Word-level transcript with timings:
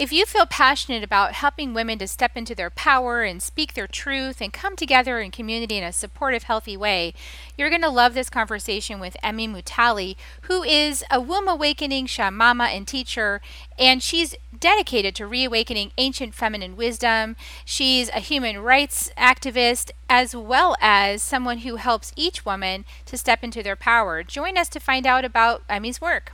If 0.00 0.14
you 0.14 0.24
feel 0.24 0.46
passionate 0.46 1.04
about 1.04 1.34
helping 1.34 1.74
women 1.74 1.98
to 1.98 2.08
step 2.08 2.34
into 2.34 2.54
their 2.54 2.70
power 2.70 3.22
and 3.22 3.42
speak 3.42 3.74
their 3.74 3.86
truth 3.86 4.40
and 4.40 4.50
come 4.50 4.74
together 4.74 5.20
in 5.20 5.30
community 5.30 5.76
in 5.76 5.84
a 5.84 5.92
supportive, 5.92 6.44
healthy 6.44 6.74
way, 6.74 7.12
you're 7.58 7.68
going 7.68 7.82
to 7.82 7.90
love 7.90 8.14
this 8.14 8.30
conversation 8.30 8.98
with 8.98 9.18
Emmy 9.22 9.46
Mutali, 9.46 10.16
who 10.44 10.62
is 10.62 11.04
a 11.10 11.20
womb 11.20 11.48
awakening 11.48 12.06
shamama 12.06 12.74
and 12.74 12.88
teacher, 12.88 13.42
and 13.78 14.02
she's 14.02 14.34
dedicated 14.58 15.14
to 15.16 15.26
reawakening 15.26 15.92
ancient 15.98 16.34
feminine 16.34 16.78
wisdom. 16.78 17.36
She's 17.66 18.08
a 18.08 18.20
human 18.20 18.60
rights 18.60 19.12
activist 19.18 19.90
as 20.08 20.34
well 20.34 20.76
as 20.80 21.22
someone 21.22 21.58
who 21.58 21.76
helps 21.76 22.14
each 22.16 22.46
woman 22.46 22.86
to 23.04 23.18
step 23.18 23.44
into 23.44 23.62
their 23.62 23.76
power. 23.76 24.22
Join 24.22 24.56
us 24.56 24.70
to 24.70 24.80
find 24.80 25.06
out 25.06 25.26
about 25.26 25.62
Emmy's 25.68 26.00
work. 26.00 26.32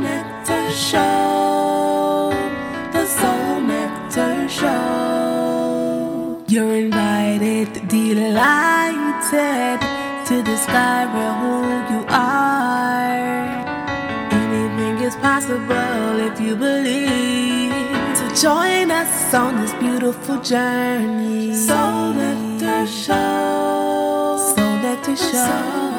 Nectar 0.00 0.57
Show. 0.70 2.32
The 2.92 3.06
Soul 3.06 3.60
Nectar 3.60 4.48
Show. 4.48 6.44
You're 6.46 6.74
invited, 6.74 7.88
delighted 7.88 9.80
to 10.28 10.42
discover 10.42 11.32
who 11.40 11.54
you 11.92 12.04
are. 12.08 13.48
Anything 14.30 14.98
is 15.04 15.16
possible 15.16 16.20
if 16.28 16.38
you 16.40 16.54
believe. 16.54 17.72
So 18.16 18.28
join 18.48 18.90
us 18.90 19.34
on 19.34 19.60
this 19.62 19.72
beautiful 19.74 20.38
journey. 20.42 21.54
Soul 21.54 22.12
Nectar 22.12 22.86
Show. 22.86 24.38
Soul 24.54 24.76
Nectar 24.82 25.16
Show. 25.16 25.97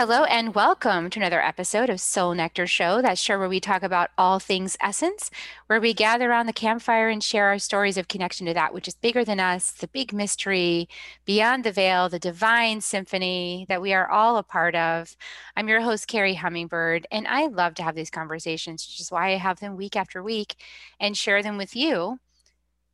Hello 0.00 0.24
and 0.24 0.54
welcome 0.54 1.10
to 1.10 1.18
another 1.18 1.42
episode 1.42 1.90
of 1.90 2.00
Soul 2.00 2.32
Nectar 2.32 2.66
Show. 2.66 3.02
That 3.02 3.18
show 3.18 3.38
where 3.38 3.50
we 3.50 3.60
talk 3.60 3.82
about 3.82 4.08
all 4.16 4.38
things 4.38 4.74
essence, 4.80 5.30
where 5.66 5.78
we 5.78 5.92
gather 5.92 6.30
around 6.30 6.46
the 6.46 6.54
campfire 6.54 7.10
and 7.10 7.22
share 7.22 7.48
our 7.48 7.58
stories 7.58 7.98
of 7.98 8.08
connection 8.08 8.46
to 8.46 8.54
that 8.54 8.72
which 8.72 8.88
is 8.88 8.94
bigger 8.94 9.26
than 9.26 9.40
us, 9.40 9.72
the 9.72 9.88
big 9.88 10.14
mystery, 10.14 10.88
beyond 11.26 11.64
the 11.64 11.70
veil, 11.70 12.08
the 12.08 12.18
divine 12.18 12.80
symphony 12.80 13.66
that 13.68 13.82
we 13.82 13.92
are 13.92 14.10
all 14.10 14.38
a 14.38 14.42
part 14.42 14.74
of. 14.74 15.14
I'm 15.54 15.68
your 15.68 15.82
host, 15.82 16.08
Carrie 16.08 16.36
Hummingbird, 16.36 17.06
and 17.10 17.28
I 17.28 17.48
love 17.48 17.74
to 17.74 17.82
have 17.82 17.94
these 17.94 18.08
conversations, 18.08 18.86
which 18.86 19.02
is 19.02 19.12
why 19.12 19.34
I 19.34 19.36
have 19.36 19.60
them 19.60 19.76
week 19.76 19.96
after 19.96 20.22
week 20.22 20.56
and 20.98 21.14
share 21.14 21.42
them 21.42 21.58
with 21.58 21.76
you 21.76 22.20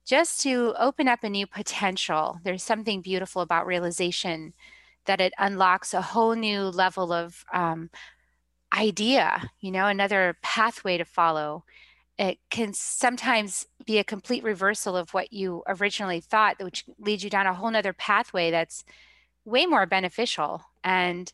just 0.05 0.41
to 0.41 0.75
open 0.77 1.07
up 1.07 1.23
a 1.23 1.31
new 1.31 1.47
potential. 1.47 2.41
There's 2.43 2.65
something 2.65 3.01
beautiful 3.01 3.43
about 3.43 3.65
realization 3.65 4.55
that 5.07 5.21
it 5.21 5.33
unlocks 5.39 5.95
a 5.95 6.03
whole 6.03 6.35
new 6.35 6.63
level 6.63 7.13
of 7.13 7.45
um, 7.53 7.91
idea, 8.77 9.51
you 9.61 9.71
know, 9.71 9.87
another 9.87 10.37
pathway 10.43 10.99
to 10.99 11.05
follow. 11.05 11.65
It 12.19 12.39
can 12.51 12.73
sometimes 12.73 13.67
be 13.85 13.99
a 13.99 14.05
complete 14.05 14.43
reversal 14.43 14.97
of 14.97 15.13
what 15.13 15.33
you 15.33 15.63
originally 15.69 16.21
thought, 16.21 16.63
which 16.63 16.85
leads 16.99 17.23
you 17.23 17.31
down 17.31 17.47
a 17.47 17.55
whole 17.55 17.71
nother 17.71 17.93
pathway 17.93 18.51
that's 18.51 18.85
way 19.45 19.67
more 19.67 19.87
beneficial. 19.87 20.63
And 20.83 21.33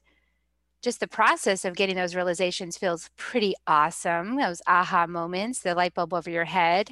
just 0.82 0.98
the 0.98 1.06
process 1.06 1.64
of 1.64 1.76
getting 1.76 1.94
those 1.94 2.16
realizations 2.16 2.76
feels 2.76 3.10
pretty 3.16 3.54
awesome. 3.66 4.36
Those 4.36 4.60
aha 4.66 5.06
moments, 5.06 5.60
the 5.60 5.74
light 5.74 5.94
bulb 5.94 6.12
over 6.12 6.28
your 6.28 6.44
head. 6.44 6.90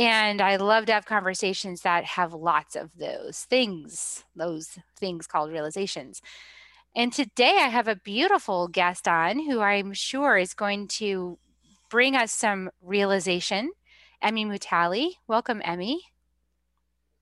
And 0.00 0.40
I 0.40 0.56
love 0.56 0.86
to 0.86 0.94
have 0.94 1.04
conversations 1.04 1.82
that 1.82 2.04
have 2.04 2.32
lots 2.32 2.74
of 2.74 2.96
those 2.96 3.40
things, 3.40 4.24
those 4.34 4.78
things 4.98 5.26
called 5.26 5.52
realizations. 5.52 6.22
And 6.96 7.12
today 7.12 7.58
I 7.60 7.68
have 7.68 7.86
a 7.86 7.96
beautiful 7.96 8.66
guest 8.66 9.06
on 9.06 9.40
who 9.40 9.60
I'm 9.60 9.92
sure 9.92 10.38
is 10.38 10.54
going 10.54 10.88
to 10.88 11.38
bring 11.90 12.16
us 12.16 12.32
some 12.32 12.70
realization. 12.80 13.72
Emmy 14.22 14.46
Mutali. 14.46 15.10
Welcome, 15.28 15.60
Emmy. 15.66 16.00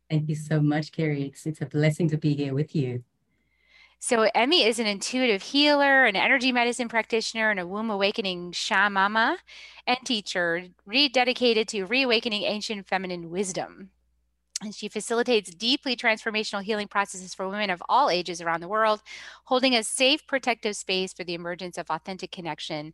Thank 0.08 0.28
you 0.28 0.36
so 0.36 0.60
much, 0.60 0.92
Carrie. 0.92 1.24
It's, 1.24 1.46
it's 1.46 1.60
a 1.60 1.66
blessing 1.66 2.08
to 2.10 2.16
be 2.16 2.36
here 2.36 2.54
with 2.54 2.76
you. 2.76 3.02
So, 4.00 4.28
Emmy 4.34 4.64
is 4.64 4.78
an 4.78 4.86
intuitive 4.86 5.42
healer, 5.42 6.04
an 6.04 6.14
energy 6.14 6.52
medicine 6.52 6.88
practitioner, 6.88 7.50
and 7.50 7.58
a 7.58 7.66
womb 7.66 7.90
awakening 7.90 8.52
shamama 8.52 9.38
and 9.86 9.98
teacher, 10.04 10.66
rededicated 10.88 11.66
to 11.68 11.84
reawakening 11.84 12.44
ancient 12.44 12.86
feminine 12.86 13.28
wisdom. 13.28 13.90
And 14.62 14.74
she 14.74 14.88
facilitates 14.88 15.54
deeply 15.54 15.96
transformational 15.96 16.62
healing 16.62 16.88
processes 16.88 17.34
for 17.34 17.48
women 17.48 17.70
of 17.70 17.82
all 17.88 18.10
ages 18.10 18.40
around 18.40 18.60
the 18.60 18.68
world, 18.68 19.02
holding 19.44 19.74
a 19.74 19.84
safe, 19.84 20.26
protective 20.26 20.76
space 20.76 21.12
for 21.12 21.24
the 21.24 21.34
emergence 21.34 21.78
of 21.78 21.90
authentic 21.90 22.32
connection 22.32 22.92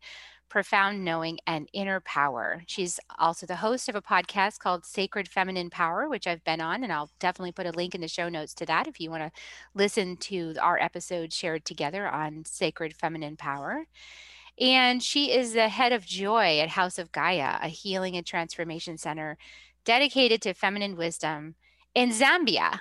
profound 0.55 1.05
knowing, 1.05 1.37
and 1.49 1.69
inner 1.73 1.99
power. 1.99 2.63
She's 2.69 3.01
also 3.19 3.45
the 3.45 3.57
host 3.57 3.89
of 3.89 3.97
a 3.97 4.01
podcast 4.01 4.61
called 4.61 4.85
Sacred 4.85 5.27
Feminine 5.27 5.69
Power, 5.69 6.09
which 6.09 6.29
I've 6.29 6.45
been 6.45 6.61
on, 6.61 6.85
and 6.85 6.93
I'll 6.93 7.11
definitely 7.19 7.51
put 7.51 7.67
a 7.67 7.73
link 7.73 7.93
in 7.93 8.01
the 8.01 8.07
show 8.07 8.29
notes 8.29 8.55
to 8.55 8.67
that 8.67 8.87
if 8.87 9.01
you 9.01 9.11
want 9.11 9.25
to 9.25 9.41
listen 9.75 10.17
to 10.19 10.55
our 10.63 10.79
episode 10.79 11.33
shared 11.33 11.65
together 11.65 12.07
on 12.07 12.45
Sacred 12.45 12.95
Feminine 12.95 13.37
Power. 13.37 13.89
And 14.61 15.03
she 15.03 15.33
is 15.33 15.55
the 15.55 15.69
head 15.69 15.91
of 15.91 16.07
joy 16.07 16.61
at 16.61 16.69
House 16.69 17.01
of 17.01 17.11
Gaia, 17.11 17.59
a 17.61 17.67
healing 17.67 18.17
and 18.17 18.25
transformation 18.25 18.97
center 18.97 19.37
dedicated 19.85 20.41
to 20.43 20.55
feminine 20.55 20.97
wisdom 20.97 21.57
in 21.97 22.11
Zambia, 22.11 22.79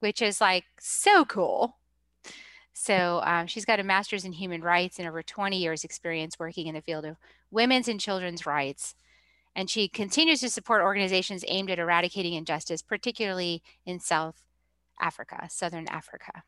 which 0.00 0.22
is 0.22 0.40
like 0.40 0.64
so 0.80 1.26
cool. 1.26 1.76
So 2.72 3.20
um, 3.24 3.46
she's 3.46 3.64
got 3.64 3.80
a 3.80 3.84
master's 3.84 4.24
in 4.24 4.32
human 4.32 4.62
rights 4.62 4.98
and 4.98 5.06
over 5.06 5.22
20 5.22 5.56
years 5.56 5.84
experience 5.84 6.38
working 6.38 6.66
in 6.66 6.74
the 6.74 6.80
field 6.80 7.04
of 7.04 7.16
women's 7.50 7.88
and 7.88 8.00
children's 8.00 8.46
rights. 8.46 8.94
And 9.54 9.68
she 9.68 9.88
continues 9.88 10.40
to 10.40 10.48
support 10.48 10.82
organizations 10.82 11.44
aimed 11.46 11.70
at 11.70 11.78
eradicating 11.78 12.32
injustice, 12.32 12.80
particularly 12.80 13.62
in 13.84 14.00
South 14.00 14.42
Africa, 15.00 15.46
Southern 15.50 15.86
Africa. 15.88 16.42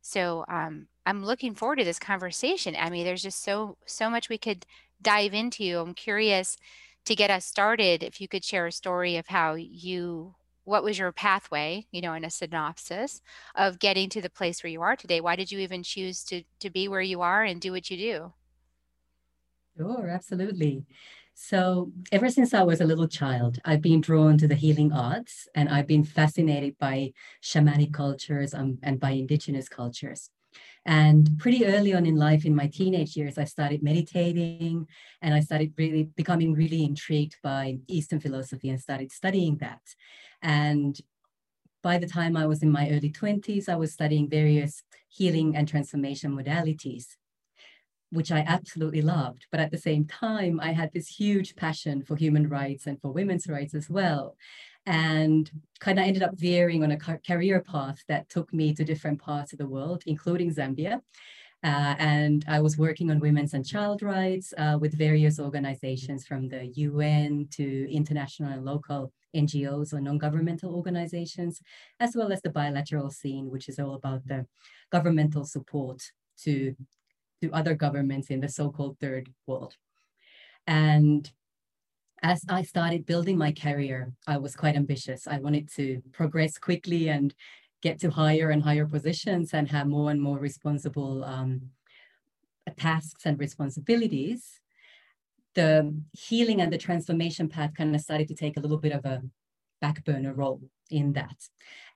So 0.00 0.44
um, 0.48 0.86
I'm 1.04 1.24
looking 1.24 1.54
forward 1.54 1.76
to 1.80 1.84
this 1.84 1.98
conversation, 1.98 2.74
Emmy. 2.74 3.04
There's 3.04 3.22
just 3.22 3.42
so 3.42 3.76
so 3.86 4.08
much 4.08 4.28
we 4.28 4.38
could 4.38 4.64
dive 5.02 5.34
into. 5.34 5.78
I'm 5.78 5.94
curious 5.94 6.56
to 7.04 7.14
get 7.14 7.30
us 7.30 7.44
started. 7.44 8.02
If 8.02 8.20
you 8.20 8.28
could 8.28 8.44
share 8.44 8.66
a 8.66 8.72
story 8.72 9.16
of 9.16 9.26
how 9.26 9.54
you 9.54 10.36
what 10.66 10.84
was 10.84 10.98
your 10.98 11.12
pathway 11.12 11.86
you 11.92 12.00
know 12.02 12.12
in 12.14 12.24
a 12.24 12.30
synopsis 12.30 13.22
of 13.54 13.78
getting 13.78 14.08
to 14.10 14.20
the 14.20 14.30
place 14.30 14.62
where 14.62 14.70
you 14.70 14.82
are 14.82 14.96
today? 14.96 15.20
Why 15.20 15.36
did 15.36 15.50
you 15.52 15.60
even 15.60 15.82
choose 15.82 16.24
to 16.24 16.44
to 16.60 16.70
be 16.70 16.88
where 16.88 17.00
you 17.02 17.22
are 17.22 17.42
and 17.44 17.60
do 17.60 17.72
what 17.72 17.90
you 17.90 17.96
do? 17.96 18.32
Sure 19.76 20.08
absolutely. 20.08 20.86
So 21.34 21.92
ever 22.12 22.30
since 22.30 22.54
i 22.54 22.62
was 22.62 22.80
a 22.80 22.86
little 22.86 23.08
child 23.08 23.58
i've 23.66 23.82
been 23.82 24.00
drawn 24.00 24.38
to 24.38 24.48
the 24.48 24.54
healing 24.54 24.90
arts 24.92 25.48
and 25.54 25.68
i've 25.68 25.86
been 25.86 26.02
fascinated 26.04 26.78
by 26.78 27.12
shamanic 27.42 27.92
cultures 27.92 28.54
um, 28.54 28.78
and 28.82 28.98
by 28.98 29.10
indigenous 29.10 29.68
cultures 29.68 30.30
and 30.86 31.36
pretty 31.38 31.66
early 31.66 31.92
on 31.92 32.06
in 32.06 32.14
life, 32.14 32.44
in 32.44 32.54
my 32.54 32.68
teenage 32.68 33.16
years, 33.16 33.38
I 33.38 33.44
started 33.44 33.82
meditating 33.82 34.86
and 35.20 35.34
I 35.34 35.40
started 35.40 35.74
really 35.76 36.04
becoming 36.16 36.54
really 36.54 36.84
intrigued 36.84 37.36
by 37.42 37.78
Eastern 37.88 38.20
philosophy 38.20 38.68
and 38.70 38.80
started 38.80 39.10
studying 39.10 39.56
that. 39.56 39.82
And 40.42 40.96
by 41.82 41.98
the 41.98 42.06
time 42.06 42.36
I 42.36 42.46
was 42.46 42.62
in 42.62 42.70
my 42.70 42.88
early 42.90 43.10
20s, 43.10 43.68
I 43.68 43.74
was 43.74 43.92
studying 43.92 44.30
various 44.30 44.84
healing 45.08 45.56
and 45.56 45.66
transformation 45.66 46.30
modalities, 46.36 47.16
which 48.10 48.30
I 48.30 48.44
absolutely 48.46 49.02
loved. 49.02 49.46
But 49.50 49.58
at 49.58 49.72
the 49.72 49.78
same 49.78 50.04
time, 50.04 50.60
I 50.60 50.70
had 50.70 50.92
this 50.92 51.08
huge 51.08 51.56
passion 51.56 52.04
for 52.04 52.14
human 52.14 52.48
rights 52.48 52.86
and 52.86 53.00
for 53.00 53.10
women's 53.10 53.48
rights 53.48 53.74
as 53.74 53.90
well 53.90 54.36
and 54.86 55.50
kind 55.80 55.98
of 55.98 56.06
ended 56.06 56.22
up 56.22 56.38
veering 56.38 56.82
on 56.84 56.92
a 56.92 57.18
career 57.26 57.60
path 57.60 58.02
that 58.08 58.28
took 58.28 58.52
me 58.52 58.74
to 58.74 58.84
different 58.84 59.20
parts 59.20 59.52
of 59.52 59.58
the 59.58 59.66
world, 59.66 60.02
including 60.06 60.54
Zambia. 60.54 61.00
Uh, 61.64 61.96
and 61.98 62.44
I 62.46 62.60
was 62.60 62.78
working 62.78 63.10
on 63.10 63.18
women's 63.18 63.54
and 63.54 63.66
child 63.66 64.02
rights 64.02 64.54
uh, 64.56 64.78
with 64.80 64.96
various 64.96 65.40
organizations 65.40 66.24
from 66.24 66.48
the 66.48 66.66
UN 66.66 67.48
to 67.52 67.92
international 67.92 68.52
and 68.52 68.64
local 68.64 69.12
NGOs 69.34 69.92
or 69.92 70.00
non-governmental 70.00 70.74
organizations, 70.74 71.60
as 71.98 72.14
well 72.14 72.32
as 72.32 72.40
the 72.42 72.50
bilateral 72.50 73.10
scene, 73.10 73.50
which 73.50 73.68
is 73.68 73.78
all 73.78 73.94
about 73.94 74.24
the 74.26 74.46
governmental 74.92 75.44
support 75.44 76.02
to, 76.42 76.76
to 77.42 77.50
other 77.52 77.74
governments 77.74 78.30
in 78.30 78.40
the 78.40 78.48
so-called 78.48 78.98
third 79.00 79.30
world. 79.46 79.74
And 80.66 81.30
as 82.22 82.42
I 82.48 82.62
started 82.62 83.06
building 83.06 83.36
my 83.36 83.52
career, 83.52 84.12
I 84.26 84.38
was 84.38 84.56
quite 84.56 84.76
ambitious. 84.76 85.26
I 85.26 85.38
wanted 85.38 85.70
to 85.74 86.02
progress 86.12 86.58
quickly 86.58 87.08
and 87.08 87.34
get 87.82 88.00
to 88.00 88.10
higher 88.10 88.50
and 88.50 88.62
higher 88.62 88.86
positions 88.86 89.52
and 89.52 89.68
have 89.70 89.86
more 89.86 90.10
and 90.10 90.20
more 90.20 90.38
responsible 90.38 91.24
um, 91.24 91.60
tasks 92.76 93.26
and 93.26 93.38
responsibilities. 93.38 94.60
The 95.54 95.94
healing 96.12 96.60
and 96.60 96.72
the 96.72 96.78
transformation 96.78 97.48
path 97.48 97.72
kind 97.76 97.94
of 97.94 98.00
started 98.00 98.28
to 98.28 98.34
take 98.34 98.56
a 98.56 98.60
little 98.60 98.78
bit 98.78 98.92
of 98.92 99.04
a 99.04 99.22
back 99.80 100.04
burner 100.04 100.32
role 100.32 100.60
in 100.90 101.12
that. 101.14 101.36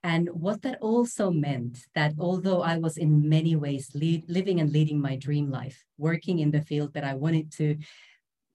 And 0.03 0.29
what 0.31 0.63
that 0.63 0.79
also 0.81 1.31
meant 1.31 1.79
that 1.95 2.15
although 2.19 2.63
I 2.63 2.79
was 2.79 2.97
in 2.97 3.29
many 3.29 3.57
ways 3.57 3.91
lead, 3.95 4.25
living 4.29 4.61
and 4.61 4.73
leading 4.73 5.01
my 5.01 5.17
dream 5.17 5.51
life, 5.51 5.85
working 5.99 6.39
in 6.39 6.51
the 6.51 6.63
field 6.63 6.95
that 6.95 7.05
I 7.05 7.15
wanted 7.15 7.53
to 7.53 7.77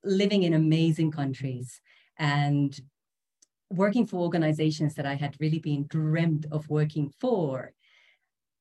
living 0.05 0.43
in 0.43 0.53
amazing 0.53 1.11
countries 1.11 1.81
and 2.17 2.79
working 3.69 4.05
for 4.05 4.17
organizations 4.17 4.95
that 4.95 5.05
I 5.05 5.15
had 5.15 5.35
really 5.39 5.59
been 5.59 5.87
dreamt 5.87 6.45
of 6.51 6.69
working 6.69 7.11
for, 7.19 7.73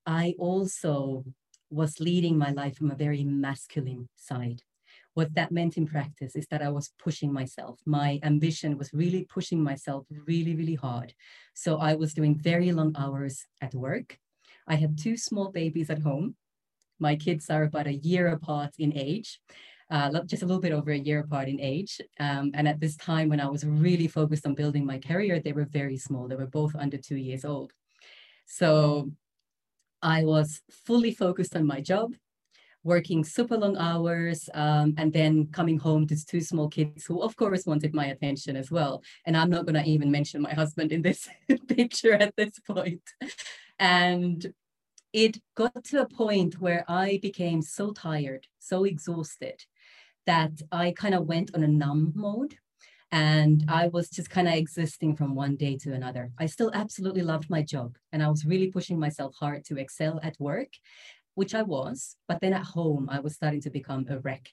I 0.06 0.34
also 0.38 1.24
was 1.70 2.00
leading 2.00 2.38
my 2.38 2.50
life 2.50 2.76
from 2.76 2.90
a 2.90 2.96
very 2.96 3.24
masculine 3.24 4.08
side. 4.16 4.62
What 5.14 5.34
that 5.34 5.52
meant 5.52 5.76
in 5.76 5.86
practice 5.86 6.34
is 6.34 6.46
that 6.48 6.62
I 6.62 6.70
was 6.70 6.92
pushing 6.98 7.32
myself. 7.32 7.78
My 7.86 8.18
ambition 8.22 8.76
was 8.76 8.92
really 8.92 9.24
pushing 9.24 9.62
myself 9.62 10.06
really, 10.26 10.56
really 10.56 10.74
hard. 10.74 11.14
So 11.54 11.78
I 11.78 11.94
was 11.94 12.14
doing 12.14 12.36
very 12.36 12.72
long 12.72 12.94
hours 12.98 13.46
at 13.60 13.74
work. 13.74 14.18
I 14.66 14.74
had 14.76 14.98
two 14.98 15.16
small 15.16 15.50
babies 15.52 15.90
at 15.90 16.02
home. 16.02 16.34
My 16.98 17.16
kids 17.16 17.48
are 17.50 17.64
about 17.64 17.86
a 17.86 17.94
year 17.94 18.28
apart 18.28 18.72
in 18.78 18.96
age 18.96 19.40
uh, 19.90 20.22
just 20.26 20.42
a 20.42 20.46
little 20.46 20.60
bit 20.60 20.72
over 20.72 20.90
a 20.90 20.98
year 20.98 21.20
apart 21.20 21.48
in 21.48 21.60
age. 21.60 22.00
Um, 22.18 22.50
and 22.54 22.66
at 22.66 22.80
this 22.80 22.96
time, 22.96 23.28
when 23.28 23.40
I 23.40 23.48
was 23.48 23.64
really 23.64 24.08
focused 24.08 24.46
on 24.46 24.54
building 24.54 24.84
my 24.84 24.98
career, 24.98 25.40
they 25.40 25.52
were 25.52 25.66
very 25.66 25.96
small. 25.96 26.28
They 26.28 26.36
were 26.36 26.46
both 26.46 26.74
under 26.74 26.96
two 26.96 27.16
years 27.16 27.44
old. 27.44 27.72
So 28.46 29.10
I 30.02 30.24
was 30.24 30.60
fully 30.70 31.12
focused 31.12 31.56
on 31.56 31.66
my 31.66 31.80
job, 31.80 32.14
working 32.82 33.24
super 33.24 33.56
long 33.56 33.76
hours, 33.76 34.48
um, 34.54 34.94
and 34.98 35.12
then 35.12 35.48
coming 35.48 35.78
home 35.78 36.06
to 36.06 36.26
two 36.26 36.40
small 36.40 36.68
kids 36.68 37.04
who, 37.06 37.22
of 37.22 37.36
course, 37.36 37.66
wanted 37.66 37.94
my 37.94 38.06
attention 38.06 38.56
as 38.56 38.70
well. 38.70 39.02
And 39.26 39.36
I'm 39.36 39.50
not 39.50 39.66
going 39.66 39.82
to 39.82 39.88
even 39.88 40.10
mention 40.10 40.42
my 40.42 40.54
husband 40.54 40.92
in 40.92 41.02
this 41.02 41.28
picture 41.68 42.14
at 42.14 42.36
this 42.36 42.58
point. 42.60 43.02
And 43.78 44.52
it 45.12 45.38
got 45.54 45.84
to 45.84 46.02
a 46.02 46.08
point 46.08 46.60
where 46.60 46.84
I 46.88 47.18
became 47.22 47.62
so 47.62 47.92
tired, 47.92 48.46
so 48.58 48.84
exhausted 48.84 49.62
that 50.26 50.52
I 50.72 50.92
kind 50.92 51.14
of 51.14 51.26
went 51.26 51.54
on 51.54 51.62
a 51.62 51.68
numb 51.68 52.12
mode 52.14 52.54
and 53.12 53.64
I 53.68 53.88
was 53.88 54.10
just 54.10 54.30
kind 54.30 54.48
of 54.48 54.54
existing 54.54 55.16
from 55.16 55.34
one 55.34 55.56
day 55.56 55.76
to 55.78 55.92
another. 55.92 56.32
I 56.38 56.46
still 56.46 56.70
absolutely 56.74 57.22
loved 57.22 57.48
my 57.48 57.62
job 57.62 57.96
and 58.12 58.22
I 58.22 58.28
was 58.28 58.44
really 58.44 58.70
pushing 58.70 58.98
myself 58.98 59.34
hard 59.38 59.64
to 59.66 59.78
excel 59.78 60.18
at 60.22 60.36
work, 60.40 60.70
which 61.34 61.54
I 61.54 61.62
was. 61.62 62.16
But 62.26 62.40
then 62.40 62.52
at 62.52 62.64
home, 62.64 63.08
I 63.10 63.20
was 63.20 63.34
starting 63.34 63.60
to 63.62 63.70
become 63.70 64.06
a 64.08 64.18
wreck. 64.18 64.48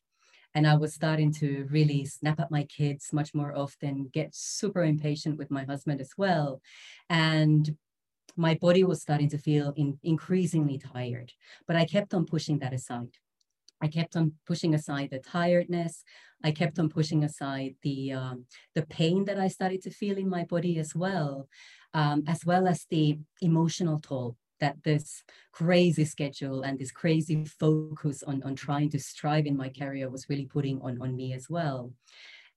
And 0.53 0.67
I 0.67 0.75
was 0.75 0.93
starting 0.93 1.31
to 1.35 1.65
really 1.71 2.03
snap 2.05 2.39
at 2.41 2.51
my 2.51 2.65
kids 2.65 3.13
much 3.13 3.33
more 3.33 3.57
often, 3.57 4.09
get 4.13 4.35
super 4.35 4.83
impatient 4.83 5.37
with 5.37 5.49
my 5.49 5.63
husband 5.63 6.01
as 6.01 6.11
well. 6.17 6.61
And 7.09 7.77
my 8.35 8.55
body 8.55 8.83
was 8.83 9.01
starting 9.01 9.29
to 9.29 9.37
feel 9.37 9.73
in, 9.75 9.97
increasingly 10.03 10.77
tired, 10.77 11.31
but 11.67 11.75
I 11.75 11.85
kept 11.85 12.13
on 12.13 12.25
pushing 12.25 12.59
that 12.59 12.73
aside. 12.73 13.17
I 13.81 13.87
kept 13.87 14.15
on 14.15 14.33
pushing 14.45 14.73
aside 14.75 15.09
the 15.11 15.19
tiredness. 15.19 16.03
I 16.43 16.51
kept 16.51 16.79
on 16.79 16.89
pushing 16.89 17.23
aside 17.23 17.75
the 17.83 18.13
um, 18.13 18.45
the 18.75 18.85
pain 18.85 19.25
that 19.25 19.39
I 19.39 19.47
started 19.47 19.81
to 19.83 19.91
feel 19.91 20.17
in 20.17 20.29
my 20.29 20.43
body 20.43 20.79
as 20.79 20.95
well, 20.95 21.47
um, 21.93 22.23
as 22.27 22.45
well 22.45 22.67
as 22.67 22.85
the 22.89 23.19
emotional 23.41 23.99
toll 23.99 24.37
that 24.59 24.77
this 24.83 25.23
crazy 25.51 26.05
schedule 26.05 26.61
and 26.61 26.79
this 26.79 26.91
crazy 26.91 27.43
focus 27.45 28.23
on, 28.23 28.41
on 28.43 28.55
trying 28.55 28.89
to 28.91 28.99
strive 28.99 29.45
in 29.47 29.57
my 29.57 29.69
career 29.69 30.09
was 30.09 30.27
really 30.29 30.45
putting 30.45 30.79
on, 30.81 31.01
on 31.01 31.15
me 31.15 31.33
as 31.33 31.49
well. 31.49 31.91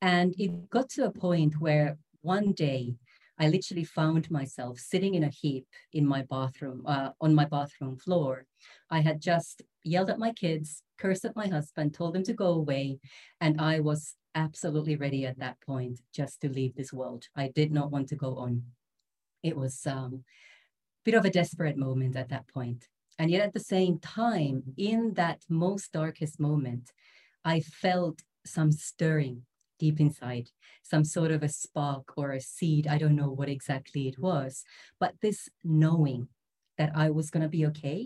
And 0.00 0.35
it 0.38 0.71
got 0.71 0.91
to 0.91 1.06
a 1.06 1.11
point 1.11 1.55
where 1.59 1.97
one 2.21 2.53
day 2.53 2.94
I 3.39 3.49
literally 3.49 3.85
found 3.85 4.31
myself 4.31 4.79
sitting 4.79 5.15
in 5.15 5.25
a 5.25 5.29
heap 5.29 5.67
in 5.93 6.07
my 6.07 6.23
bathroom, 6.23 6.85
uh, 6.87 7.11
on 7.21 7.35
my 7.35 7.45
bathroom 7.45 7.97
floor. 7.97 8.47
I 8.91 9.01
had 9.01 9.21
just 9.21 9.63
yelled 9.83 10.11
at 10.11 10.19
my 10.19 10.33
kids, 10.33 10.83
cursed 10.99 11.25
at 11.25 11.37
my 11.37 11.49
husband, 11.49 11.95
told 11.95 12.15
them 12.15 12.23
to 12.25 12.33
go 12.33 12.49
away. 12.49 13.01
And 13.41 13.61
I 13.61 13.81
was 13.81 14.15
absolutely 14.35 14.97
ready 14.97 15.27
at 15.27 15.39
that 15.39 15.61
point 15.61 16.01
just 16.13 16.41
to 16.41 16.49
leave 16.49 16.75
this 16.75 16.93
world. 16.93 17.25
I 17.37 17.49
did 17.49 17.73
not 17.73 17.91
want 17.91 18.09
to 18.09 18.17
go 18.17 18.37
on. 18.37 18.63
It 19.43 19.57
was 19.57 19.87
um, 19.87 20.25
a 20.25 21.05
bit 21.05 21.15
of 21.15 21.25
a 21.25 21.31
desperate 21.31 21.77
moment 21.77 22.17
at 22.17 22.29
that 22.29 22.47
point. 22.49 22.87
And 23.19 23.31
yet 23.31 23.43
at 23.43 23.53
the 23.53 23.61
same 23.61 23.99
time, 23.99 24.63
in 24.77 25.15
that 25.15 25.43
most 25.49 25.93
darkest 25.93 26.41
moment, 26.41 26.93
I 27.45 27.61
felt 27.61 28.23
some 28.45 28.73
stirring 28.73 29.43
deep 29.85 30.01
inside, 30.01 30.47
some 30.83 31.05
sort 31.05 31.31
of 31.31 31.43
a 31.43 31.49
spark 31.63 32.07
or 32.17 32.33
a 32.33 32.41
seed. 32.41 32.87
I 32.87 32.97
don't 32.99 33.21
know 33.21 33.31
what 33.39 33.51
exactly 33.57 34.03
it 34.09 34.19
was, 34.19 34.65
but 34.99 35.13
this 35.21 35.41
knowing 35.63 36.29
that 36.79 36.93
I 36.95 37.11
was 37.11 37.31
going 37.31 37.43
to 37.43 37.57
be 37.59 37.67
okay. 37.67 38.01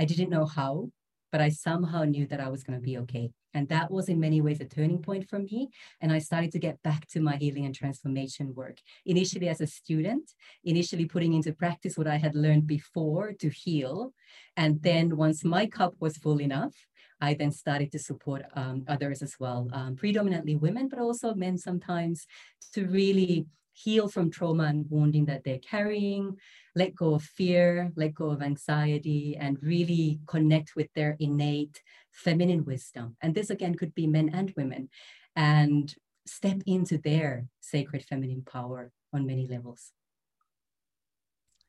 I 0.00 0.04
didn't 0.04 0.34
know 0.34 0.46
how, 0.46 0.90
but 1.30 1.40
I 1.40 1.50
somehow 1.50 2.02
knew 2.04 2.26
that 2.26 2.40
I 2.40 2.48
was 2.48 2.64
going 2.64 2.78
to 2.78 2.88
be 2.90 2.98
okay. 2.98 3.30
And 3.54 3.68
that 3.68 3.90
was 3.90 4.08
in 4.08 4.18
many 4.18 4.40
ways 4.40 4.60
a 4.60 4.64
turning 4.64 5.02
point 5.08 5.28
for 5.28 5.38
me. 5.38 5.68
And 6.00 6.10
I 6.10 6.18
started 6.18 6.50
to 6.52 6.64
get 6.66 6.82
back 6.82 7.06
to 7.08 7.20
my 7.20 7.36
healing 7.36 7.66
and 7.66 7.74
transformation 7.74 8.54
work. 8.54 8.78
Initially 9.04 9.48
as 9.48 9.60
a 9.60 9.66
student, 9.66 10.26
initially 10.64 11.04
putting 11.04 11.34
into 11.34 11.52
practice 11.52 11.96
what 11.96 12.08
I 12.14 12.16
had 12.16 12.34
learned 12.34 12.66
before 12.66 13.32
to 13.42 13.48
heal. 13.48 14.12
And 14.56 14.82
then 14.82 15.16
once 15.16 15.44
my 15.44 15.66
cup 15.66 15.94
was 16.00 16.16
full 16.16 16.40
enough, 16.40 16.74
I 17.22 17.34
then 17.34 17.52
started 17.52 17.92
to 17.92 18.00
support 18.00 18.42
um, 18.54 18.84
others 18.88 19.22
as 19.22 19.34
well, 19.38 19.68
um, 19.72 19.94
predominantly 19.94 20.56
women, 20.56 20.88
but 20.88 20.98
also 20.98 21.34
men 21.34 21.56
sometimes, 21.56 22.26
to 22.74 22.80
really 22.86 23.46
heal 23.74 24.08
from 24.08 24.30
trauma 24.30 24.64
and 24.64 24.84
wounding 24.90 25.24
that 25.26 25.44
they're 25.44 25.58
carrying, 25.76 26.36
let 26.74 26.94
go 26.94 27.14
of 27.14 27.22
fear, 27.22 27.92
let 27.96 28.12
go 28.12 28.30
of 28.30 28.42
anxiety, 28.42 29.36
and 29.38 29.62
really 29.62 30.20
connect 30.26 30.74
with 30.76 30.88
their 30.94 31.16
innate 31.20 31.80
feminine 32.10 32.64
wisdom. 32.64 33.16
And 33.22 33.34
this 33.34 33.50
again 33.50 33.76
could 33.76 33.94
be 33.94 34.06
men 34.06 34.28
and 34.34 34.52
women, 34.56 34.90
and 35.36 35.94
step 36.26 36.58
into 36.66 36.98
their 36.98 37.46
sacred 37.60 38.04
feminine 38.04 38.42
power 38.42 38.90
on 39.12 39.26
many 39.26 39.46
levels. 39.46 39.92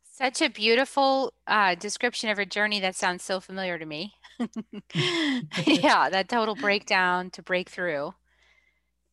Such 0.04 0.42
a 0.42 0.50
beautiful 0.50 1.34
uh, 1.48 1.76
description 1.76 2.30
of 2.30 2.38
a 2.38 2.46
journey 2.46 2.80
that 2.82 2.96
sounds 2.96 3.24
so 3.24 3.40
familiar 3.40 3.80
to 3.80 3.86
me. 3.86 4.14
yeah, 5.66 6.10
that 6.10 6.30
total 6.30 6.56
breakdown 6.56 7.30
to 7.32 7.42
break 7.42 7.70
through. 7.70 8.14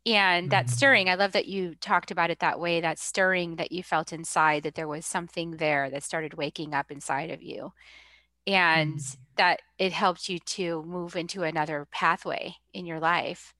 And 0.06 0.50
that 0.50 0.66
mm-hmm. 0.66 0.72
stirring, 0.72 1.08
I 1.08 1.14
love 1.14 1.32
that 1.32 1.46
you 1.46 1.74
talked 1.74 2.10
about 2.10 2.30
it 2.30 2.38
that 2.38 2.58
way, 2.58 2.80
that 2.80 2.98
stirring 2.98 3.56
that 3.56 3.70
you 3.70 3.82
felt 3.82 4.12
inside, 4.12 4.62
that 4.62 4.74
there 4.74 4.88
was 4.88 5.04
something 5.04 5.52
there 5.52 5.90
that 5.90 6.02
started 6.02 6.34
waking 6.34 6.74
up 6.74 6.90
inside 6.90 7.30
of 7.30 7.42
you. 7.42 7.72
And 8.46 8.96
mm. 8.96 9.16
that 9.36 9.60
it 9.78 9.92
helped 9.92 10.30
you 10.30 10.38
to 10.38 10.82
move 10.84 11.14
into 11.14 11.42
another 11.42 11.86
pathway 11.90 12.54
in 12.72 12.86
your 12.86 12.98
life. 12.98 13.54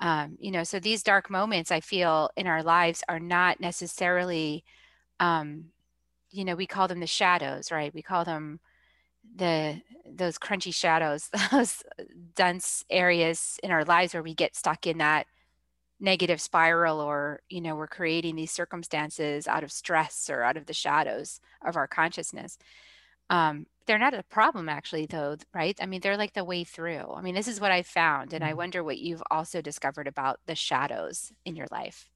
Um, 0.00 0.38
you 0.40 0.50
know, 0.50 0.64
so 0.64 0.80
these 0.80 1.02
dark 1.02 1.28
moments 1.28 1.70
I 1.70 1.80
feel 1.80 2.30
in 2.34 2.46
our 2.46 2.62
lives 2.62 3.04
are 3.06 3.20
not 3.20 3.60
necessarily 3.60 4.64
um, 5.20 5.66
you 6.30 6.44
know 6.44 6.54
we 6.54 6.66
call 6.66 6.88
them 6.88 7.00
the 7.00 7.06
shadows 7.06 7.70
right 7.70 7.94
we 7.94 8.02
call 8.02 8.24
them 8.24 8.60
the 9.34 9.80
those 10.06 10.38
crunchy 10.38 10.74
shadows 10.74 11.30
those 11.52 11.82
dense 12.34 12.84
areas 12.90 13.58
in 13.62 13.70
our 13.70 13.84
lives 13.84 14.14
where 14.14 14.22
we 14.22 14.34
get 14.34 14.56
stuck 14.56 14.86
in 14.86 14.98
that 14.98 15.26
negative 16.00 16.40
spiral 16.40 17.00
or 17.00 17.40
you 17.48 17.60
know 17.60 17.74
we're 17.76 17.86
creating 17.86 18.34
these 18.34 18.50
circumstances 18.50 19.46
out 19.46 19.62
of 19.62 19.70
stress 19.70 20.30
or 20.30 20.42
out 20.42 20.56
of 20.56 20.66
the 20.66 20.72
shadows 20.72 21.40
of 21.64 21.76
our 21.76 21.86
consciousness. 21.86 22.58
Um, 23.28 23.66
they're 23.86 23.98
not 23.98 24.14
a 24.14 24.24
problem 24.24 24.68
actually 24.68 25.06
though 25.06 25.36
right? 25.54 25.78
I 25.80 25.86
mean 25.86 26.00
they're 26.00 26.16
like 26.16 26.32
the 26.32 26.44
way 26.44 26.64
through. 26.64 27.12
I 27.14 27.20
mean 27.20 27.34
this 27.34 27.48
is 27.48 27.60
what 27.60 27.70
i 27.70 27.82
found 27.82 28.32
and 28.32 28.42
i 28.42 28.48
mm-hmm. 28.48 28.56
wonder 28.56 28.84
what 28.84 28.98
you've 28.98 29.22
also 29.30 29.60
discovered 29.60 30.08
about 30.08 30.40
the 30.46 30.54
shadows 30.54 31.32
in 31.44 31.54
your 31.54 31.68
life. 31.70 32.08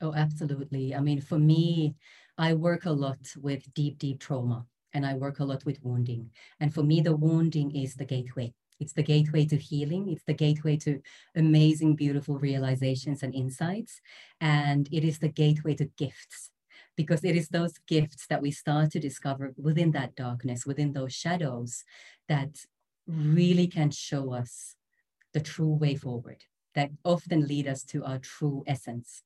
Oh 0.00 0.14
absolutely. 0.14 0.94
I 0.94 1.00
mean 1.00 1.20
for 1.20 1.38
me 1.38 1.96
I 2.38 2.54
work 2.54 2.84
a 2.84 2.92
lot 2.92 3.18
with 3.36 3.74
deep, 3.74 3.98
deep 3.98 4.20
trauma 4.20 4.64
and 4.94 5.06
I 5.06 5.14
work 5.14 5.38
a 5.38 5.44
lot 5.44 5.64
with 5.64 5.82
wounding. 5.82 6.30
And 6.60 6.72
for 6.72 6.82
me, 6.82 7.00
the 7.00 7.16
wounding 7.16 7.74
is 7.74 7.94
the 7.94 8.04
gateway. 8.04 8.54
It's 8.80 8.92
the 8.92 9.02
gateway 9.02 9.44
to 9.46 9.56
healing. 9.56 10.08
It's 10.08 10.24
the 10.24 10.34
gateway 10.34 10.76
to 10.78 11.00
amazing, 11.34 11.96
beautiful 11.96 12.38
realizations 12.38 13.22
and 13.22 13.34
insights. 13.34 14.00
And 14.40 14.88
it 14.92 15.04
is 15.04 15.18
the 15.18 15.28
gateway 15.28 15.74
to 15.74 15.86
gifts 15.96 16.50
because 16.96 17.24
it 17.24 17.36
is 17.36 17.48
those 17.48 17.74
gifts 17.86 18.26
that 18.28 18.42
we 18.42 18.50
start 18.50 18.90
to 18.92 19.00
discover 19.00 19.52
within 19.56 19.92
that 19.92 20.14
darkness, 20.16 20.66
within 20.66 20.92
those 20.92 21.14
shadows, 21.14 21.84
that 22.28 22.64
really 23.06 23.66
can 23.66 23.90
show 23.90 24.32
us 24.32 24.76
the 25.32 25.40
true 25.40 25.74
way 25.74 25.94
forward, 25.94 26.44
that 26.74 26.90
often 27.04 27.46
lead 27.46 27.66
us 27.66 27.82
to 27.84 28.04
our 28.04 28.18
true 28.18 28.64
essence. 28.66 29.22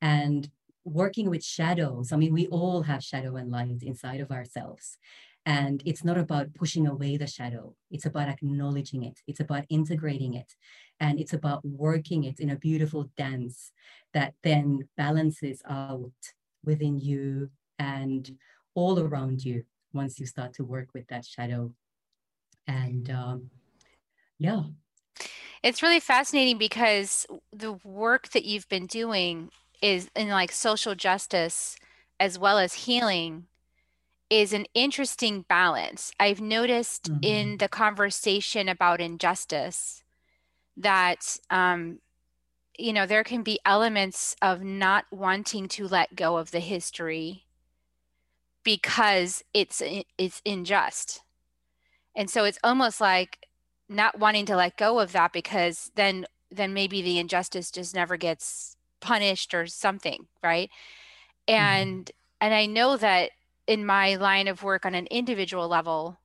And 0.00 0.50
working 0.88 1.30
with 1.30 1.44
shadows. 1.44 2.12
I 2.12 2.16
mean, 2.16 2.32
we 2.32 2.46
all 2.48 2.82
have 2.82 3.02
shadow 3.04 3.36
and 3.36 3.50
light 3.50 3.82
inside 3.82 4.20
of 4.20 4.30
ourselves. 4.30 4.98
And 5.46 5.82
it's 5.86 6.04
not 6.04 6.18
about 6.18 6.54
pushing 6.54 6.86
away 6.86 7.16
the 7.16 7.26
shadow, 7.26 7.74
it's 7.90 8.04
about 8.04 8.28
acknowledging 8.28 9.02
it, 9.04 9.20
it's 9.26 9.40
about 9.40 9.64
integrating 9.70 10.34
it, 10.34 10.54
and 11.00 11.18
it's 11.18 11.32
about 11.32 11.64
working 11.64 12.24
it 12.24 12.38
in 12.38 12.50
a 12.50 12.56
beautiful 12.56 13.10
dance 13.16 13.72
that 14.12 14.34
then 14.42 14.88
balances 14.98 15.62
out 15.66 16.12
within 16.64 16.98
you 16.98 17.50
and 17.78 18.36
all 18.74 19.00
around 19.00 19.42
you 19.42 19.64
once 19.94 20.20
you 20.20 20.26
start 20.26 20.52
to 20.54 20.64
work 20.64 20.88
with 20.92 21.06
that 21.08 21.24
shadow. 21.24 21.72
And 22.66 23.08
um, 23.10 23.50
yeah. 24.38 24.64
It's 25.62 25.82
really 25.82 26.00
fascinating 26.00 26.58
because 26.58 27.26
the 27.52 27.72
work 27.84 28.28
that 28.30 28.44
you've 28.44 28.68
been 28.68 28.86
doing 28.86 29.50
is 29.80 30.10
in 30.14 30.28
like 30.28 30.52
social 30.52 30.94
justice 30.94 31.76
as 32.20 32.38
well 32.38 32.58
as 32.58 32.74
healing 32.74 33.46
is 34.30 34.52
an 34.52 34.66
interesting 34.74 35.42
balance. 35.48 36.12
I've 36.20 36.40
noticed 36.40 37.10
mm-hmm. 37.10 37.20
in 37.22 37.58
the 37.58 37.68
conversation 37.68 38.68
about 38.68 39.00
injustice 39.00 40.02
that 40.76 41.38
um, 41.50 42.00
you 42.78 42.92
know 42.92 43.06
there 43.06 43.24
can 43.24 43.42
be 43.42 43.58
elements 43.64 44.36
of 44.40 44.62
not 44.62 45.04
wanting 45.10 45.68
to 45.68 45.88
let 45.88 46.14
go 46.14 46.36
of 46.38 46.50
the 46.50 46.60
history 46.60 47.44
because 48.64 49.42
it's 49.52 49.82
it's 50.16 50.40
unjust 50.46 51.22
and 52.14 52.30
so 52.30 52.44
it's 52.44 52.58
almost 52.62 53.00
like 53.00 53.46
not 53.88 54.18
wanting 54.18 54.46
to 54.46 54.56
let 54.56 54.76
go 54.76 55.00
of 55.00 55.12
that 55.12 55.32
because 55.32 55.90
then 55.96 56.26
then 56.50 56.72
maybe 56.72 57.02
the 57.02 57.18
injustice 57.18 57.70
just 57.70 57.94
never 57.94 58.16
gets 58.16 58.76
punished 59.00 59.54
or 59.54 59.66
something 59.66 60.26
right 60.42 60.70
mm-hmm. 61.48 61.60
and 61.60 62.06
mm-hmm. 62.06 62.46
and 62.46 62.54
i 62.54 62.66
know 62.66 62.96
that 62.96 63.30
in 63.66 63.84
my 63.84 64.16
line 64.16 64.48
of 64.48 64.62
work 64.62 64.84
on 64.86 64.94
an 64.94 65.06
individual 65.06 65.68
level 65.68 66.18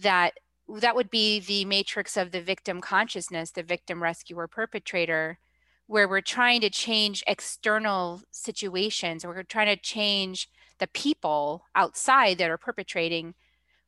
that 0.00 0.34
that 0.80 0.94
would 0.94 1.10
be 1.10 1.40
the 1.40 1.64
matrix 1.64 2.16
of 2.16 2.30
the 2.30 2.40
victim 2.40 2.80
consciousness 2.80 3.50
the 3.50 3.62
victim 3.62 4.02
rescuer 4.02 4.46
perpetrator 4.46 5.38
where 5.86 6.06
we're 6.06 6.20
trying 6.20 6.60
to 6.60 6.70
change 6.70 7.24
external 7.26 8.22
situations 8.30 9.24
we're 9.24 9.42
trying 9.42 9.74
to 9.74 9.80
change 9.80 10.48
the 10.78 10.86
people 10.86 11.64
outside 11.74 12.38
that 12.38 12.50
are 12.50 12.58
perpetrating 12.58 13.34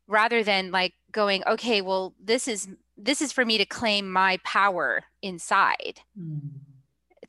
rather 0.08 0.42
than 0.42 0.70
like 0.70 0.94
going 1.12 1.42
okay 1.46 1.80
well 1.80 2.14
this 2.22 2.48
is 2.48 2.68
this 2.96 3.22
is 3.22 3.32
for 3.32 3.44
me 3.44 3.56
to 3.56 3.64
claim 3.64 4.10
my 4.10 4.38
power 4.44 5.04
inside 5.22 6.00
mm. 6.18 6.40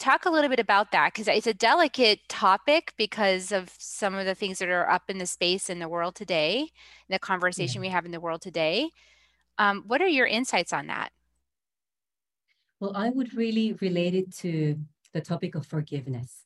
Talk 0.01 0.25
a 0.25 0.29
little 0.29 0.49
bit 0.49 0.59
about 0.59 0.91
that 0.91 1.13
because 1.13 1.27
it's 1.27 1.45
a 1.45 1.53
delicate 1.53 2.19
topic 2.27 2.93
because 2.97 3.51
of 3.51 3.71
some 3.77 4.15
of 4.15 4.25
the 4.25 4.33
things 4.33 4.57
that 4.57 4.67
are 4.67 4.89
up 4.89 5.03
in 5.09 5.19
the 5.19 5.25
space 5.27 5.69
in 5.69 5.77
the 5.77 5.87
world 5.87 6.15
today 6.15 6.67
the 7.07 7.19
conversation 7.19 7.81
yeah. 7.81 7.87
we 7.87 7.91
have 7.91 8.05
in 8.05 8.11
the 8.11 8.19
world 8.19 8.41
today 8.41 8.89
um, 9.59 9.83
what 9.85 10.01
are 10.01 10.07
your 10.07 10.25
insights 10.25 10.73
on 10.73 10.87
that 10.87 11.11
well 12.79 12.93
i 12.95 13.09
would 13.09 13.33
really 13.35 13.73
relate 13.73 14.15
it 14.15 14.35
to 14.35 14.75
the 15.13 15.21
topic 15.21 15.53
of 15.53 15.67
forgiveness 15.67 16.45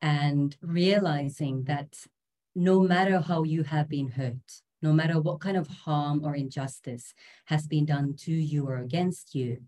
and 0.00 0.56
realizing 0.62 1.64
that 1.64 2.06
no 2.54 2.80
matter 2.80 3.20
how 3.20 3.42
you 3.42 3.64
have 3.64 3.88
been 3.88 4.08
hurt 4.08 4.62
no 4.82 4.92
matter 4.92 5.20
what 5.20 5.40
kind 5.40 5.56
of 5.56 5.66
harm 5.66 6.24
or 6.24 6.36
injustice 6.36 7.14
has 7.46 7.66
been 7.66 7.84
done 7.84 8.14
to 8.14 8.32
you 8.32 8.66
or 8.66 8.76
against 8.78 9.34
you, 9.34 9.58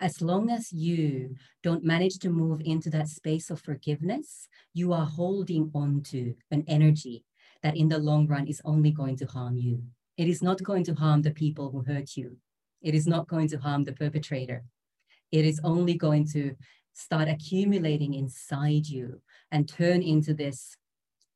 as 0.00 0.20
long 0.20 0.50
as 0.50 0.72
you 0.72 1.34
don't 1.62 1.84
manage 1.84 2.18
to 2.18 2.30
move 2.30 2.60
into 2.64 2.90
that 2.90 3.08
space 3.08 3.50
of 3.50 3.60
forgiveness, 3.60 4.48
you 4.74 4.92
are 4.92 5.06
holding 5.06 5.70
on 5.74 6.02
to 6.02 6.34
an 6.50 6.64
energy 6.66 7.24
that 7.62 7.76
in 7.76 7.88
the 7.88 7.98
long 7.98 8.26
run 8.26 8.46
is 8.46 8.60
only 8.64 8.90
going 8.90 9.16
to 9.16 9.26
harm 9.26 9.56
you. 9.56 9.82
It 10.16 10.28
is 10.28 10.42
not 10.42 10.62
going 10.62 10.84
to 10.84 10.94
harm 10.94 11.22
the 11.22 11.30
people 11.30 11.70
who 11.70 11.82
hurt 11.82 12.16
you. 12.16 12.36
It 12.82 12.94
is 12.94 13.06
not 13.06 13.26
going 13.26 13.48
to 13.48 13.58
harm 13.58 13.84
the 13.84 13.92
perpetrator. 13.92 14.64
It 15.32 15.44
is 15.44 15.60
only 15.64 15.94
going 15.94 16.26
to 16.32 16.54
start 16.92 17.28
accumulating 17.28 18.14
inside 18.14 18.86
you 18.86 19.20
and 19.50 19.68
turn 19.68 20.02
into 20.02 20.32
this 20.34 20.76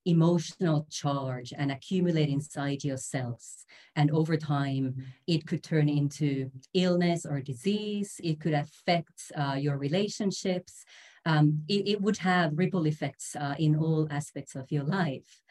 emotional 0.07 0.87
charge 0.91 1.53
and 1.57 1.71
accumulate 1.71 2.29
inside 2.29 2.85
yourselves. 2.85 3.67
And 3.97 4.11
over 4.11 4.37
time, 4.37 4.97
it 5.27 5.47
could 5.47 5.63
turn 5.63 5.89
into 5.89 6.51
illness 6.75 7.27
or 7.27 7.41
disease. 7.41 8.21
It 8.23 8.41
could 8.41 8.55
affect 8.55 9.33
uh, 9.37 9.57
your 9.59 9.77
relationships. 9.79 10.85
Um, 11.27 11.65
it, 11.69 11.87
it, 11.87 12.01
would 12.01 12.17
have 12.19 12.57
ripple 12.57 12.87
effects 12.87 13.37
uh, 13.37 13.55
in 13.59 13.77
all 13.77 14.09
aspects 14.11 14.55
of 14.55 14.73
your 14.73 14.85
life. 14.85 15.43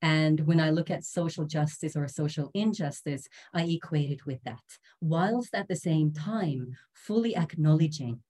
And 0.00 0.40
when 0.46 0.60
I 0.60 0.70
look 0.70 0.90
at 0.90 1.04
social 1.04 1.46
justice 1.46 1.96
or 1.96 2.06
social 2.06 2.50
injustice, 2.54 3.26
I 3.52 3.64
equate 3.64 4.10
it 4.10 4.24
with 4.24 4.42
that, 4.44 4.62
whilst 5.00 5.54
at 5.54 5.66
the 5.66 5.74
same 5.74 6.12
time, 6.12 6.76
fully 6.92 7.34
acknowledging, 7.34 8.20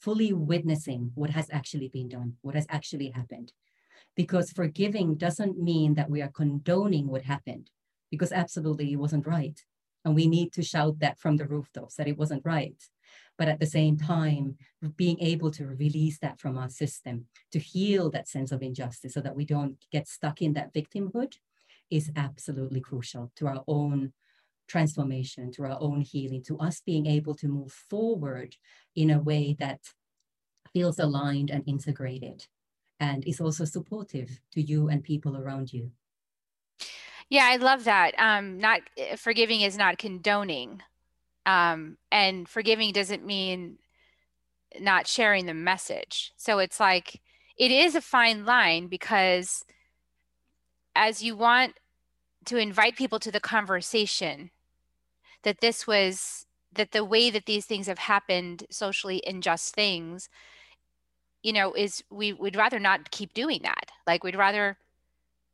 fully 0.00 0.34
witnessing 0.34 1.12
what 1.14 1.30
has 1.30 1.48
actually 1.50 1.88
been 1.88 2.08
done, 2.08 2.34
what 2.42 2.56
has 2.56 2.66
actually 2.68 3.10
happened 3.10 3.52
because 4.16 4.52
forgiving 4.52 5.16
doesn't 5.16 5.58
mean 5.58 5.94
that 5.94 6.10
we 6.10 6.22
are 6.22 6.30
condoning 6.30 7.08
what 7.08 7.22
happened 7.22 7.70
because 8.10 8.32
absolutely 8.32 8.92
it 8.92 8.96
wasn't 8.96 9.26
right. 9.26 9.64
And 10.04 10.14
we 10.14 10.26
need 10.26 10.52
to 10.52 10.62
shout 10.62 10.98
that 11.00 11.18
from 11.18 11.36
the 11.36 11.46
rooftops 11.46 11.96
that 11.96 12.08
it 12.08 12.18
wasn't 12.18 12.44
right. 12.44 12.76
But 13.36 13.48
at 13.48 13.58
the 13.58 13.66
same 13.66 13.96
time 13.96 14.56
being 14.96 15.18
able 15.20 15.50
to 15.52 15.66
release 15.66 16.18
that 16.20 16.38
from 16.38 16.56
our 16.56 16.68
system 16.68 17.26
to 17.52 17.58
heal 17.58 18.10
that 18.10 18.28
sense 18.28 18.52
of 18.52 18.62
injustice 18.62 19.14
so 19.14 19.20
that 19.20 19.34
we 19.34 19.44
don't 19.44 19.76
get 19.90 20.06
stuck 20.06 20.42
in 20.42 20.52
that 20.52 20.72
victimhood 20.72 21.34
is 21.90 22.10
absolutely 22.16 22.80
crucial 22.80 23.32
to 23.36 23.46
our 23.46 23.64
own 23.66 24.12
transformation 24.66 25.50
to 25.52 25.64
our 25.64 25.76
own 25.80 26.00
healing 26.00 26.42
to 26.42 26.58
us 26.58 26.80
being 26.84 27.06
able 27.06 27.34
to 27.34 27.48
move 27.48 27.72
forward 27.72 28.56
in 28.96 29.10
a 29.10 29.20
way 29.20 29.54
that 29.58 29.80
feels 30.72 30.98
aligned 30.98 31.50
and 31.50 31.62
integrated 31.66 32.46
and 33.04 33.24
is 33.26 33.40
also 33.40 33.64
supportive 33.64 34.40
to 34.52 34.60
you 34.62 34.88
and 34.88 35.04
people 35.04 35.36
around 35.36 35.72
you. 35.72 35.90
Yeah, 37.28 37.46
I 37.50 37.56
love 37.56 37.84
that. 37.84 38.14
Um, 38.18 38.58
not 38.58 38.80
eh, 38.96 39.16
forgiving 39.16 39.60
is 39.60 39.76
not 39.76 39.98
condoning, 39.98 40.82
um, 41.46 41.98
and 42.10 42.48
forgiving 42.48 42.92
doesn't 42.92 43.24
mean 43.24 43.78
not 44.80 45.06
sharing 45.06 45.46
the 45.46 45.54
message. 45.54 46.32
So 46.36 46.58
it's 46.58 46.80
like 46.80 47.20
it 47.56 47.70
is 47.70 47.94
a 47.94 48.00
fine 48.00 48.44
line 48.44 48.88
because 48.88 49.64
as 50.96 51.22
you 51.22 51.36
want 51.36 51.74
to 52.46 52.56
invite 52.56 52.96
people 52.96 53.18
to 53.20 53.30
the 53.30 53.40
conversation, 53.40 54.50
that 55.42 55.60
this 55.60 55.86
was 55.86 56.46
that 56.72 56.92
the 56.92 57.04
way 57.04 57.30
that 57.30 57.46
these 57.46 57.66
things 57.66 57.86
have 57.86 57.98
happened, 57.98 58.64
socially 58.70 59.22
unjust 59.26 59.74
things, 59.74 60.28
you 61.44 61.52
know, 61.52 61.74
is 61.74 62.02
we 62.10 62.32
would 62.32 62.56
rather 62.56 62.80
not 62.80 63.12
keep 63.12 63.34
doing 63.34 63.60
that. 63.62 63.92
Like 64.06 64.24
we'd 64.24 64.34
rather 64.34 64.78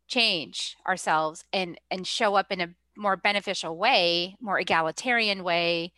change 0.06 0.76
ourselves 0.86 1.44
and 1.52 1.78
and 1.90 2.06
show 2.06 2.36
up 2.36 2.50
in 2.50 2.60
a 2.60 2.70
more 2.96 3.16
beneficial 3.16 3.76
way, 3.76 4.36
more 4.40 4.58
egalitarian 4.58 5.44
way, 5.44 5.92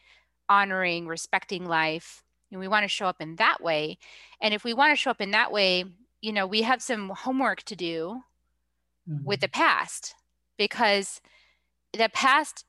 honoring, 0.49 1.07
respecting 1.07 1.67
life. 1.67 2.25
And 2.51 2.59
we 2.59 2.69
want 2.69 2.85
to 2.85 2.89
show 2.89 3.07
up 3.07 3.21
in 3.21 3.37
that 3.37 3.63
way. 3.63 3.99
And 4.41 4.53
if 4.55 4.65
we 4.65 4.75
want 4.75 4.93
to 4.93 4.97
show 4.97 5.11
up 5.11 5.21
in 5.21 5.31
that 5.31 5.53
way, 5.53 5.85
you 6.21 6.33
know, 6.33 6.47
we 6.47 6.63
have 6.63 6.83
some 6.83 7.11
homework 7.11 7.63
to 7.65 7.77
do 7.77 8.23
mm-hmm. 9.09 9.25
with 9.25 9.41
the 9.41 9.49
past 9.49 10.15
because 10.57 11.21
the 11.93 12.09
past 12.09 12.65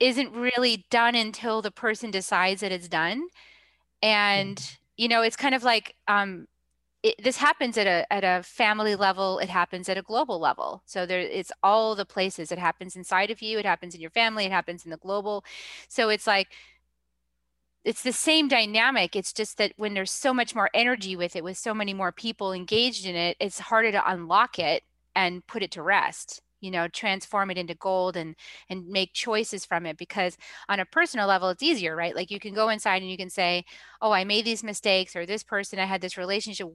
isn't 0.00 0.32
really 0.32 0.86
done 0.90 1.14
until 1.14 1.60
the 1.60 1.70
person 1.70 2.10
decides 2.10 2.60
that 2.60 2.72
it's 2.72 2.88
done. 2.88 3.28
And 4.02 4.56
mm-hmm 4.56 4.82
you 4.96 5.08
know 5.08 5.22
it's 5.22 5.36
kind 5.36 5.54
of 5.54 5.62
like 5.62 5.94
um, 6.08 6.46
it, 7.02 7.22
this 7.22 7.36
happens 7.36 7.78
at 7.78 7.86
a 7.86 8.10
at 8.12 8.24
a 8.24 8.42
family 8.42 8.96
level 8.96 9.38
it 9.38 9.48
happens 9.48 9.88
at 9.88 9.98
a 9.98 10.02
global 10.02 10.40
level. 10.40 10.82
So 10.86 11.06
there 11.06 11.20
it's 11.20 11.52
all 11.62 11.94
the 11.94 12.04
places. 12.04 12.50
It 12.52 12.58
happens 12.58 12.96
inside 12.96 13.30
of 13.30 13.42
you 13.42 13.58
it 13.58 13.66
happens 13.66 13.94
in 13.94 14.00
your 14.00 14.10
family 14.10 14.44
it 14.46 14.52
happens 14.52 14.84
in 14.84 14.90
the 14.90 14.96
global. 14.96 15.44
So 15.88 16.08
it's 16.08 16.26
like 16.26 16.48
it's 17.84 18.02
the 18.02 18.12
same 18.12 18.48
dynamic. 18.48 19.14
It's 19.14 19.32
just 19.32 19.58
that 19.58 19.72
when 19.76 19.94
there's 19.94 20.10
so 20.10 20.34
much 20.34 20.54
more 20.54 20.70
energy 20.74 21.14
with 21.14 21.36
it 21.36 21.44
with 21.44 21.56
so 21.56 21.72
many 21.74 21.94
more 21.94 22.12
people 22.12 22.52
engaged 22.52 23.06
in 23.06 23.14
it 23.14 23.36
it's 23.40 23.60
harder 23.60 23.92
to 23.92 24.10
unlock 24.10 24.58
it 24.58 24.82
and 25.14 25.46
put 25.46 25.62
it 25.62 25.70
to 25.72 25.82
rest 25.82 26.42
you 26.66 26.72
know 26.72 26.88
transform 26.88 27.50
it 27.50 27.58
into 27.58 27.74
gold 27.74 28.16
and 28.16 28.34
and 28.70 28.86
make 28.88 29.12
choices 29.14 29.64
from 29.64 29.86
it 29.86 29.96
because 29.96 30.36
on 30.68 30.80
a 30.80 30.84
personal 30.86 31.28
level 31.28 31.48
it's 31.48 31.62
easier 31.62 31.96
right? 31.96 32.16
Like 32.16 32.30
you 32.30 32.40
can 32.40 32.54
go 32.54 32.68
inside 32.68 33.02
and 33.02 33.10
you 33.10 33.16
can 33.16 33.30
say 33.30 33.64
oh 34.02 34.12
i 34.12 34.24
made 34.24 34.44
these 34.44 34.64
mistakes 34.64 35.16
or 35.16 35.24
this 35.26 35.42
person 35.42 35.78
i 35.78 35.84
had 35.84 36.00
this 36.00 36.16
relationship 36.18 36.68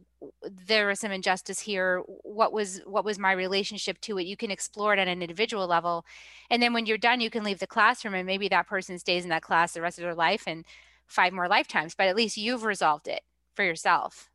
there 0.67 0.87
was 0.87 0.99
some 0.99 1.11
injustice 1.11 1.59
here. 1.59 2.03
What 2.23 2.53
was 2.53 2.81
what 2.85 3.05
was 3.05 3.19
my 3.19 3.31
relationship 3.31 3.99
to 4.01 4.17
it? 4.17 4.25
You 4.25 4.37
can 4.37 4.51
explore 4.51 4.93
it 4.93 4.99
at 4.99 5.07
an 5.07 5.21
individual 5.21 5.67
level 5.67 6.05
and 6.49 6.61
then 6.61 6.73
when 6.73 6.85
you're 6.85 6.97
done 6.97 7.21
you 7.21 7.29
can 7.29 7.43
leave 7.43 7.59
the 7.59 7.67
classroom 7.67 8.13
and 8.13 8.25
maybe 8.25 8.47
that 8.49 8.67
person 8.67 8.99
stays 8.99 9.23
in 9.23 9.29
that 9.29 9.43
class 9.43 9.73
the 9.73 9.81
rest 9.81 9.97
of 9.97 10.03
their 10.03 10.15
life 10.15 10.43
and 10.47 10.65
five 11.07 11.33
more 11.33 11.47
lifetimes 11.47 11.95
but 11.95 12.07
at 12.07 12.15
least 12.15 12.37
you've 12.37 12.63
resolved 12.63 13.07
it 13.07 13.21
for 13.55 13.63
yourself 13.63 14.30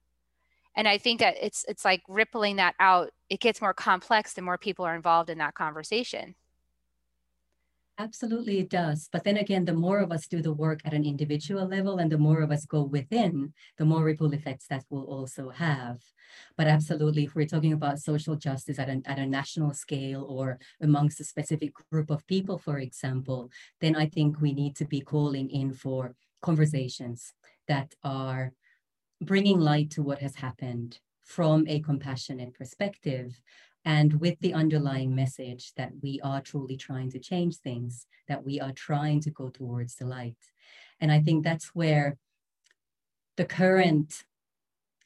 and 0.77 0.87
i 0.87 0.99
think 0.99 1.21
that 1.21 1.35
it's 1.41 1.65
it's 1.69 1.85
like 1.85 2.03
rippling 2.09 2.57
that 2.57 2.75
out 2.79 3.11
it 3.29 3.41
gets 3.41 3.61
more 3.61 3.75
complex 3.75 4.35
the 4.35 4.43
more 4.43 4.59
people 4.59 4.85
are 4.85 4.95
involved 4.95 5.31
in 5.31 5.39
that 5.39 5.55
conversation. 5.55 6.35
Absolutely 7.99 8.59
it 8.59 8.69
does. 8.69 9.09
But 9.11 9.25
then 9.25 9.39
again 9.39 9.65
the 9.65 9.73
more 9.73 10.01
of 10.01 10.13
us 10.13 10.27
do 10.27 10.43
the 10.43 10.53
work 10.53 10.81
at 10.85 10.93
an 10.93 11.07
individual 11.07 11.67
level 11.67 11.97
and 11.97 12.13
the 12.13 12.19
more 12.19 12.43
of 12.43 12.51
us 12.51 12.67
go 12.67 12.83
within 12.83 13.55
the 13.79 13.87
more 13.87 14.05
ripple 14.05 14.35
effects 14.35 14.67
that 14.69 14.85
will 14.91 15.05
also 15.05 15.49
have. 15.49 16.03
But 16.59 16.67
absolutely 16.67 17.25
if 17.25 17.35
we're 17.35 17.47
talking 17.47 17.73
about 17.73 17.99
social 17.99 18.37
justice 18.37 18.79
at, 18.79 18.91
an, 18.91 19.03
at 19.07 19.19
a 19.19 19.27
national 19.27 19.73
scale 19.73 20.27
or 20.29 20.59
amongst 20.83 21.21
a 21.21 21.25
specific 21.25 21.73
group 21.91 22.11
of 22.11 22.27
people 22.27 22.59
for 22.59 22.79
example 22.79 23.51
then 23.81 23.97
i 23.97 24.07
think 24.07 24.41
we 24.41 24.53
need 24.53 24.77
to 24.77 24.85
be 24.85 25.01
calling 25.01 25.49
in 25.49 25.73
for 25.73 26.15
conversations 26.43 27.33
that 27.67 27.95
are 28.05 28.53
bringing 29.21 29.61
light 29.61 29.91
to 29.91 30.03
what 30.03 30.19
has 30.21 30.37
happened 30.37 30.99
from 31.23 31.67
a 31.69 31.81
compassionate 31.81 32.55
perspective 32.55 33.41
and 33.85 34.21
with 34.21 34.39
the 34.41 34.53
underlying 34.53 35.15
message 35.15 35.73
that 35.77 35.93
we 36.03 36.21
are 36.23 36.41
truly 36.41 36.77
trying 36.77 37.11
to 37.11 37.21
change 37.21 37.57
things, 37.57 38.07
that 38.29 38.45
we 38.45 38.61
are 38.61 38.73
trying 38.73 39.21
to 39.21 39.31
go 39.31 39.49
towards 39.49 39.95
the 39.95 40.05
light. 40.05 40.37
And 41.01 41.13
I 41.13 41.21
think 41.21 41.45
that's 41.45 41.69
where 41.69 42.17
the 43.37 43.45
current 43.45 44.25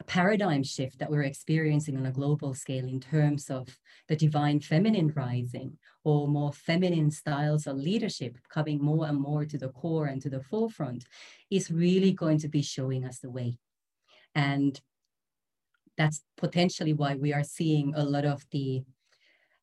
paradigm 0.06 0.62
shift 0.62 0.98
that 0.98 1.10
we're 1.10 1.22
experiencing 1.22 1.96
on 1.96 2.06
a 2.06 2.10
global 2.10 2.54
scale 2.54 2.88
in 2.88 3.00
terms 3.00 3.50
of 3.50 3.68
the 4.08 4.16
divine 4.16 4.60
feminine 4.60 5.12
rising 5.14 5.76
or 6.04 6.26
more 6.26 6.52
feminine 6.52 7.10
styles 7.10 7.66
of 7.66 7.76
leadership 7.76 8.38
coming 8.48 8.82
more 8.82 9.06
and 9.06 9.20
more 9.20 9.44
to 9.44 9.58
the 9.58 9.68
core 9.68 10.06
and 10.06 10.22
to 10.22 10.30
the 10.30 10.42
forefront 10.42 11.04
is 11.50 11.70
really 11.70 12.12
going 12.12 12.38
to 12.38 12.48
be 12.48 12.62
showing 12.62 13.04
us 13.04 13.18
the 13.18 13.30
way. 13.30 13.58
And 14.34 14.80
that's 15.96 16.22
potentially 16.36 16.92
why 16.92 17.14
we 17.14 17.32
are 17.32 17.44
seeing 17.44 17.92
a 17.94 18.04
lot 18.04 18.24
of 18.24 18.44
the 18.50 18.82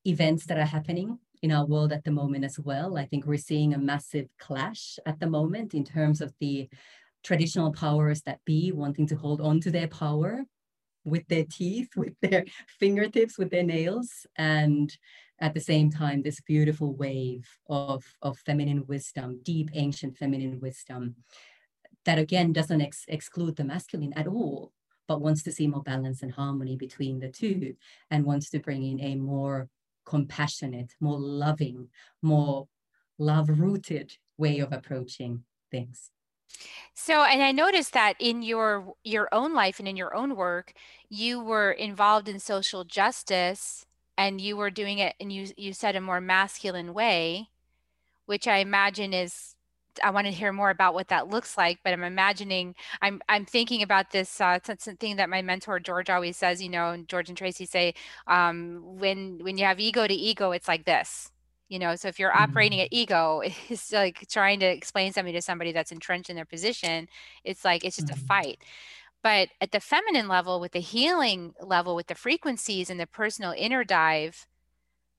events 0.06 0.46
that 0.46 0.58
are 0.58 0.66
happening 0.66 1.20
in 1.42 1.52
our 1.52 1.66
world 1.66 1.92
at 1.92 2.04
the 2.04 2.12
moment 2.12 2.44
as 2.44 2.60
well. 2.60 2.98
I 2.98 3.06
think 3.06 3.26
we're 3.26 3.38
seeing 3.38 3.74
a 3.74 3.80
massive 3.80 4.28
clash 4.40 4.98
at 5.06 5.20
the 5.20 5.30
moment 5.30 5.74
in 5.74 5.84
terms 5.84 6.22
of 6.22 6.34
the 6.40 6.70
traditional 7.24 7.72
powers 7.72 8.22
that 8.22 8.40
be 8.46 8.72
wanting 8.72 9.08
to 9.08 9.16
hold 9.16 9.42
on 9.42 9.60
to 9.62 9.72
their 9.72 9.88
power 9.88 10.46
with 11.04 11.28
their 11.28 11.46
teeth, 11.46 11.90
with 11.96 12.14
their 12.22 12.46
fingertips, 12.80 13.38
with 13.38 13.50
their 13.50 13.64
nails, 13.64 14.26
and 14.38 14.96
at 15.40 15.54
the 15.54 15.60
same 15.60 15.92
time, 15.92 16.22
this 16.22 16.42
beautiful 16.42 16.96
wave 16.96 17.48
of, 17.70 18.04
of 18.22 18.38
feminine 18.40 18.86
wisdom, 18.88 19.40
deep 19.44 19.70
ancient 19.74 20.18
feminine 20.18 20.60
wisdom, 20.60 21.16
that 22.08 22.18
again 22.18 22.54
doesn't 22.54 22.82
ex- 22.82 23.06
exclude 23.10 23.58
the 23.58 23.66
masculine 23.66 24.14
at 24.14 24.28
all, 24.28 24.72
but 25.10 25.22
wants 25.22 25.44
to 25.44 25.52
see 25.52 25.68
more 25.68 25.84
balance 25.84 26.24
and 26.24 26.32
harmony 26.32 26.78
between 26.78 27.20
the 27.20 27.28
two, 27.28 27.76
and 28.10 28.26
wants 28.26 28.50
to 28.50 28.60
bring 28.60 28.82
in 28.82 29.02
a 29.02 29.16
more 29.16 29.68
compassionate, 30.06 30.96
more 31.02 31.20
loving, 31.20 31.90
more 32.22 32.70
love 33.20 33.50
rooted 33.50 34.14
way 34.38 34.60
of 34.60 34.72
approaching 34.72 35.44
things. 35.70 36.10
So, 36.94 37.24
and 37.24 37.44
I 37.44 37.52
noticed 37.52 37.92
that 37.92 38.16
in 38.20 38.42
your 38.42 38.94
your 39.04 39.28
own 39.34 39.54
life 39.54 39.78
and 39.78 39.88
in 39.88 39.98
your 39.98 40.16
own 40.16 40.38
work, 40.38 40.72
you 41.10 41.42
were 41.42 41.72
involved 41.72 42.30
in 42.30 42.40
social 42.40 42.86
justice 42.86 43.86
and 44.18 44.40
you 44.40 44.56
were 44.56 44.70
doing 44.70 45.00
it 45.00 45.16
and 45.20 45.30
you 45.32 45.48
you 45.58 45.74
said 45.74 45.98
a 45.98 46.02
more 46.02 46.22
masculine 46.22 46.94
way, 46.94 47.50
which 48.26 48.48
I 48.48 48.60
imagine 48.60 49.12
is 49.12 49.57
I 50.04 50.10
want 50.12 50.28
to 50.28 50.32
hear 50.32 50.54
more 50.54 50.70
about 50.70 50.94
what 50.94 51.10
that 51.10 51.30
looks 51.30 51.58
like, 51.58 51.80
but 51.84 51.94
I'm 51.94 52.04
imagining 52.04 52.76
I'm 53.02 53.22
I'm 53.30 53.46
thinking 53.46 53.82
about 53.84 54.12
this 54.12 54.40
uh, 54.42 54.60
something 54.78 55.16
that 55.18 55.30
my 55.30 55.42
mentor 55.42 55.80
George 55.80 56.10
always 56.10 56.38
says, 56.38 56.62
you 56.62 56.70
know, 56.70 56.92
and 56.92 57.08
George 57.08 57.30
and 57.30 57.38
Tracy 57.38 57.66
say, 57.66 57.94
um, 58.28 58.82
when 58.84 59.40
when 59.44 59.58
you 59.58 59.66
have 59.66 59.80
ego 59.80 60.08
to 60.08 60.14
ego, 60.14 60.52
it's 60.52 60.68
like 60.68 60.86
this 60.86 61.32
you 61.70 61.80
know 61.80 61.96
so 61.96 62.08
if 62.08 62.20
you're 62.20 62.36
operating 62.36 62.80
at 62.80 62.88
ego 62.92 63.42
it's 63.70 63.92
like 63.92 64.28
trying 64.30 64.60
to 64.60 64.66
explain 64.66 65.12
something 65.12 65.34
to 65.34 65.42
somebody 65.42 65.72
that's 65.72 65.92
entrenched 65.92 66.30
in 66.30 66.36
their 66.36 66.46
position 66.46 67.08
it's 67.44 67.66
like 67.66 67.84
it's 67.84 67.98
just 67.98 68.08
mm-hmm. 68.08 68.24
a 68.24 68.28
fight 68.28 68.60
but 69.24 69.50
at 69.60 69.72
the 69.72 69.80
feminine 69.80 70.28
level 70.28 70.60
with 70.60 70.72
the 70.72 70.80
healing 70.80 71.54
level 71.62 71.96
with 71.96 72.08
the 72.08 72.16
frequencies 72.16 72.90
and 72.90 73.00
the 73.00 73.08
personal 73.08 73.54
inner 73.58 73.84
dive 73.84 74.48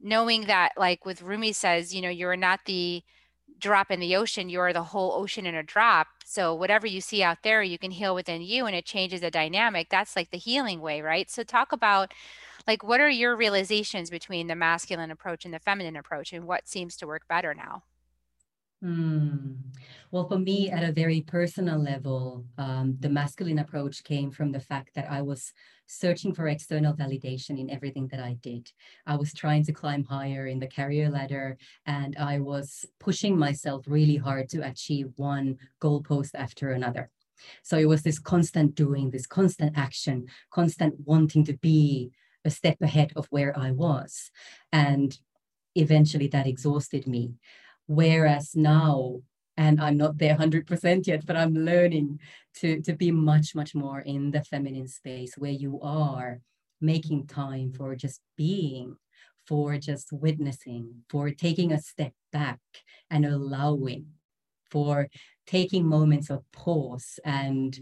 knowing 0.01 0.47
that 0.47 0.73
like 0.77 1.05
with 1.05 1.23
rumi 1.23 1.53
says 1.53 1.95
you 1.95 2.01
know 2.01 2.09
you're 2.09 2.37
not 2.37 2.61
the 2.67 3.03
drop 3.59 3.91
in 3.91 4.01
the 4.01 4.17
ocean 4.17 4.49
you're 4.49 4.73
the 4.73 4.83
whole 4.83 5.13
ocean 5.13 5.47
in 5.47 5.55
a 5.55 5.63
drop. 5.63 6.09
So 6.25 6.55
whatever 6.55 6.87
you 6.87 7.01
see 7.01 7.23
out 7.23 7.39
there 7.43 7.63
you 7.63 7.79
can 7.79 7.91
heal 7.91 8.15
within 8.15 8.43
you 8.43 8.67
and 8.67 8.77
it 8.77 8.87
changes 8.87 9.21
the 9.21 9.31
dynamic. 9.31 9.89
That's 9.91 10.17
like 10.17 10.31
the 10.31 10.39
healing 10.39 10.81
way 10.81 11.01
right? 11.03 11.31
So 11.31 11.43
talk 11.43 11.73
about 11.73 12.13
like 12.67 12.83
what 12.83 13.01
are 13.01 13.11
your 13.11 13.37
realizations 13.37 14.11
between 14.11 14.47
the 14.47 14.55
masculine 14.57 15.11
approach 15.11 15.45
and 15.45 15.55
the 15.55 15.61
feminine 15.61 15.97
approach 15.97 16.33
and 16.33 16.47
what 16.47 16.69
seems 16.69 16.97
to 16.97 17.07
work 17.07 17.27
better 17.29 17.55
now 17.55 17.83
Hmm. 18.83 19.55
Well, 20.13 20.29
for 20.29 20.39
me, 20.39 20.71
at 20.71 20.89
a 20.89 20.93
very 20.93 21.21
personal 21.21 21.79
level, 21.79 22.45
um, 22.59 22.97
the 23.01 23.09
masculine 23.09 23.59
approach 23.59 24.05
came 24.05 24.31
from 24.31 24.53
the 24.53 24.61
fact 24.61 24.95
that 24.95 25.11
I 25.11 25.21
was 25.21 25.53
searching 25.87 26.33
for 26.33 26.47
external 26.47 26.95
validation 26.95 27.59
in 27.59 27.71
everything 27.71 28.07
that 28.09 28.21
I 28.21 28.35
did. 28.41 28.71
I 29.05 29.17
was 29.17 29.35
trying 29.35 29.65
to 29.65 29.73
climb 29.73 30.05
higher 30.05 30.47
in 30.47 30.61
the 30.61 30.69
career 30.69 31.11
ladder, 31.11 31.59
and 31.87 32.17
I 32.19 32.39
was 32.39 32.87
pushing 33.01 33.37
myself 33.37 33.85
really 33.89 34.17
hard 34.17 34.49
to 34.51 34.61
achieve 34.61 35.09
one 35.17 35.59
goalpost 35.83 36.31
after 36.35 36.71
another. 36.71 37.11
So 37.65 37.79
it 37.79 37.89
was 37.89 38.03
this 38.03 38.21
constant 38.21 38.77
doing, 38.77 39.11
this 39.11 39.27
constant 39.27 39.77
action, 39.77 40.27
constant 40.51 40.95
wanting 41.05 41.45
to 41.47 41.55
be 41.55 42.13
a 42.45 42.51
step 42.51 42.77
ahead 42.81 43.13
of 43.17 43.27
where 43.31 43.59
I 43.59 43.73
was. 43.73 44.31
And 44.73 45.19
eventually 45.75 46.29
that 46.29 46.47
exhausted 46.47 47.07
me. 47.07 47.35
Whereas 47.89 48.55
now, 48.55 49.23
and 49.57 49.81
I'm 49.81 49.97
not 49.97 50.19
there 50.19 50.37
100% 50.37 51.07
yet, 51.07 51.25
but 51.25 51.37
I'm 51.37 51.55
learning 51.55 52.21
to, 52.57 52.83
to 52.83 52.93
be 52.93 53.11
much, 53.11 53.55
much 53.55 53.75
more 53.75 54.01
in 54.01 54.31
the 54.31 54.45
feminine 54.45 54.89
space 54.89 55.39
where 55.39 55.51
you 55.51 55.81
are 55.81 56.41
making 56.83 57.27
time 57.27 57.73
for 57.73 57.97
just 57.97 58.21
being, 58.37 58.95
for 59.47 59.79
just 59.79 60.13
witnessing, 60.13 61.03
for 61.09 61.31
taking 61.31 61.73
a 61.73 61.81
step 61.81 62.13
back 62.31 62.61
and 63.11 63.25
allowing, 63.25 64.05
for 64.71 65.09
taking 65.47 65.87
moments 65.87 66.29
of 66.29 66.45
pause 66.53 67.19
and 67.25 67.81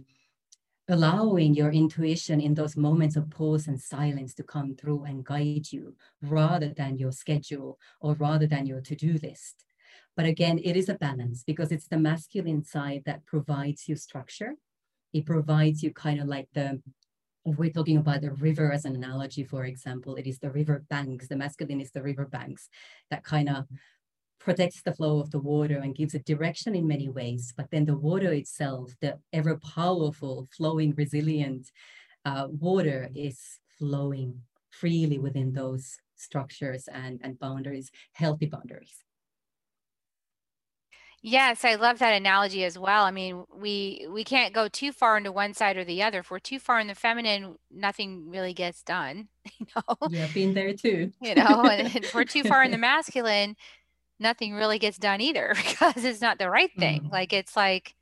allowing 0.88 1.52
your 1.52 1.72
intuition 1.72 2.40
in 2.40 2.54
those 2.54 2.76
moments 2.76 3.16
of 3.16 3.28
pause 3.28 3.66
and 3.66 3.80
silence 3.80 4.34
to 4.34 4.44
come 4.44 4.76
through 4.76 5.02
and 5.02 5.24
guide 5.24 5.66
you 5.72 5.96
rather 6.22 6.68
than 6.68 6.96
your 6.96 7.10
schedule 7.10 7.76
or 8.00 8.14
rather 8.14 8.46
than 8.46 8.66
your 8.66 8.80
to-do 8.80 9.18
list 9.20 9.65
but 10.16 10.26
again 10.26 10.58
it 10.58 10.76
is 10.76 10.88
a 10.88 10.94
balance 10.94 11.44
because 11.46 11.70
it's 11.72 11.88
the 11.88 11.98
masculine 11.98 12.64
side 12.64 13.02
that 13.06 13.24
provides 13.26 13.88
you 13.88 13.96
structure 13.96 14.54
it 15.12 15.26
provides 15.26 15.82
you 15.82 15.92
kind 15.92 16.20
of 16.20 16.26
like 16.26 16.48
the 16.54 16.80
if 17.44 17.56
we're 17.58 17.70
talking 17.70 17.96
about 17.96 18.22
the 18.22 18.32
river 18.32 18.72
as 18.72 18.84
an 18.84 18.96
analogy 18.96 19.44
for 19.44 19.64
example 19.64 20.16
it 20.16 20.26
is 20.26 20.38
the 20.38 20.50
river 20.50 20.84
banks 20.90 21.28
the 21.28 21.36
masculine 21.36 21.80
is 21.80 21.92
the 21.92 22.02
river 22.02 22.26
banks 22.26 22.68
that 23.10 23.22
kind 23.24 23.48
of 23.48 23.66
protects 24.38 24.82
the 24.82 24.94
flow 24.94 25.18
of 25.18 25.30
the 25.30 25.38
water 25.38 25.78
and 25.78 25.96
gives 25.96 26.14
it 26.14 26.24
direction 26.24 26.74
in 26.74 26.86
many 26.86 27.08
ways. 27.08 27.52
But 27.56 27.70
then 27.70 27.84
the 27.84 27.96
water 27.96 28.32
itself, 28.32 28.94
the 29.00 29.18
ever 29.32 29.56
powerful, 29.56 30.46
flowing, 30.56 30.94
resilient 30.96 31.70
uh, 32.24 32.46
water 32.50 33.10
is 33.14 33.40
flowing 33.78 34.42
freely 34.70 35.18
within 35.18 35.52
those 35.52 35.98
structures 36.14 36.88
and, 36.88 37.20
and 37.24 37.38
boundaries, 37.38 37.90
healthy 38.12 38.46
boundaries. 38.46 39.05
Yes, 41.28 41.64
I 41.64 41.74
love 41.74 41.98
that 41.98 42.14
analogy 42.14 42.62
as 42.62 42.78
well. 42.78 43.02
I 43.02 43.10
mean, 43.10 43.46
we 43.52 44.06
we 44.08 44.22
can't 44.22 44.54
go 44.54 44.68
too 44.68 44.92
far 44.92 45.16
into 45.16 45.32
one 45.32 45.54
side 45.54 45.76
or 45.76 45.84
the 45.84 46.00
other. 46.00 46.20
If 46.20 46.30
we're 46.30 46.38
too 46.38 46.60
far 46.60 46.78
in 46.78 46.86
the 46.86 46.94
feminine, 46.94 47.56
nothing 47.68 48.30
really 48.30 48.54
gets 48.54 48.84
done. 48.84 49.26
You 49.58 49.66
know. 49.74 50.08
Yeah, 50.08 50.28
been 50.32 50.54
there 50.54 50.72
too. 50.72 51.10
you 51.20 51.34
know, 51.34 51.64
and 51.64 51.96
if 51.96 52.14
we're 52.14 52.24
too 52.24 52.44
far 52.44 52.62
in 52.62 52.70
the 52.70 52.78
masculine, 52.92 53.56
nothing 54.20 54.54
really 54.54 54.78
gets 54.78 54.98
done 54.98 55.20
either 55.20 55.52
because 55.56 56.04
it's 56.04 56.20
not 56.20 56.38
the 56.38 56.48
right 56.48 56.70
thing. 56.78 57.02
Mm. 57.02 57.12
Like 57.12 57.32
it's 57.32 57.56
like, 57.56 57.96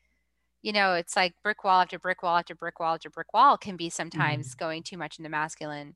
you 0.60 0.72
know, 0.72 0.92
it's 0.92 1.16
like 1.16 1.32
brick 1.42 1.64
wall 1.64 1.80
after 1.80 1.98
brick 1.98 2.22
wall 2.22 2.36
after 2.36 2.54
brick 2.54 2.78
wall 2.78 2.94
after 2.94 3.08
brick 3.08 3.32
wall 3.32 3.56
can 3.56 3.76
be 3.76 3.88
sometimes 3.88 4.54
mm. 4.54 4.58
going 4.58 4.82
too 4.82 4.98
much 4.98 5.18
in 5.18 5.22
the 5.22 5.30
masculine 5.30 5.94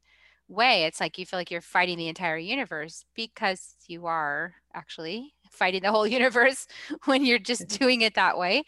way. 0.49 0.85
It's 0.85 1.01
like 1.01 1.19
you 1.19 1.27
feel 1.27 1.39
like 1.39 1.51
you're 1.51 1.61
fighting 1.61 1.99
the 1.99 2.09
entire 2.09 2.39
universe 2.39 3.05
because 3.15 3.75
you 3.87 4.07
are 4.07 4.55
actually 4.75 5.35
fighting 5.51 5.83
the 5.83 5.91
whole 5.91 6.07
universe 6.21 6.67
when 7.05 7.25
you're 7.25 7.39
just 7.39 7.69
doing 7.79 8.03
it 8.03 8.15
that 8.15 8.39
way. 8.39 8.65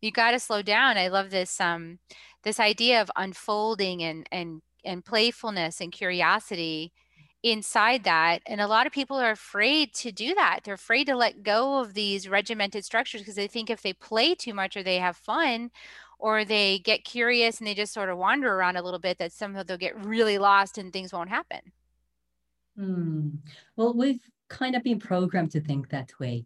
You 0.00 0.12
got 0.12 0.32
to 0.32 0.38
slow 0.38 0.62
down. 0.62 0.98
I 0.98 1.08
love 1.08 1.30
this 1.30 1.60
um 1.60 1.98
this 2.44 2.60
idea 2.60 3.00
of 3.00 3.10
unfolding 3.16 4.02
and 4.02 4.28
and 4.30 4.62
and 4.84 5.04
playfulness 5.04 5.80
and 5.80 5.90
curiosity 5.90 6.92
inside 7.42 8.04
that 8.04 8.40
and 8.46 8.60
a 8.60 8.66
lot 8.66 8.86
of 8.86 8.92
people 8.92 9.18
are 9.18 9.32
afraid 9.32 9.92
to 9.92 10.10
do 10.10 10.34
that 10.34 10.60
they're 10.64 10.74
afraid 10.74 11.06
to 11.06 11.14
let 11.14 11.42
go 11.42 11.78
of 11.78 11.92
these 11.92 12.26
regimented 12.26 12.82
structures 12.82 13.20
because 13.20 13.34
they 13.34 13.46
think 13.46 13.68
if 13.68 13.82
they 13.82 13.92
play 13.92 14.34
too 14.34 14.54
much 14.54 14.78
or 14.78 14.82
they 14.82 14.98
have 14.98 15.14
fun 15.14 15.70
or 16.18 16.42
they 16.42 16.78
get 16.78 17.04
curious 17.04 17.58
and 17.58 17.66
they 17.66 17.74
just 17.74 17.92
sort 17.92 18.08
of 18.08 18.16
wander 18.16 18.54
around 18.54 18.76
a 18.76 18.82
little 18.82 18.98
bit 18.98 19.18
that 19.18 19.30
somehow 19.30 19.62
they'll 19.62 19.76
get 19.76 20.02
really 20.06 20.38
lost 20.38 20.78
and 20.78 20.90
things 20.90 21.12
won't 21.12 21.28
happen 21.28 21.60
hmm. 22.78 23.28
well 23.76 23.92
we've 23.92 24.22
kind 24.48 24.74
of 24.74 24.82
been 24.82 24.98
programmed 24.98 25.50
to 25.50 25.60
think 25.60 25.88
that 25.88 26.10
way 26.20 26.44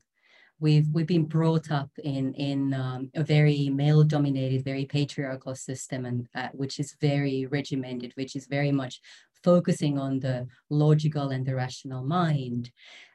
we've 0.61 0.89
we've 0.93 1.07
been 1.07 1.25
brought 1.25 1.71
up 1.71 1.91
in 2.03 2.35
in 2.35 2.75
um, 2.75 3.11
a 3.15 3.23
very 3.23 3.69
male 3.69 4.03
dominated 4.03 4.65
very 4.65 4.85
patriarchal 4.85 5.55
system 5.55 6.05
and 6.05 6.29
uh, 6.35 6.49
which 6.53 6.81
is 6.81 6.97
very 7.01 7.47
regimented 7.47 8.13
which 8.17 8.35
is 8.35 8.47
very 8.47 8.73
much 8.73 9.01
focusing 9.43 9.99
on 9.99 10.21
the 10.21 10.47
logical 10.71 11.31
and 11.31 11.47
the 11.47 11.55
rational 11.55 12.03
mind. 12.05 12.71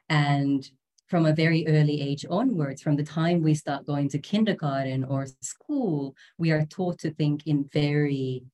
And 0.08 0.68
from 1.06 1.26
a 1.26 1.34
very 1.34 1.66
early 1.66 2.00
age 2.00 2.24
onwards, 2.28 2.82
from 2.82 2.96
the 2.96 3.04
time 3.04 3.42
we 3.42 3.54
start 3.54 3.86
going 3.86 4.08
to 4.10 4.18
kindergarten 4.18 5.04
or 5.04 5.26
school, 5.40 6.14
we 6.38 6.50
are 6.50 6.64
taught 6.64 6.98
to 7.00 7.10
think 7.10 7.46
in 7.46 7.68
very 7.72 8.44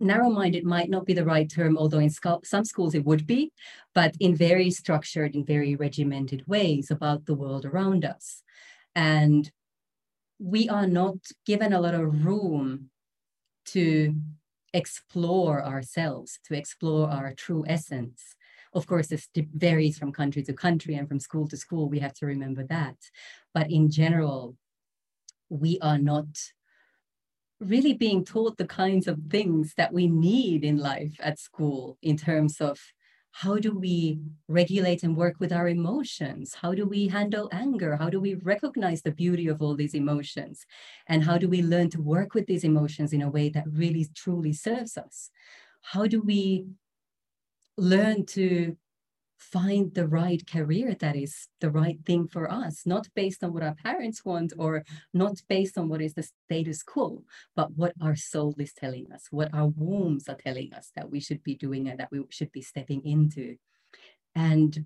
narrow-minded 0.00 0.64
might 0.64 0.88
not 0.88 1.04
be 1.04 1.12
the 1.14 1.24
right 1.24 1.50
term, 1.50 1.76
although 1.76 1.98
in 1.98 2.10
some 2.10 2.64
schools 2.64 2.94
it 2.94 3.04
would 3.04 3.26
be, 3.26 3.52
but 3.94 4.14
in 4.18 4.34
very 4.34 4.70
structured, 4.70 5.34
in 5.34 5.44
very 5.44 5.76
regimented 5.76 6.42
ways 6.46 6.90
about 6.90 7.26
the 7.26 7.34
world 7.34 7.64
around 7.64 8.04
us. 8.04 8.42
And 8.94 9.50
we 10.38 10.68
are 10.68 10.86
not 10.86 11.16
given 11.46 11.72
a 11.72 11.80
lot 11.80 11.94
of 11.94 12.24
room 12.24 12.90
to 13.66 14.14
explore 14.72 15.64
ourselves, 15.64 16.38
to 16.46 16.54
explore 16.54 17.08
our 17.08 17.34
true 17.34 17.64
essence. 17.66 18.34
Of 18.72 18.86
course, 18.86 19.06
this 19.06 19.28
varies 19.34 19.98
from 19.98 20.12
country 20.12 20.42
to 20.44 20.52
country 20.52 20.94
and 20.94 21.06
from 21.06 21.20
school 21.20 21.46
to 21.48 21.56
school. 21.56 21.88
We 21.88 22.00
have 22.00 22.14
to 22.14 22.26
remember 22.26 22.64
that. 22.64 22.96
But 23.52 23.70
in 23.70 23.90
general, 23.90 24.56
we 25.48 25.78
are 25.80 25.98
not 25.98 26.26
really 27.66 27.94
being 27.94 28.24
taught 28.24 28.56
the 28.56 28.66
kinds 28.66 29.08
of 29.08 29.18
things 29.30 29.74
that 29.76 29.92
we 29.92 30.06
need 30.06 30.64
in 30.64 30.78
life 30.78 31.16
at 31.20 31.38
school 31.38 31.98
in 32.02 32.16
terms 32.16 32.60
of 32.60 32.80
how 33.32 33.56
do 33.56 33.76
we 33.76 34.20
regulate 34.46 35.02
and 35.02 35.16
work 35.16 35.34
with 35.40 35.52
our 35.52 35.68
emotions? 35.68 36.54
How 36.54 36.72
do 36.72 36.86
we 36.86 37.08
handle 37.08 37.48
anger? 37.50 37.96
How 37.96 38.08
do 38.08 38.20
we 38.20 38.36
recognize 38.36 39.02
the 39.02 39.10
beauty 39.10 39.48
of 39.48 39.60
all 39.60 39.74
these 39.74 39.94
emotions? 39.94 40.64
And 41.08 41.24
how 41.24 41.38
do 41.38 41.48
we 41.48 41.60
learn 41.60 41.90
to 41.90 42.00
work 42.00 42.34
with 42.34 42.46
these 42.46 42.62
emotions 42.62 43.12
in 43.12 43.22
a 43.22 43.28
way 43.28 43.48
that 43.48 43.64
really 43.66 44.06
truly 44.14 44.52
serves 44.52 44.96
us? 44.96 45.30
How 45.82 46.06
do 46.06 46.20
we 46.20 46.66
learn 47.76 48.24
to 48.26 48.76
find 49.52 49.94
the 49.94 50.06
right 50.06 50.42
career 50.46 50.94
that 51.00 51.16
is 51.16 51.48
the 51.60 51.70
right 51.70 51.98
thing 52.06 52.26
for 52.28 52.50
us, 52.50 52.82
not 52.86 53.08
based 53.14 53.44
on 53.44 53.52
what 53.52 53.62
our 53.62 53.74
parents 53.74 54.24
want 54.24 54.52
or 54.58 54.84
not 55.12 55.40
based 55.48 55.76
on 55.78 55.88
what 55.88 56.02
is 56.02 56.14
the 56.14 56.28
status 56.46 56.82
quo, 56.82 57.22
but 57.54 57.70
what 57.76 57.92
our 58.00 58.16
soul 58.16 58.54
is 58.58 58.72
telling 58.72 59.06
us, 59.12 59.28
what 59.30 59.52
our 59.54 59.68
wombs 59.68 60.28
are 60.28 60.36
telling 60.36 60.72
us 60.72 60.90
that 60.96 61.10
we 61.10 61.20
should 61.20 61.42
be 61.42 61.54
doing 61.54 61.88
and 61.88 62.00
that 62.00 62.10
we 62.10 62.22
should 62.30 62.52
be 62.52 62.62
stepping 62.62 63.04
into. 63.04 63.56
And 64.34 64.84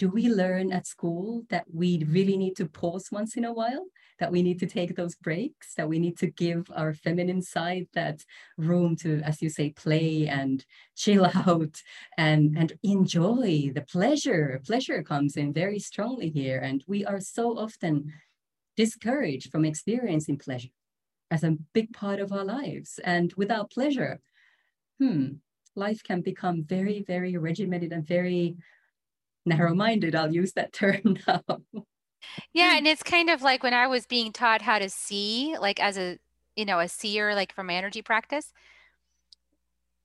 do 0.00 0.08
we 0.08 0.30
learn 0.30 0.72
at 0.72 0.86
school 0.86 1.42
that 1.50 1.66
we 1.70 2.02
really 2.08 2.38
need 2.38 2.56
to 2.56 2.64
pause 2.64 3.10
once 3.12 3.36
in 3.36 3.44
a 3.44 3.52
while? 3.52 3.84
That 4.18 4.32
we 4.32 4.42
need 4.42 4.58
to 4.60 4.66
take 4.66 4.96
those 4.96 5.14
breaks, 5.14 5.74
that 5.74 5.90
we 5.90 5.98
need 5.98 6.16
to 6.18 6.30
give 6.30 6.70
our 6.74 6.94
feminine 6.94 7.42
side 7.42 7.86
that 7.92 8.24
room 8.56 8.96
to, 9.02 9.20
as 9.20 9.42
you 9.42 9.50
say, 9.50 9.70
play 9.70 10.26
and 10.26 10.64
chill 10.96 11.26
out 11.34 11.82
and, 12.16 12.56
and 12.56 12.72
enjoy 12.82 13.72
the 13.74 13.82
pleasure. 13.82 14.62
Pleasure 14.66 15.02
comes 15.02 15.36
in 15.36 15.52
very 15.52 15.78
strongly 15.78 16.30
here. 16.30 16.60
And 16.60 16.82
we 16.86 17.04
are 17.04 17.20
so 17.20 17.58
often 17.58 18.10
discouraged 18.78 19.50
from 19.50 19.66
experiencing 19.66 20.38
pleasure 20.38 20.70
as 21.30 21.44
a 21.44 21.58
big 21.74 21.92
part 21.92 22.20
of 22.20 22.32
our 22.32 22.44
lives. 22.44 22.98
And 23.04 23.34
without 23.36 23.70
pleasure, 23.70 24.20
hmm, 24.98 25.32
life 25.76 26.02
can 26.02 26.22
become 26.22 26.64
very, 26.64 27.04
very 27.06 27.36
regimented 27.36 27.92
and 27.92 28.06
very 28.06 28.56
Mm-hmm. 29.48 29.58
narrow-minded 29.58 30.14
i'll 30.14 30.32
use 30.32 30.52
that 30.52 30.72
term 30.74 31.16
now. 31.26 31.42
Yeah 32.52 32.76
and 32.76 32.86
it's 32.86 33.02
kind 33.02 33.30
of 33.30 33.42
like 33.42 33.62
when 33.62 33.74
i 33.74 33.86
was 33.86 34.06
being 34.06 34.32
taught 34.32 34.62
how 34.62 34.78
to 34.78 34.90
see 34.90 35.56
like 35.58 35.80
as 35.80 35.96
a 35.96 36.18
you 36.56 36.64
know 36.64 36.78
a 36.78 36.88
seer 36.88 37.34
like 37.34 37.54
from 37.54 37.70
energy 37.70 38.02
practice 38.02 38.52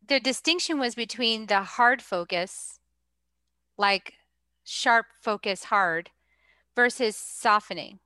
the 0.07 0.19
distinction 0.19 0.79
was 0.79 0.95
between 0.95 1.47
the 1.47 1.61
hard 1.61 2.01
focus 2.01 2.79
like 3.77 4.13
sharp 4.63 5.07
focus 5.21 5.65
hard 5.65 6.09
versus 6.75 7.15
softening. 7.15 7.99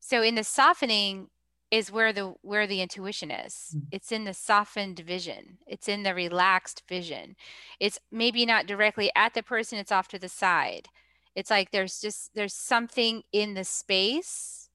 So 0.00 0.22
in 0.22 0.34
the 0.34 0.44
softening 0.44 1.28
is 1.70 1.90
where 1.90 2.12
the 2.12 2.34
where 2.42 2.66
the 2.66 2.80
intuition 2.80 3.30
is. 3.30 3.74
Mm. 3.76 3.82
it's 3.90 4.12
in 4.12 4.24
the 4.24 4.34
softened 4.34 5.00
vision. 5.00 5.58
It's 5.66 5.88
in 5.88 6.02
the 6.02 6.14
relaxed 6.14 6.82
vision. 6.88 7.36
It's 7.80 7.98
maybe 8.12 8.46
not 8.46 8.66
directly 8.66 9.10
at 9.16 9.34
the 9.34 9.42
person 9.42 9.78
it's 9.78 9.92
off 9.92 10.08
to 10.08 10.18
the 10.18 10.28
side. 10.28 10.88
It's 11.34 11.50
like 11.50 11.70
there's 11.70 12.00
just 12.00 12.30
there's 12.34 12.54
something 12.54 13.22
in 13.32 13.54
the 13.54 13.64
space 13.64 14.68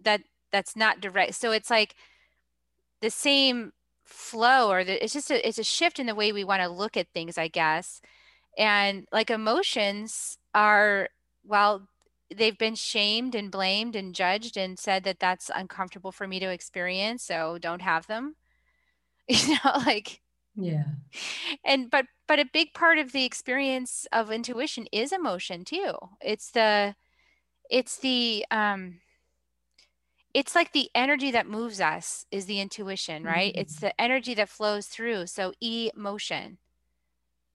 that 0.00 0.22
that's 0.52 0.76
not 0.76 1.00
direct. 1.00 1.34
So 1.34 1.52
it's 1.52 1.70
like 1.70 1.94
the 3.00 3.10
same 3.10 3.72
flow 4.04 4.70
or 4.70 4.84
the, 4.84 5.02
it's 5.02 5.12
just 5.12 5.30
a, 5.30 5.46
it's 5.46 5.58
a 5.58 5.64
shift 5.64 5.98
in 5.98 6.06
the 6.06 6.14
way 6.14 6.32
we 6.32 6.42
want 6.42 6.62
to 6.62 6.68
look 6.68 6.96
at 6.96 7.08
things 7.12 7.36
i 7.36 7.48
guess. 7.48 8.00
And 8.56 9.06
like 9.12 9.30
emotions 9.30 10.38
are 10.54 11.10
well 11.44 11.88
they've 12.34 12.58
been 12.58 12.74
shamed 12.74 13.34
and 13.34 13.50
blamed 13.50 13.96
and 13.96 14.14
judged 14.14 14.56
and 14.56 14.78
said 14.78 15.04
that 15.04 15.18
that's 15.18 15.50
uncomfortable 15.54 16.12
for 16.12 16.26
me 16.26 16.38
to 16.40 16.50
experience 16.50 17.22
so 17.22 17.58
don't 17.58 17.82
have 17.82 18.06
them. 18.06 18.36
You 19.30 19.56
know 19.62 19.72
like 19.84 20.22
yeah. 20.56 20.84
And 21.64 21.90
but 21.90 22.06
but 22.26 22.40
a 22.40 22.48
big 22.52 22.74
part 22.74 22.98
of 22.98 23.12
the 23.12 23.24
experience 23.24 24.06
of 24.10 24.32
intuition 24.32 24.86
is 24.90 25.12
emotion 25.12 25.64
too. 25.64 25.92
It's 26.20 26.50
the 26.50 26.94
it's 27.70 27.98
the 27.98 28.44
um 28.50 29.00
it's 30.34 30.54
like 30.54 30.72
the 30.72 30.90
energy 30.94 31.30
that 31.30 31.46
moves 31.46 31.80
us 31.80 32.26
is 32.30 32.46
the 32.46 32.60
intuition 32.60 33.22
right? 33.22 33.52
Mm-hmm. 33.52 33.60
it's 33.60 33.76
the 33.80 33.98
energy 34.00 34.34
that 34.34 34.48
flows 34.48 34.86
through 34.86 35.26
so 35.26 35.52
emotion. 35.60 36.58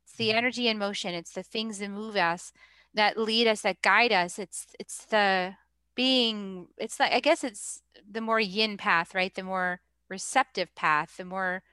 It's 0.06 0.16
the 0.16 0.30
mm-hmm. 0.30 0.38
energy 0.38 0.68
in 0.68 0.78
motion. 0.78 1.14
It's 1.14 1.34
the 1.34 1.44
things 1.44 1.80
that 1.80 1.90
move 1.90 2.16
us 2.16 2.54
that 2.94 3.18
lead 3.18 3.48
us 3.48 3.62
that 3.62 3.82
guide 3.82 4.12
us 4.12 4.40
it's 4.40 4.68
it's 4.80 5.06
the 5.06 5.56
being 5.96 6.68
it's 6.78 7.00
like 7.00 7.12
i 7.12 7.20
guess 7.20 7.44
it's 7.44 7.82
the 8.10 8.22
more 8.22 8.40
yin 8.40 8.78
path 8.78 9.14
right? 9.16 9.34
The 9.36 9.44
more 9.44 9.82
receptive 10.10 10.74
path 10.76 11.18
the 11.18 11.26
more 11.26 11.64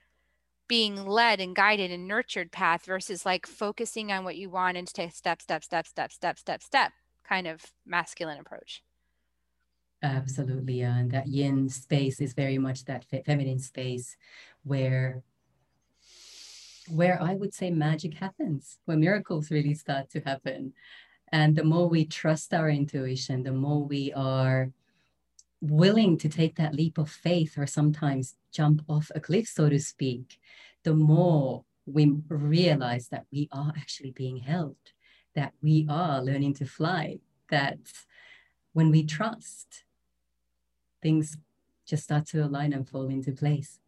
being 0.69 1.05
led 1.05 1.41
and 1.41 1.57
guided 1.57 1.91
and 1.91 2.07
nurtured 2.07 2.53
path 2.53 2.85
versus 2.87 3.27
like 3.27 3.47
focusing 3.47 4.13
on 4.13 4.25
what 4.25 4.37
you 4.37 4.49
want 4.49 4.77
and 4.77 4.87
take 4.87 5.13
step 5.13 5.43
step 5.43 5.65
step 5.65 5.87
step 5.87 6.13
step 6.13 6.39
step 6.39 6.63
step 6.63 6.93
kind 7.25 7.47
of 7.47 7.65
masculine 7.85 8.39
approach. 8.39 8.83
Absolutely 10.03 10.81
yeah 10.81 10.97
and 10.97 11.11
that 11.11 11.27
yin 11.27 11.69
space 11.69 12.21
is 12.21 12.33
very 12.33 12.57
much 12.57 12.85
that 12.87 13.05
feminine 13.05 13.59
space 13.59 14.17
where 14.63 15.23
where 16.89 17.21
i 17.23 17.35
would 17.35 17.53
say 17.55 17.71
magic 17.71 18.15
happens 18.15 18.79
where 18.85 18.97
miracles 18.97 19.51
really 19.51 19.75
start 19.75 20.09
to 20.11 20.21
happen 20.21 20.73
and 21.33 21.57
the 21.57 21.65
more 21.65 21.89
we 21.89 22.05
trust 22.05 22.53
our 22.53 22.69
intuition, 22.69 23.43
the 23.43 23.53
more 23.53 23.85
we 23.85 24.13
are 24.15 24.71
willing 25.61 26.17
to 26.19 26.29
take 26.29 26.57
that 26.57 26.75
leap 26.75 26.99
of 26.99 27.11
faith 27.11 27.57
or 27.59 27.67
sometimes 27.67 28.37
jump 28.53 28.83
off 28.89 29.11
a 29.15 29.21
cliff, 29.21 29.47
so 29.47 29.69
to 29.69 29.79
speak, 29.79 30.41
the 30.83 30.95
more 30.95 31.65
we 31.87 32.11
realize 32.29 33.09
that 33.09 33.27
we 33.31 33.49
are 33.53 33.73
actually 33.77 34.11
being 34.11 34.39
held, 34.39 34.77
that 35.35 35.53
we 35.63 35.87
are 35.89 36.23
learning 36.23 36.55
to 36.55 36.65
fly, 36.65 37.19
that 37.51 37.79
when 38.73 38.91
we 38.91 39.05
trust, 39.05 39.85
things 41.03 41.37
just 41.87 42.05
start 42.05 42.27
to 42.27 42.45
align 42.45 42.73
and 42.73 42.89
fall 42.89 43.09
into 43.09 43.33
place. 43.33 43.79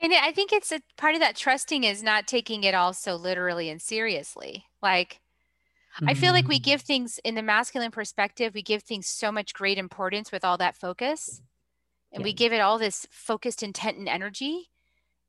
And 0.00 0.12
I 0.12 0.32
think 0.32 0.52
it's 0.52 0.72
a 0.72 0.80
part 0.96 1.14
of 1.14 1.20
that 1.20 1.36
trusting 1.36 1.84
is 1.84 2.02
not 2.02 2.26
taking 2.26 2.64
it 2.64 2.74
all 2.74 2.92
so 2.92 3.16
literally 3.16 3.70
and 3.70 3.80
seriously. 3.80 4.64
Like, 4.82 5.20
I 6.04 6.14
feel 6.14 6.32
like 6.32 6.48
we 6.48 6.58
give 6.58 6.82
mm. 6.82 6.86
things 6.86 7.20
in 7.24 7.34
the 7.34 7.42
masculine 7.42 7.90
perspective, 7.90 8.54
we 8.54 8.62
give 8.62 8.82
things 8.82 9.06
so 9.06 9.32
much 9.32 9.54
great 9.54 9.78
importance 9.78 10.30
with 10.30 10.44
all 10.44 10.58
that 10.58 10.76
focus. 10.76 11.40
And 12.12 12.20
yeah. 12.20 12.24
we 12.24 12.32
give 12.32 12.52
it 12.52 12.60
all 12.60 12.78
this 12.78 13.06
focused 13.10 13.62
intent 13.62 13.98
and 13.98 14.08
energy. 14.08 14.70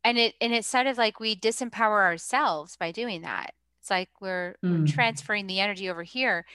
And 0.03 0.17
it 0.17 0.35
and 0.39 0.53
it's 0.53 0.67
sort 0.67 0.87
of 0.87 0.97
like 0.97 1.19
we 1.19 1.35
disempower 1.35 2.03
ourselves 2.03 2.75
by 2.77 2.91
doing 2.91 3.21
that. 3.21 3.53
It's 3.81 3.89
like 3.89 4.09
we're, 4.19 4.55
mm. 4.63 4.79
we're 4.79 4.87
transferring 4.87 5.47
the 5.47 5.59
energy 5.59 5.89
over 5.89 6.03
here. 6.03 6.45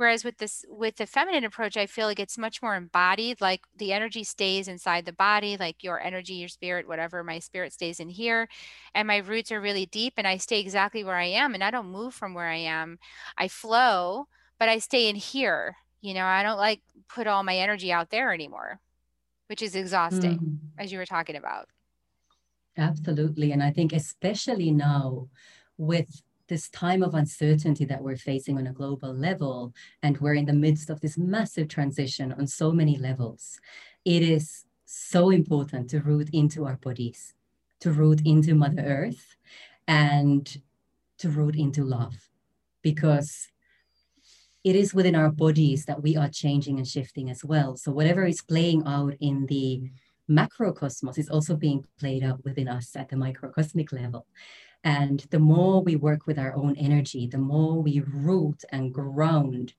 Whereas 0.00 0.24
with 0.24 0.38
this, 0.38 0.64
with 0.66 0.96
the 0.96 1.04
feminine 1.04 1.44
approach, 1.44 1.76
I 1.76 1.84
feel 1.84 2.06
like 2.06 2.18
it's 2.18 2.38
much 2.38 2.62
more 2.62 2.74
embodied. 2.74 3.42
Like 3.42 3.60
the 3.76 3.92
energy 3.92 4.24
stays 4.24 4.66
inside 4.66 5.04
the 5.04 5.12
body, 5.12 5.58
like 5.58 5.84
your 5.84 6.00
energy, 6.00 6.32
your 6.32 6.48
spirit, 6.48 6.88
whatever. 6.88 7.22
My 7.22 7.38
spirit 7.38 7.74
stays 7.74 8.00
in 8.00 8.08
here, 8.08 8.48
and 8.94 9.06
my 9.06 9.18
roots 9.18 9.52
are 9.52 9.60
really 9.60 9.84
deep, 9.84 10.14
and 10.16 10.26
I 10.26 10.38
stay 10.38 10.58
exactly 10.58 11.04
where 11.04 11.18
I 11.18 11.26
am, 11.26 11.52
and 11.52 11.62
I 11.62 11.70
don't 11.70 11.92
move 11.92 12.14
from 12.14 12.32
where 12.32 12.48
I 12.48 12.56
am. 12.56 12.98
I 13.36 13.48
flow, 13.48 14.26
but 14.58 14.70
I 14.70 14.78
stay 14.78 15.10
in 15.10 15.16
here. 15.16 15.76
You 16.00 16.14
know, 16.14 16.24
I 16.24 16.42
don't 16.42 16.56
like 16.56 16.80
put 17.06 17.26
all 17.26 17.42
my 17.42 17.58
energy 17.58 17.92
out 17.92 18.08
there 18.08 18.32
anymore, 18.32 18.80
which 19.48 19.60
is 19.60 19.76
exhausting, 19.76 20.38
mm. 20.38 20.58
as 20.78 20.90
you 20.90 20.96
were 20.96 21.04
talking 21.04 21.36
about. 21.36 21.68
Absolutely, 22.78 23.52
and 23.52 23.62
I 23.62 23.70
think 23.70 23.92
especially 23.92 24.70
now 24.70 25.28
with 25.76 26.22
this 26.50 26.68
time 26.68 27.02
of 27.02 27.14
uncertainty 27.14 27.86
that 27.86 28.02
we're 28.02 28.16
facing 28.16 28.58
on 28.58 28.66
a 28.66 28.72
global 28.72 29.14
level, 29.14 29.72
and 30.02 30.18
we're 30.18 30.34
in 30.34 30.44
the 30.44 30.52
midst 30.52 30.90
of 30.90 31.00
this 31.00 31.16
massive 31.16 31.68
transition 31.68 32.32
on 32.32 32.46
so 32.46 32.72
many 32.72 32.98
levels, 32.98 33.58
it 34.04 34.22
is 34.22 34.66
so 34.84 35.30
important 35.30 35.88
to 35.88 36.00
root 36.00 36.28
into 36.34 36.66
our 36.66 36.76
bodies, 36.76 37.32
to 37.78 37.92
root 37.92 38.20
into 38.26 38.54
Mother 38.54 38.82
Earth, 38.82 39.36
and 39.88 40.60
to 41.18 41.30
root 41.30 41.56
into 41.56 41.84
love. 41.84 42.28
Because 42.82 43.48
it 44.64 44.76
is 44.76 44.92
within 44.92 45.14
our 45.14 45.30
bodies 45.30 45.86
that 45.86 46.02
we 46.02 46.16
are 46.16 46.28
changing 46.28 46.78
and 46.78 46.86
shifting 46.86 47.30
as 47.30 47.44
well. 47.44 47.76
So 47.76 47.92
whatever 47.92 48.24
is 48.26 48.42
playing 48.42 48.82
out 48.86 49.14
in 49.20 49.46
the 49.46 49.90
macrocosmos 50.30 51.18
is 51.18 51.28
also 51.28 51.56
being 51.56 51.84
played 51.98 52.22
out 52.22 52.44
within 52.44 52.68
us 52.68 52.94
at 52.96 53.08
the 53.08 53.16
microcosmic 53.16 53.92
level. 53.92 54.26
And 54.82 55.20
the 55.30 55.38
more 55.38 55.82
we 55.82 55.96
work 55.96 56.26
with 56.26 56.38
our 56.38 56.54
own 56.56 56.76
energy, 56.76 57.26
the 57.26 57.38
more 57.38 57.82
we 57.82 58.00
root 58.00 58.64
and 58.70 58.92
ground 58.92 59.74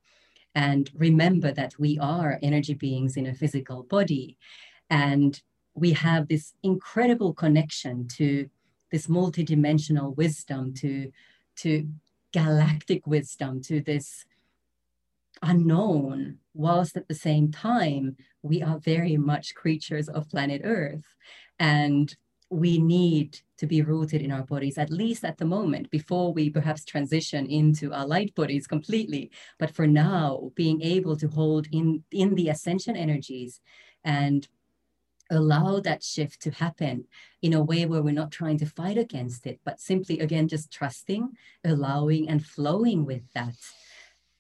and 0.53 0.89
remember 0.93 1.51
that 1.51 1.79
we 1.79 1.97
are 1.99 2.39
energy 2.41 2.73
beings 2.73 3.15
in 3.15 3.25
a 3.25 3.33
physical 3.33 3.83
body. 3.83 4.37
And 4.89 5.41
we 5.73 5.93
have 5.93 6.27
this 6.27 6.53
incredible 6.63 7.33
connection 7.33 8.07
to 8.15 8.49
this 8.91 9.07
multidimensional 9.07 10.15
wisdom, 10.17 10.73
to, 10.75 11.11
to 11.57 11.87
galactic 12.33 13.07
wisdom, 13.07 13.61
to 13.61 13.81
this 13.81 14.25
unknown, 15.41 16.37
whilst 16.53 16.97
at 16.97 17.07
the 17.07 17.15
same 17.15 17.51
time, 17.51 18.17
we 18.41 18.61
are 18.61 18.79
very 18.79 19.15
much 19.15 19.55
creatures 19.55 20.09
of 20.09 20.29
planet 20.29 20.61
Earth. 20.63 21.15
And 21.57 22.13
we 22.51 22.77
need 22.77 23.39
to 23.57 23.65
be 23.65 23.81
rooted 23.81 24.21
in 24.21 24.31
our 24.31 24.43
bodies, 24.43 24.77
at 24.77 24.89
least 24.89 25.23
at 25.23 25.37
the 25.37 25.45
moment, 25.45 25.89
before 25.89 26.33
we 26.33 26.49
perhaps 26.49 26.83
transition 26.83 27.45
into 27.45 27.93
our 27.93 28.05
light 28.05 28.35
bodies 28.35 28.67
completely. 28.67 29.31
But 29.57 29.73
for 29.73 29.87
now, 29.87 30.51
being 30.53 30.81
able 30.81 31.15
to 31.15 31.29
hold 31.29 31.67
in, 31.71 32.03
in 32.11 32.35
the 32.35 32.49
ascension 32.49 32.97
energies 32.97 33.61
and 34.03 34.47
allow 35.29 35.79
that 35.79 36.03
shift 36.03 36.41
to 36.41 36.51
happen 36.51 37.05
in 37.41 37.53
a 37.53 37.63
way 37.63 37.85
where 37.85 38.03
we're 38.03 38.13
not 38.13 38.31
trying 38.31 38.57
to 38.57 38.65
fight 38.65 38.97
against 38.97 39.47
it, 39.47 39.61
but 39.63 39.79
simply, 39.79 40.19
again, 40.19 40.49
just 40.49 40.71
trusting, 40.71 41.29
allowing, 41.63 42.27
and 42.27 42.45
flowing 42.45 43.05
with 43.05 43.23
that. 43.33 43.55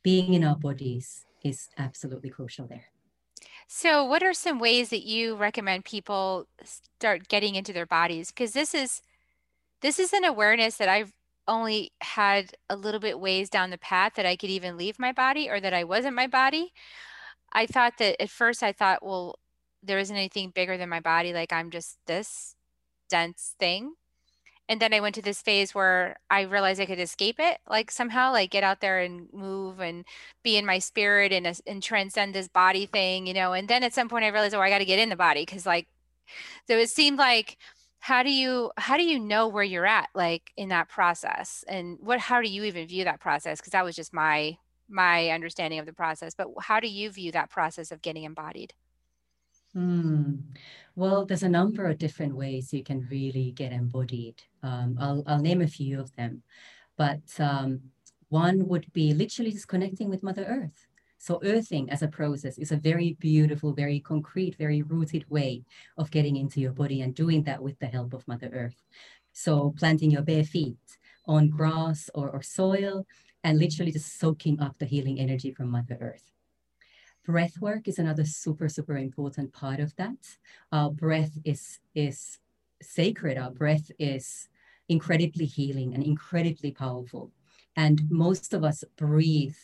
Being 0.03 0.33
in 0.33 0.43
our 0.43 0.57
bodies 0.57 1.25
is 1.45 1.69
absolutely 1.77 2.29
crucial 2.29 2.67
there. 2.67 2.90
So, 3.73 4.03
what 4.03 4.21
are 4.21 4.33
some 4.33 4.59
ways 4.59 4.89
that 4.89 5.03
you 5.05 5.33
recommend 5.33 5.85
people 5.85 6.45
start 6.61 7.29
getting 7.29 7.55
into 7.55 7.71
their 7.71 7.85
bodies? 7.85 8.27
Because 8.27 8.51
this 8.51 8.73
is 8.75 9.01
this 9.81 9.97
is 9.97 10.11
an 10.13 10.25
awareness 10.25 10.75
that 10.77 10.89
I've 10.89 11.13
only 11.47 11.93
had 12.01 12.51
a 12.69 12.75
little 12.75 12.99
bit 12.99 13.19
ways 13.19 13.49
down 13.49 13.69
the 13.69 13.77
path 13.77 14.15
that 14.15 14.25
I 14.25 14.35
could 14.35 14.49
even 14.49 14.75
leave 14.77 14.99
my 14.99 15.13
body 15.13 15.49
or 15.49 15.61
that 15.61 15.73
I 15.73 15.85
wasn't 15.85 16.15
my 16.17 16.27
body. 16.27 16.73
I 17.53 17.65
thought 17.65 17.93
that 17.99 18.21
at 18.21 18.29
first 18.29 18.61
I 18.63 18.73
thought, 18.73 19.05
well, 19.05 19.39
there 19.83 19.99
isn't 19.99 20.17
anything 20.17 20.49
bigger 20.51 20.77
than 20.77 20.89
my 20.89 20.99
body. 20.99 21.33
Like 21.33 21.53
I'm 21.53 21.71
just 21.71 21.97
this 22.07 22.57
dense 23.09 23.55
thing 23.57 23.93
and 24.69 24.79
then 24.79 24.93
I 24.93 24.99
went 24.99 25.15
to 25.15 25.21
this 25.21 25.41
phase 25.41 25.75
where 25.75 26.17
I 26.29 26.41
realized 26.41 26.79
I 26.79 26.85
could 26.85 26.99
escape 26.99 27.37
it, 27.39 27.57
like 27.69 27.91
somehow, 27.91 28.31
like 28.31 28.51
get 28.51 28.63
out 28.63 28.79
there 28.81 28.99
and 28.99 29.27
move 29.33 29.79
and 29.79 30.05
be 30.43 30.57
in 30.57 30.65
my 30.65 30.79
spirit 30.79 31.33
and, 31.33 31.59
and 31.67 31.83
transcend 31.83 32.33
this 32.33 32.47
body 32.47 32.85
thing, 32.85 33.27
you 33.27 33.33
know. 33.33 33.53
And 33.53 33.67
then 33.67 33.83
at 33.83 33.93
some 33.93 34.07
point, 34.07 34.25
I 34.25 34.29
realized, 34.29 34.55
oh, 34.55 34.61
I 34.61 34.69
got 34.69 34.79
to 34.79 34.85
get 34.85 34.99
in 34.99 35.09
the 35.09 35.15
body 35.15 35.41
because, 35.41 35.65
like, 35.65 35.87
so 36.67 36.77
it 36.77 36.89
seemed 36.89 37.17
like, 37.17 37.57
how 37.99 38.23
do 38.23 38.31
you 38.31 38.71
how 38.77 38.97
do 38.97 39.03
you 39.03 39.19
know 39.19 39.47
where 39.47 39.63
you're 39.63 39.85
at, 39.85 40.09
like 40.15 40.51
in 40.57 40.69
that 40.69 40.89
process, 40.89 41.63
and 41.67 41.97
what 42.01 42.19
how 42.19 42.41
do 42.41 42.49
you 42.49 42.63
even 42.63 42.87
view 42.87 43.03
that 43.03 43.19
process? 43.19 43.59
Because 43.59 43.71
that 43.71 43.85
was 43.85 43.95
just 43.95 44.13
my 44.13 44.57
my 44.89 45.29
understanding 45.29 45.79
of 45.79 45.85
the 45.85 45.93
process. 45.93 46.33
But 46.33 46.47
how 46.61 46.79
do 46.79 46.87
you 46.87 47.11
view 47.11 47.31
that 47.33 47.49
process 47.49 47.91
of 47.91 48.01
getting 48.01 48.23
embodied? 48.23 48.73
Hmm. 49.73 50.35
Well, 50.95 51.25
there's 51.25 51.43
a 51.43 51.49
number 51.49 51.85
of 51.85 51.97
different 51.97 52.35
ways 52.35 52.73
you 52.73 52.83
can 52.83 53.07
really 53.09 53.51
get 53.51 53.71
embodied. 53.71 54.41
Um, 54.61 54.97
I'll, 54.99 55.23
I'll 55.25 55.39
name 55.39 55.61
a 55.61 55.67
few 55.67 55.99
of 55.99 56.13
them, 56.15 56.43
but 56.97 57.21
um, 57.39 57.79
one 58.29 58.67
would 58.67 58.91
be 58.91 59.13
literally 59.13 59.51
just 59.51 59.67
connecting 59.67 60.09
with 60.09 60.23
Mother 60.23 60.45
Earth. 60.45 60.87
So 61.17 61.39
earthing 61.43 61.89
as 61.89 62.01
a 62.01 62.07
process 62.07 62.57
is 62.57 62.71
a 62.71 62.77
very 62.77 63.15
beautiful, 63.19 63.73
very 63.73 63.99
concrete, 63.99 64.57
very 64.57 64.81
rooted 64.81 65.29
way 65.29 65.63
of 65.97 66.11
getting 66.11 66.35
into 66.35 66.59
your 66.59 66.71
body 66.71 67.01
and 67.01 67.13
doing 67.13 67.43
that 67.43 67.61
with 67.61 67.77
the 67.79 67.85
help 67.85 68.13
of 68.13 68.27
Mother 68.27 68.49
Earth. 68.51 68.81
So 69.31 69.73
planting 69.77 70.11
your 70.11 70.23
bare 70.23 70.43
feet 70.43 70.77
on 71.27 71.49
grass 71.49 72.09
or, 72.15 72.29
or 72.29 72.41
soil 72.41 73.05
and 73.43 73.59
literally 73.59 73.91
just 73.91 74.19
soaking 74.19 74.59
up 74.59 74.77
the 74.79 74.85
healing 74.85 75.19
energy 75.19 75.51
from 75.51 75.69
Mother 75.69 75.97
Earth. 76.01 76.31
Breath 77.23 77.59
work 77.61 77.87
is 77.87 77.99
another 77.99 78.25
super, 78.25 78.67
super 78.67 78.97
important 78.97 79.53
part 79.53 79.79
of 79.79 79.95
that. 79.97 80.37
Our 80.71 80.89
breath 80.89 81.37
is, 81.45 81.79
is 81.93 82.39
sacred. 82.81 83.37
Our 83.37 83.51
breath 83.51 83.91
is 83.99 84.49
incredibly 84.89 85.45
healing 85.45 85.93
and 85.93 86.03
incredibly 86.03 86.71
powerful. 86.71 87.31
And 87.75 88.09
most 88.09 88.53
of 88.53 88.63
us 88.63 88.83
breathe 88.97 89.55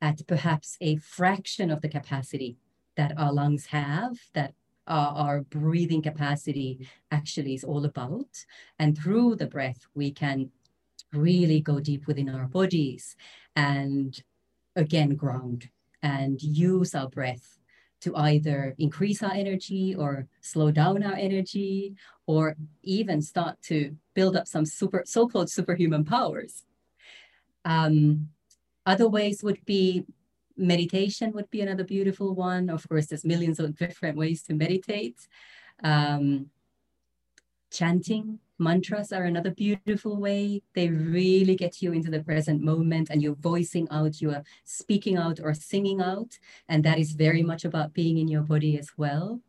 at 0.00 0.26
perhaps 0.28 0.76
a 0.80 0.96
fraction 0.96 1.70
of 1.70 1.80
the 1.80 1.88
capacity 1.88 2.56
that 2.96 3.12
our 3.18 3.32
lungs 3.32 3.66
have, 3.66 4.16
that 4.34 4.54
our, 4.86 5.08
our 5.08 5.40
breathing 5.40 6.02
capacity 6.02 6.88
actually 7.10 7.54
is 7.54 7.64
all 7.64 7.84
about. 7.84 8.44
And 8.78 8.96
through 8.96 9.34
the 9.34 9.46
breath, 9.46 9.86
we 9.94 10.12
can 10.12 10.50
really 11.12 11.60
go 11.60 11.80
deep 11.80 12.06
within 12.06 12.28
our 12.28 12.46
bodies 12.46 13.16
and 13.56 14.22
again 14.76 15.16
ground 15.16 15.68
and 16.02 16.42
use 16.42 16.94
our 16.94 17.08
breath 17.08 17.58
to 18.00 18.16
either 18.16 18.74
increase 18.78 19.22
our 19.22 19.32
energy 19.32 19.94
or 19.94 20.26
slow 20.40 20.70
down 20.70 21.02
our 21.02 21.14
energy 21.14 21.94
or 22.26 22.56
even 22.82 23.20
start 23.20 23.60
to 23.62 23.94
build 24.14 24.36
up 24.36 24.48
some 24.48 24.64
super 24.64 25.02
so-called 25.04 25.50
superhuman 25.50 26.04
powers. 26.04 26.64
Um, 27.64 28.28
other 28.86 29.08
ways 29.08 29.42
would 29.42 29.64
be 29.66 30.04
meditation 30.56 31.32
would 31.32 31.50
be 31.50 31.60
another 31.60 31.84
beautiful 31.84 32.34
one. 32.34 32.70
Of 32.70 32.88
course 32.88 33.06
there's 33.06 33.24
millions 33.24 33.58
of 33.58 33.76
different 33.76 34.16
ways 34.16 34.42
to 34.44 34.54
meditate. 34.54 35.18
Um, 35.82 36.50
chanting 37.70 38.38
Mantras 38.60 39.10
are 39.10 39.24
another 39.24 39.50
beautiful 39.50 40.20
way. 40.20 40.62
They 40.74 40.88
really 40.88 41.56
get 41.56 41.80
you 41.80 41.92
into 41.92 42.10
the 42.10 42.22
present 42.22 42.62
moment 42.62 43.08
and 43.10 43.22
you're 43.22 43.34
voicing 43.34 43.88
out, 43.90 44.20
you 44.20 44.30
are 44.30 44.44
speaking 44.64 45.16
out 45.16 45.40
or 45.42 45.54
singing 45.54 46.00
out. 46.00 46.38
And 46.68 46.84
that 46.84 46.98
is 46.98 47.12
very 47.12 47.42
much 47.42 47.64
about 47.64 47.94
being 47.94 48.18
in 48.18 48.28
your 48.28 48.42
body 48.42 48.78
as 48.78 48.90
well. 48.96 49.40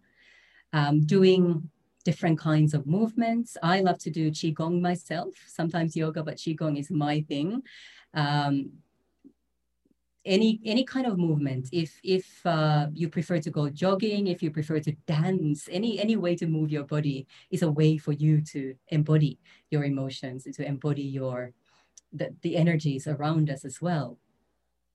Um, 0.74 1.02
doing 1.02 1.70
different 2.06 2.40
kinds 2.40 2.74
of 2.74 2.88
movements. 2.88 3.58
I 3.62 3.82
love 3.82 4.00
to 4.00 4.10
do 4.10 4.32
Qigong 4.32 4.82
myself, 4.82 5.36
sometimes 5.48 5.96
yoga, 5.96 6.24
but 6.24 6.38
Qigong 6.38 6.80
is 6.80 6.90
my 6.90 7.22
thing. 7.22 7.62
Um, 8.14 8.72
any 10.24 10.60
any 10.66 10.84
kind 10.84 11.08
of 11.08 11.18
movement 11.18 11.68
if 11.72 12.00
if 12.04 12.46
uh, 12.46 12.88
you 12.94 13.10
prefer 13.10 13.40
to 13.40 13.50
go 13.50 13.70
jogging 13.70 14.28
if 14.28 14.44
you 14.44 14.52
prefer 14.52 14.80
to 14.80 14.92
dance 15.08 15.68
any 15.72 16.00
any 16.00 16.16
way 16.16 16.36
to 16.36 16.46
move 16.46 16.70
your 16.70 16.84
body 16.84 17.26
is 17.50 17.64
a 17.64 17.72
way 17.72 17.98
for 17.98 18.12
you 18.12 18.40
to 18.40 18.76
embody 18.90 19.40
your 19.72 19.84
emotions 19.84 20.48
to 20.54 20.64
embody 20.64 21.02
your 21.02 21.54
the, 22.14 22.34
the 22.42 22.56
energies 22.58 23.08
around 23.08 23.50
us 23.50 23.66
as 23.66 23.82
well. 23.82 24.18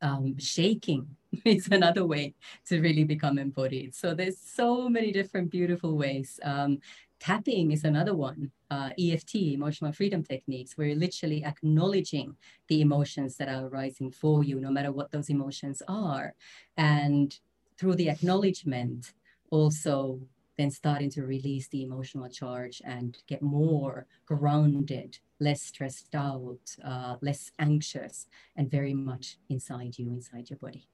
Um, 0.03 0.39
shaking 0.39 1.17
is 1.45 1.69
another 1.69 2.05
way 2.05 2.35
to 2.69 2.81
really 2.81 3.05
become 3.05 3.39
embodied. 3.39 3.95
So 3.95 4.15
there's 4.15 4.39
so 4.39 4.89
many 4.89 5.11
different 5.11 5.51
beautiful 5.51 5.97
ways 5.97 6.39
um, 6.43 6.79
Tapping 7.27 7.73
is 7.73 7.83
another 7.83 8.15
one, 8.15 8.53
uh, 8.71 8.91
EFT, 8.97 9.53
emotional 9.53 9.91
freedom 9.91 10.23
techniques, 10.23 10.79
where 10.79 10.87
you're 10.87 10.97
literally 10.97 11.45
acknowledging 11.45 12.37
the 12.69 12.81
emotions 12.81 13.37
that 13.37 13.49
are 13.49 13.67
arising 13.67 14.12
for 14.12 14.45
you, 14.45 14.61
no 14.61 14.71
matter 14.71 14.93
what 14.93 15.11
those 15.11 15.29
emotions 15.29 15.83
are. 15.89 16.37
And 16.77 17.37
through 17.77 17.97
the 17.97 18.11
acknowledgement, 18.11 19.12
also 19.51 20.21
then 20.57 20.71
starting 20.71 21.11
to 21.11 21.27
release 21.27 21.67
the 21.67 21.83
emotional 21.83 22.29
charge 22.29 22.81
and 22.85 23.19
get 23.27 23.43
more 23.43 24.07
grounded, 24.25 25.19
less 25.41 25.62
stressed 25.62 26.15
out, 26.15 26.77
uh, 26.85 27.17
less 27.23 27.51
anxious, 27.59 28.29
and 28.55 28.71
very 28.71 28.95
much 28.95 29.37
inside 29.49 29.99
you, 29.99 30.11
inside 30.11 30.49
your 30.49 30.61
body. 30.61 30.87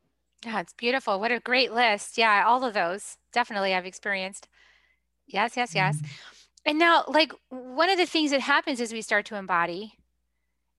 Yeah, 0.46 0.60
it's 0.60 0.72
beautiful. 0.72 1.20
What 1.20 1.30
a 1.30 1.40
great 1.40 1.74
list. 1.74 2.16
Yeah, 2.16 2.44
all 2.46 2.64
of 2.64 2.72
those 2.72 3.18
definitely 3.32 3.74
I've 3.74 3.84
experienced. 3.84 4.48
Yes, 5.26 5.56
yes, 5.56 5.74
yes. 5.74 5.96
Mm. 5.96 6.08
And 6.64 6.78
now, 6.78 7.04
like, 7.08 7.32
one 7.48 7.90
of 7.90 7.98
the 7.98 8.06
things 8.06 8.30
that 8.30 8.40
happens 8.40 8.80
as 8.80 8.92
we 8.92 9.02
start 9.02 9.26
to 9.26 9.36
embody 9.36 9.98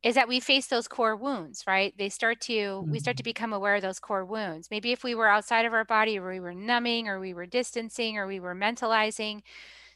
is 0.01 0.15
that 0.15 0.27
we 0.27 0.39
face 0.39 0.67
those 0.67 0.87
core 0.87 1.15
wounds, 1.15 1.63
right? 1.65 1.93
They 1.97 2.09
start 2.09 2.41
to, 2.41 2.53
mm-hmm. 2.53 2.91
we 2.91 2.99
start 2.99 3.17
to 3.17 3.23
mm-hmm. 3.23 3.29
become 3.29 3.53
aware 3.53 3.75
of 3.75 3.81
those 3.81 3.99
core 3.99 4.25
wounds. 4.25 4.67
Maybe 4.69 4.91
if 4.91 5.03
we 5.03 5.15
were 5.15 5.29
outside 5.29 5.65
of 5.65 5.73
our 5.73 5.85
body 5.85 6.19
or 6.19 6.29
we 6.29 6.41
were 6.41 6.53
numbing 6.53 7.07
or 7.07 7.19
we 7.19 7.33
were 7.33 7.45
distancing 7.45 8.17
or 8.17 8.27
we 8.27 8.39
were 8.39 8.55
mentalizing, 8.55 9.41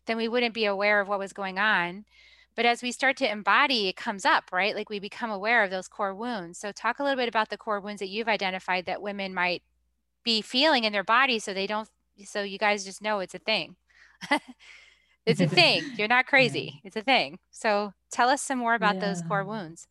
then 0.05 0.17
we 0.17 0.29
wouldn't 0.29 0.53
be 0.53 0.65
aware 0.65 1.01
of 1.01 1.10
what 1.10 1.19
was 1.19 1.33
going 1.33 1.60
on. 1.60 2.05
But 2.55 2.65
as 2.65 2.81
we 2.81 2.91
start 2.91 3.17
to 3.17 3.31
embody, 3.31 3.88
it 3.88 3.97
comes 3.97 4.25
up, 4.25 4.45
right? 4.51 4.75
Like 4.75 4.89
we 4.89 4.99
become 4.99 5.29
aware 5.29 5.63
of 5.63 5.69
those 5.69 5.88
core 5.88 6.15
wounds. 6.15 6.57
So, 6.57 6.71
talk 6.71 6.97
a 6.97 7.03
little 7.03 7.17
bit 7.17 7.29
about 7.29 7.49
the 7.49 7.57
core 7.57 7.79
wounds 7.79 7.99
that 7.99 8.10
you've 8.10 8.27
identified 8.27 8.88
that 8.88 9.01
women 9.01 9.31
might 9.31 9.62
be 10.23 10.41
feeling 10.41 10.83
in 10.83 10.91
their 10.91 11.03
body 11.03 11.38
so 11.38 11.53
they 11.53 11.67
don't, 11.67 11.88
so 12.25 12.41
you 12.41 12.57
guys 12.57 12.83
just 12.83 13.01
know 13.01 13.19
it's 13.19 13.36
a 13.36 13.39
thing. 13.39 13.75
it's 15.25 15.41
a 15.41 15.47
thing. 15.60 15.84
You're 15.97 16.08
not 16.08 16.27
crazy. 16.27 16.82
It's 16.84 16.95
a 16.95 17.01
thing. 17.03 17.39
So 17.51 17.93
tell 18.12 18.30
us 18.30 18.41
some 18.41 18.60
more 18.60 18.75
about 18.75 18.95
yeah. 18.95 19.01
those 19.01 19.21
core 19.21 19.45
wounds. 19.45 19.88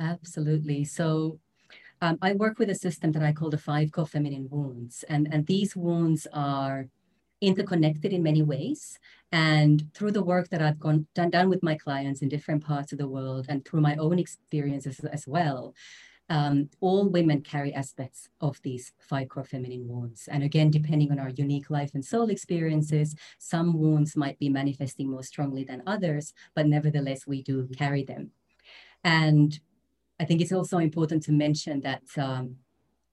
Absolutely. 0.00 0.84
So 0.84 1.40
Um, 2.02 2.18
I 2.22 2.32
work 2.34 2.58
with 2.58 2.70
a 2.70 2.74
system 2.74 3.12
that 3.12 3.22
I 3.22 3.32
call 3.32 3.50
the 3.50 3.58
five 3.58 3.90
co-feminine 3.92 4.48
wounds, 4.50 5.04
and, 5.08 5.28
and 5.32 5.46
these 5.46 5.74
wounds 5.76 6.26
are 6.32 6.88
interconnected 7.40 8.12
in 8.12 8.22
many 8.22 8.42
ways. 8.42 8.98
And 9.32 9.90
through 9.94 10.12
the 10.12 10.22
work 10.24 10.48
that 10.50 10.62
I've 10.62 10.78
gone 10.80 11.06
done, 11.14 11.30
done 11.30 11.48
with 11.48 11.62
my 11.62 11.76
clients 11.76 12.22
in 12.22 12.28
different 12.28 12.64
parts 12.64 12.92
of 12.92 12.98
the 12.98 13.08
world 13.08 13.46
and 13.48 13.64
through 13.64 13.80
my 13.82 13.96
own 13.96 14.18
experiences 14.18 15.00
as 15.00 15.26
well, 15.26 15.74
um, 16.30 16.70
all 16.80 17.08
women 17.08 17.42
carry 17.42 17.74
aspects 17.74 18.28
of 18.40 18.60
these 18.62 18.92
five 18.98 19.28
core 19.28 19.44
feminine 19.44 19.86
wounds. 19.86 20.28
And 20.28 20.42
again, 20.42 20.70
depending 20.70 21.12
on 21.12 21.18
our 21.18 21.28
unique 21.28 21.70
life 21.70 21.90
and 21.94 22.04
soul 22.04 22.30
experiences, 22.30 23.14
some 23.38 23.78
wounds 23.78 24.16
might 24.16 24.38
be 24.38 24.48
manifesting 24.48 25.10
more 25.10 25.22
strongly 25.22 25.64
than 25.64 25.82
others, 25.86 26.32
but 26.54 26.66
nevertheless, 26.66 27.26
we 27.26 27.42
do 27.42 27.68
carry 27.76 28.04
them. 28.04 28.30
And 29.02 29.58
I 30.18 30.24
think 30.24 30.40
it's 30.40 30.52
also 30.52 30.78
important 30.78 31.22
to 31.24 31.32
mention 31.32 31.80
that 31.82 32.02
um, 32.16 32.56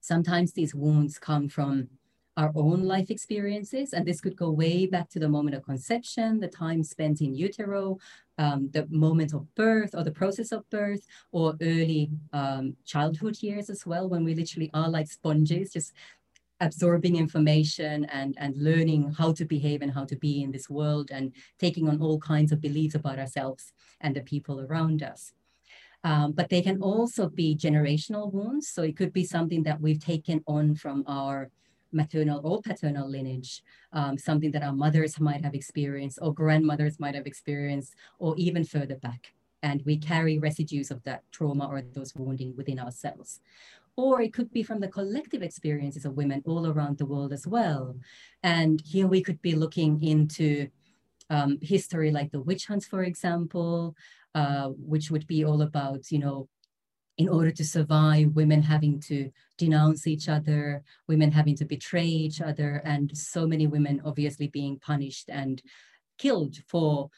sometimes 0.00 0.52
these 0.52 0.74
wounds 0.74 1.18
come 1.18 1.48
from 1.48 1.88
our 2.36 2.52
own 2.54 2.82
life 2.82 3.10
experiences. 3.10 3.92
And 3.92 4.06
this 4.06 4.20
could 4.20 4.36
go 4.36 4.50
way 4.50 4.86
back 4.86 5.08
to 5.10 5.18
the 5.18 5.28
moment 5.28 5.56
of 5.56 5.64
conception, 5.64 6.40
the 6.40 6.48
time 6.48 6.82
spent 6.82 7.20
in 7.20 7.34
utero, 7.34 7.98
um, 8.38 8.70
the 8.72 8.86
moment 8.90 9.34
of 9.34 9.54
birth 9.54 9.94
or 9.94 10.02
the 10.02 10.10
process 10.10 10.52
of 10.52 10.68
birth, 10.70 11.06
or 11.30 11.54
early 11.60 12.10
um, 12.32 12.76
childhood 12.84 13.42
years 13.42 13.68
as 13.68 13.84
well, 13.84 14.08
when 14.08 14.24
we 14.24 14.34
literally 14.34 14.70
are 14.72 14.88
like 14.88 15.08
sponges, 15.08 15.72
just 15.72 15.92
absorbing 16.60 17.16
information 17.16 18.04
and, 18.06 18.36
and 18.38 18.56
learning 18.56 19.12
how 19.18 19.32
to 19.32 19.44
behave 19.44 19.82
and 19.82 19.92
how 19.92 20.04
to 20.04 20.16
be 20.16 20.42
in 20.42 20.52
this 20.52 20.70
world 20.70 21.10
and 21.10 21.32
taking 21.58 21.88
on 21.88 22.00
all 22.00 22.18
kinds 22.18 22.52
of 22.52 22.60
beliefs 22.60 22.94
about 22.94 23.18
ourselves 23.18 23.72
and 24.00 24.14
the 24.14 24.20
people 24.20 24.60
around 24.60 25.02
us. 25.02 25.32
Um, 26.04 26.32
but 26.32 26.48
they 26.48 26.62
can 26.62 26.80
also 26.80 27.28
be 27.28 27.56
generational 27.56 28.32
wounds. 28.32 28.68
So 28.68 28.82
it 28.82 28.96
could 28.96 29.12
be 29.12 29.24
something 29.24 29.62
that 29.64 29.80
we've 29.80 30.00
taken 30.00 30.42
on 30.46 30.74
from 30.74 31.04
our 31.06 31.50
maternal 31.92 32.40
or 32.44 32.60
paternal 32.62 33.08
lineage, 33.08 33.62
um, 33.92 34.18
something 34.18 34.50
that 34.52 34.62
our 34.62 34.72
mothers 34.72 35.20
might 35.20 35.44
have 35.44 35.54
experienced 35.54 36.18
or 36.22 36.32
grandmothers 36.32 36.98
might 36.98 37.14
have 37.14 37.26
experienced, 37.26 37.94
or 38.18 38.34
even 38.36 38.64
further 38.64 38.96
back. 38.96 39.34
And 39.62 39.82
we 39.84 39.96
carry 39.96 40.38
residues 40.38 40.90
of 40.90 41.02
that 41.04 41.22
trauma 41.30 41.66
or 41.66 41.82
those 41.82 42.14
wounding 42.14 42.54
within 42.56 42.80
ourselves. 42.80 43.40
Or 43.94 44.20
it 44.22 44.32
could 44.32 44.50
be 44.52 44.62
from 44.62 44.80
the 44.80 44.88
collective 44.88 45.42
experiences 45.42 46.04
of 46.04 46.16
women 46.16 46.42
all 46.46 46.66
around 46.66 46.98
the 46.98 47.06
world 47.06 47.32
as 47.32 47.46
well. 47.46 47.96
And 48.42 48.82
here 48.84 49.06
we 49.06 49.22
could 49.22 49.40
be 49.42 49.54
looking 49.54 50.02
into 50.02 50.68
um, 51.30 51.58
history 51.60 52.10
like 52.10 52.32
the 52.32 52.40
witch 52.40 52.66
hunts, 52.66 52.86
for 52.86 53.04
example, 53.04 53.94
uh, 54.34 54.68
which 54.68 55.10
would 55.10 55.26
be 55.26 55.44
all 55.44 55.62
about, 55.62 56.10
you 56.10 56.18
know, 56.18 56.48
in 57.18 57.28
order 57.28 57.50
to 57.50 57.64
survive, 57.64 58.34
women 58.34 58.62
having 58.62 58.98
to 59.00 59.30
denounce 59.58 60.06
each 60.06 60.28
other, 60.28 60.82
women 61.08 61.30
having 61.30 61.56
to 61.56 61.64
betray 61.64 62.06
each 62.06 62.40
other, 62.40 62.80
and 62.84 63.16
so 63.16 63.46
many 63.46 63.66
women 63.66 64.00
obviously 64.04 64.48
being 64.48 64.78
punished 64.78 65.28
and 65.28 65.62
killed 66.18 66.56
for 66.68 67.10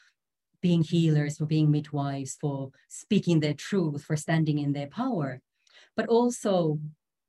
being 0.61 0.83
healers, 0.83 1.37
for 1.37 1.45
being 1.45 1.71
midwives, 1.71 2.35
for 2.39 2.71
speaking 2.89 3.39
their 3.39 3.53
truth, 3.53 4.03
for 4.03 4.17
standing 4.17 4.59
in 4.59 4.73
their 4.73 4.87
power. 4.87 5.41
But 5.95 6.07
also 6.07 6.79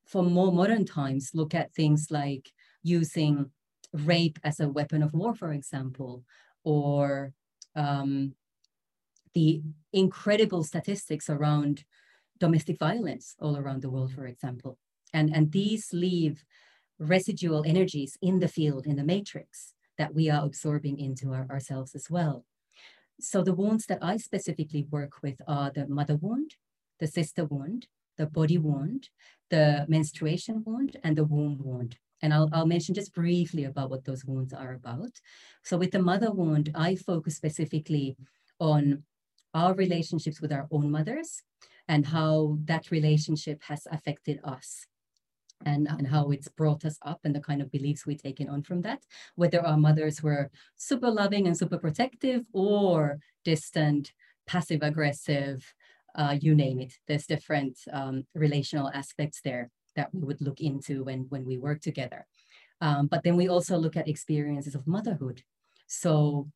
for 0.06 0.22
more 0.22 0.52
modern 0.52 0.84
times, 0.84 1.32
look 1.34 1.54
at 1.54 1.74
things 1.74 2.08
like 2.10 2.50
using 2.82 3.50
rape 3.92 4.38
as 4.42 4.60
a 4.60 4.68
weapon 4.68 5.02
of 5.02 5.12
war, 5.12 5.34
for 5.34 5.52
example, 5.52 6.24
or 6.64 7.32
um, 7.74 8.34
the 9.34 9.62
incredible 9.92 10.64
statistics 10.64 11.28
around 11.28 11.84
domestic 12.38 12.78
violence 12.78 13.34
all 13.40 13.56
around 13.56 13.82
the 13.82 13.90
world, 13.90 14.10
mm. 14.10 14.14
for 14.14 14.26
example. 14.26 14.78
And, 15.12 15.34
and 15.34 15.52
these 15.52 15.92
leave 15.92 16.44
residual 16.98 17.64
energies 17.66 18.16
in 18.22 18.40
the 18.40 18.48
field, 18.48 18.86
in 18.86 18.96
the 18.96 19.04
matrix, 19.04 19.74
that 19.98 20.14
we 20.14 20.28
are 20.28 20.44
absorbing 20.44 20.98
into 20.98 21.32
our, 21.32 21.46
ourselves 21.50 21.94
as 21.94 22.10
well. 22.10 22.44
So 23.20 23.42
the 23.42 23.54
wounds 23.54 23.86
that 23.86 23.98
I 24.02 24.18
specifically 24.18 24.86
work 24.90 25.22
with 25.22 25.40
are 25.48 25.70
the 25.74 25.86
mother 25.86 26.16
wound, 26.16 26.56
the 27.00 27.06
sister 27.06 27.44
wound, 27.44 27.86
the 28.18 28.26
body 28.26 28.58
wound, 28.58 29.08
the 29.50 29.86
menstruation 29.88 30.62
wound, 30.66 30.96
and 31.02 31.16
the 31.16 31.24
womb 31.24 31.58
wound. 31.62 31.96
And 32.22 32.32
I'll, 32.32 32.48
I'll 32.52 32.66
mention 32.66 32.94
just 32.94 33.14
briefly 33.14 33.64
about 33.64 33.90
what 33.90 34.04
those 34.04 34.24
wounds 34.24 34.52
are 34.52 34.72
about. 34.72 35.20
So 35.62 35.76
with 35.76 35.92
the 35.92 36.02
mother 36.02 36.30
wound, 36.30 36.70
I 36.74 36.96
focus 36.96 37.36
specifically 37.36 38.16
on 38.58 39.02
our 39.54 39.74
relationships 39.74 40.40
with 40.40 40.52
our 40.52 40.66
own 40.70 40.90
mothers 40.90 41.42
and 41.88 42.06
how 42.06 42.58
that 42.64 42.90
relationship 42.90 43.62
has 43.62 43.86
affected 43.90 44.40
us 44.44 44.86
and, 45.64 45.86
and 45.88 46.06
how 46.06 46.30
it's 46.30 46.48
brought 46.48 46.84
us 46.84 46.98
up 47.02 47.20
and 47.24 47.34
the 47.34 47.40
kind 47.40 47.62
of 47.62 47.70
beliefs 47.70 48.06
we've 48.06 48.22
taken 48.22 48.48
on 48.48 48.62
from 48.62 48.82
that, 48.82 49.02
whether 49.36 49.64
our 49.64 49.76
mothers 49.76 50.22
were 50.22 50.50
super 50.76 51.10
loving 51.10 51.46
and 51.46 51.56
super 51.56 51.78
protective 51.78 52.44
or 52.52 53.18
distant, 53.44 54.12
passive 54.46 54.80
aggressive, 54.82 55.64
uh, 56.16 56.36
you 56.40 56.54
name 56.54 56.80
it. 56.80 56.94
There's 57.06 57.26
different 57.26 57.78
um, 57.92 58.26
relational 58.34 58.90
aspects 58.92 59.40
there 59.42 59.70
that 59.96 60.12
we 60.12 60.22
would 60.22 60.40
look 60.40 60.60
into 60.60 61.04
when, 61.04 61.26
when 61.28 61.44
we 61.44 61.56
work 61.56 61.80
together. 61.80 62.26
Um, 62.80 63.06
but 63.06 63.22
then 63.22 63.36
we 63.36 63.48
also 63.48 63.78
look 63.78 63.96
at 63.96 64.08
experiences 64.08 64.74
of 64.74 64.86
motherhood. 64.86 65.42
So 65.86 66.48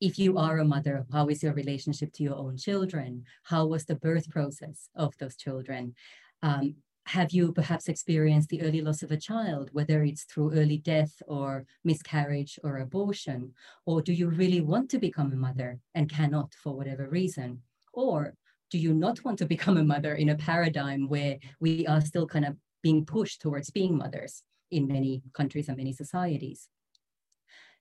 if 0.00 0.18
you 0.18 0.36
are 0.36 0.58
a 0.58 0.64
mother, 0.64 1.06
how 1.12 1.28
is 1.28 1.42
your 1.42 1.54
relationship 1.54 2.12
to 2.14 2.22
your 2.22 2.36
own 2.36 2.56
children? 2.56 3.24
How 3.44 3.66
was 3.66 3.86
the 3.86 3.94
birth 3.94 4.28
process 4.30 4.88
of 4.94 5.16
those 5.18 5.36
children? 5.36 5.94
Um, 6.42 6.76
have 7.06 7.30
you 7.30 7.52
perhaps 7.52 7.88
experienced 7.88 8.48
the 8.48 8.62
early 8.62 8.80
loss 8.80 9.02
of 9.02 9.12
a 9.12 9.16
child, 9.16 9.70
whether 9.72 10.02
it's 10.02 10.24
through 10.24 10.52
early 10.52 10.78
death 10.78 11.22
or 11.28 11.64
miscarriage 11.84 12.58
or 12.64 12.78
abortion? 12.78 13.54
Or 13.86 14.02
do 14.02 14.12
you 14.12 14.28
really 14.28 14.60
want 14.60 14.90
to 14.90 14.98
become 14.98 15.32
a 15.32 15.36
mother 15.36 15.78
and 15.94 16.10
cannot 16.10 16.52
for 16.54 16.74
whatever 16.74 17.08
reason? 17.08 17.62
Or 17.92 18.34
do 18.70 18.78
you 18.78 18.92
not 18.92 19.24
want 19.24 19.38
to 19.38 19.46
become 19.46 19.76
a 19.76 19.84
mother 19.84 20.16
in 20.16 20.30
a 20.30 20.36
paradigm 20.36 21.08
where 21.08 21.38
we 21.60 21.86
are 21.86 22.00
still 22.00 22.26
kind 22.26 22.44
of 22.44 22.56
being 22.82 23.06
pushed 23.06 23.40
towards 23.40 23.70
being 23.70 23.96
mothers 23.96 24.42
in 24.72 24.88
many 24.88 25.22
countries 25.32 25.68
and 25.68 25.76
many 25.76 25.92
societies? 25.92 26.68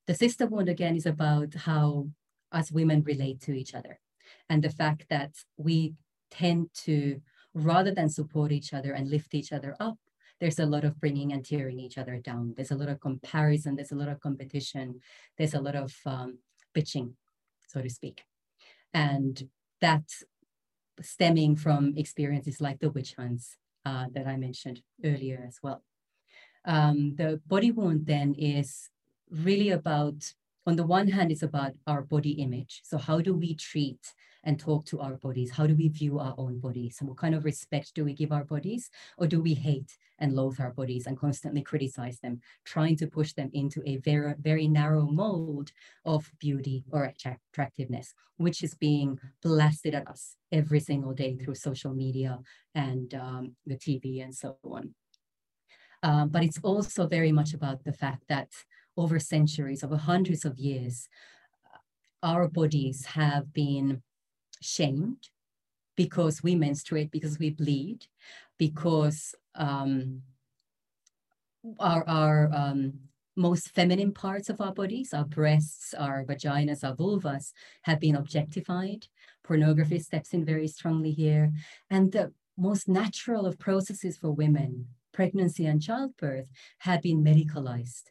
The 0.08 0.16
sister 0.16 0.46
wound 0.46 0.70
again 0.70 0.96
is 0.96 1.06
about 1.06 1.54
how 1.54 2.10
us 2.52 2.72
women 2.72 3.04
relate 3.04 3.42
to 3.42 3.54
each 3.54 3.74
other 3.74 4.00
and 4.50 4.64
the 4.64 4.70
fact 4.70 5.06
that 5.10 5.32
we 5.58 5.96
tend 6.32 6.70
to, 6.74 7.22
rather 7.54 7.92
than 7.92 8.10
support 8.10 8.52
each 8.52 8.74
other 8.74 8.94
and 8.94 9.10
lift 9.10 9.34
each 9.34 9.52
other 9.52 9.76
up, 9.80 9.98
there's 10.40 10.60
a 10.60 10.66
lot 10.66 10.84
of 10.84 11.00
bringing 11.00 11.32
and 11.32 11.46
tearing 11.46 11.80
each 11.80 11.98
other 11.98 12.18
down. 12.18 12.54
There's 12.56 12.72
a 12.72 12.76
lot 12.76 12.90
of 12.90 13.00
comparison, 13.00 13.76
there's 13.76 13.94
a 13.94 13.96
lot 13.96 14.10
of 14.10 14.20
competition, 14.20 15.00
there's 15.38 15.54
a 15.54 15.62
lot 15.62 15.76
of 15.76 15.94
um, 16.06 16.40
bitching, 16.76 17.14
so 17.68 17.82
to 17.82 17.90
speak. 17.90 18.24
And 18.94 19.50
that 19.82 20.04
stemming 21.02 21.56
from 21.56 21.94
experiences 21.98 22.62
like 22.62 22.80
the 22.80 22.90
witch 22.90 23.16
hunts 23.18 23.58
uh, 23.86 24.06
that 24.14 24.28
I 24.28 24.38
mentioned 24.38 24.82
earlier 25.04 25.44
as 25.48 25.60
well. 25.64 25.84
Um, 26.66 27.16
the 27.16 27.40
body 27.46 27.72
wound 27.72 28.06
then 28.06 28.34
is 28.34 28.90
really 29.30 29.70
about, 29.70 30.34
on 30.66 30.76
the 30.76 30.86
one 30.86 31.08
hand, 31.08 31.32
it's 31.32 31.44
about 31.44 31.74
our 31.88 32.02
body 32.02 32.32
image. 32.32 32.82
So, 32.84 32.98
how 32.98 33.22
do 33.22 33.34
we 33.34 33.56
treat 33.56 34.14
and 34.46 34.60
talk 34.60 34.86
to 34.86 35.00
our 35.00 35.18
bodies? 35.18 35.52
How 35.52 35.68
do 35.68 35.76
we 35.76 35.90
view 35.90 36.20
our 36.20 36.36
own 36.38 36.60
bodies? 36.60 36.98
And 37.00 37.10
what 37.10 37.18
kind 37.18 37.36
of 37.36 37.44
respect 37.44 37.94
do 37.96 38.06
we 38.06 38.14
give 38.14 38.32
our 38.32 38.44
bodies? 38.44 38.90
Or 39.18 39.28
do 39.28 39.42
we 39.42 39.56
hate 39.56 39.98
and 40.20 40.34
loathe 40.34 40.60
our 40.60 40.72
bodies 40.72 41.08
and 41.08 41.18
constantly 41.18 41.62
criticize 41.62 42.20
them, 42.20 42.40
trying 42.64 42.96
to 42.98 43.08
push 43.08 43.34
them 43.34 43.50
into 43.54 43.82
a 43.86 43.98
very, 43.98 44.34
very 44.40 44.68
narrow 44.68 45.06
mold 45.06 45.72
of 46.06 46.32
beauty 46.40 46.86
or 46.92 47.12
attractiveness, 47.54 48.14
which 48.38 48.64
is 48.64 48.76
being 48.76 49.20
blasted 49.42 49.96
at 49.96 50.08
us 50.08 50.36
every 50.52 50.80
single 50.80 51.14
day 51.14 51.36
through 51.36 51.56
social 51.56 51.94
media 51.94 52.40
and 52.76 53.14
um, 53.16 53.56
the 53.66 53.76
TV 53.76 54.24
and 54.24 54.34
so 54.34 54.58
on. 54.64 54.94
Um, 56.04 56.30
but 56.30 56.44
it's 56.44 56.60
also 56.62 57.08
very 57.08 57.32
much 57.32 57.54
about 57.54 57.84
the 57.84 57.94
fact 57.94 58.26
that 58.30 58.50
over 58.98 59.20
centuries, 59.20 59.84
over 59.84 59.98
hundreds 59.98 60.46
of 60.46 60.58
years, 60.58 61.08
our 62.24 62.48
bodies 62.48 63.06
have 63.06 63.54
been 63.54 64.02
shamed 64.62 65.30
because 65.96 66.42
we 66.42 66.56
menstruate, 66.56 67.12
because 67.12 67.40
we 67.40 67.50
bleed, 67.50 68.08
because 68.58 69.36
um, 69.56 70.22
our, 71.80 72.08
our 72.08 72.50
um, 72.54 72.94
most 73.36 73.70
feminine 73.70 74.14
parts 74.14 74.50
of 74.50 74.62
our 74.62 74.74
bodies, 74.74 75.14
our 75.14 75.26
breasts, 75.26 75.94
our 75.94 76.26
vaginas, 76.26 76.84
our 76.84 76.96
vulvas, 76.96 77.52
have 77.84 78.00
been 78.00 78.16
objectified. 78.16 79.08
Pornography 79.44 80.00
steps 80.00 80.34
in 80.34 80.44
very 80.44 80.68
strongly 80.68 81.12
here. 81.12 81.52
And 81.90 82.12
the 82.12 82.34
most 82.58 82.88
natural 82.88 83.46
of 83.46 83.60
processes 83.60 84.18
for 84.18 84.32
women, 84.32 84.88
pregnancy 85.12 85.66
and 85.66 85.82
childbirth, 85.82 86.48
have 86.80 87.02
been 87.02 87.24
medicalized 87.24 88.10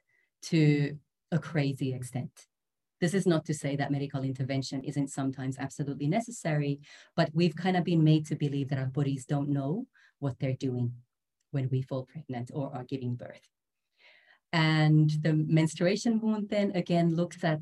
to 0.51 0.99
a 1.33 1.39
crazy 1.39 1.93
extent. 1.95 2.47
This 3.01 3.15
is 3.15 3.27
not 3.27 3.45
to 3.47 3.55
say 3.55 3.77
that 3.77 3.91
medical 3.91 4.23
intervention 4.23 4.83
isn't 4.85 5.09
sometimes 5.09 5.59
absolutely 5.59 6.07
necessary, 6.07 6.81
but 7.17 7.31
we've 7.35 7.57
kind 7.57 7.77
of 7.77 7.85
been 7.85 8.05
made 8.05 8.27
to 8.27 8.37
believe 8.37 8.69
that 8.69 8.79
our 8.79 8.87
bodies 8.87 9.27
don't 9.27 9.49
know 9.49 9.87
what 10.21 10.39
they're 10.39 10.55
doing. 10.69 10.93
when 11.55 11.69
we 11.71 11.83
fall 11.83 12.05
pregnant 12.05 12.51
or 12.53 12.75
are 12.75 12.85
giving 12.85 13.15
birth. 13.15 13.49
And 14.53 15.09
the 15.23 15.33
menstruation 15.33 16.21
wound 16.21 16.49
then 16.51 16.73
again 16.75 17.15
looks 17.15 17.45
at 17.45 17.61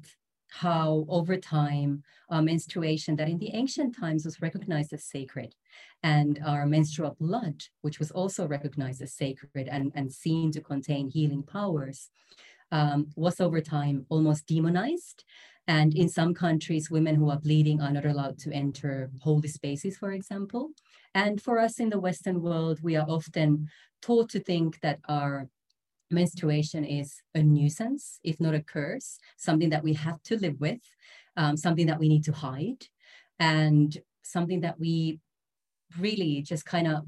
how 0.48 1.06
over 1.08 1.36
time 1.36 2.02
our 2.28 2.42
menstruation 2.42 3.16
that 3.16 3.28
in 3.28 3.38
the 3.38 3.54
ancient 3.54 3.96
times 3.96 4.24
was 4.24 4.42
recognized 4.42 4.92
as 4.92 5.04
sacred 5.04 5.54
and 6.02 6.38
our 6.44 6.66
menstrual 6.66 7.16
blood 7.18 7.62
which 7.80 7.98
was 7.98 8.10
also 8.10 8.46
recognized 8.46 9.00
as 9.00 9.14
sacred 9.14 9.66
and, 9.68 9.92
and 9.94 10.12
seen 10.12 10.52
to 10.52 10.60
contain 10.60 11.08
healing 11.08 11.42
powers 11.42 12.10
um, 12.72 13.06
was 13.14 13.40
over 13.40 13.60
time 13.60 14.06
almost 14.08 14.46
demonized. 14.46 15.24
And 15.68 15.94
in 15.94 16.08
some 16.08 16.34
countries 16.34 16.90
women 16.90 17.14
who 17.14 17.30
are 17.30 17.38
bleeding 17.38 17.80
are 17.80 17.92
not 17.92 18.04
allowed 18.04 18.38
to 18.40 18.52
enter 18.52 19.10
holy 19.20 19.48
spaces 19.48 19.96
for 19.96 20.10
example. 20.10 20.70
And 21.14 21.40
for 21.40 21.60
us 21.60 21.78
in 21.78 21.90
the 21.90 22.00
western 22.00 22.42
world 22.42 22.80
we 22.82 22.96
are 22.96 23.06
often 23.08 23.68
taught 24.00 24.30
to 24.30 24.40
think 24.40 24.80
that 24.80 24.98
our 25.08 25.48
menstruation 26.10 26.84
is 26.84 27.22
a 27.34 27.42
nuisance, 27.42 28.18
if 28.24 28.40
not 28.40 28.54
a 28.54 28.60
curse, 28.60 29.18
something 29.36 29.70
that 29.70 29.84
we 29.84 29.94
have 29.94 30.22
to 30.24 30.36
live 30.36 30.60
with, 30.60 30.80
um, 31.36 31.56
something 31.56 31.86
that 31.86 31.98
we 31.98 32.08
need 32.08 32.24
to 32.24 32.32
hide, 32.32 32.86
and 33.38 33.98
something 34.22 34.60
that 34.60 34.78
we 34.78 35.18
really 35.98 36.42
just 36.42 36.64
kind 36.64 36.88
of 36.88 37.04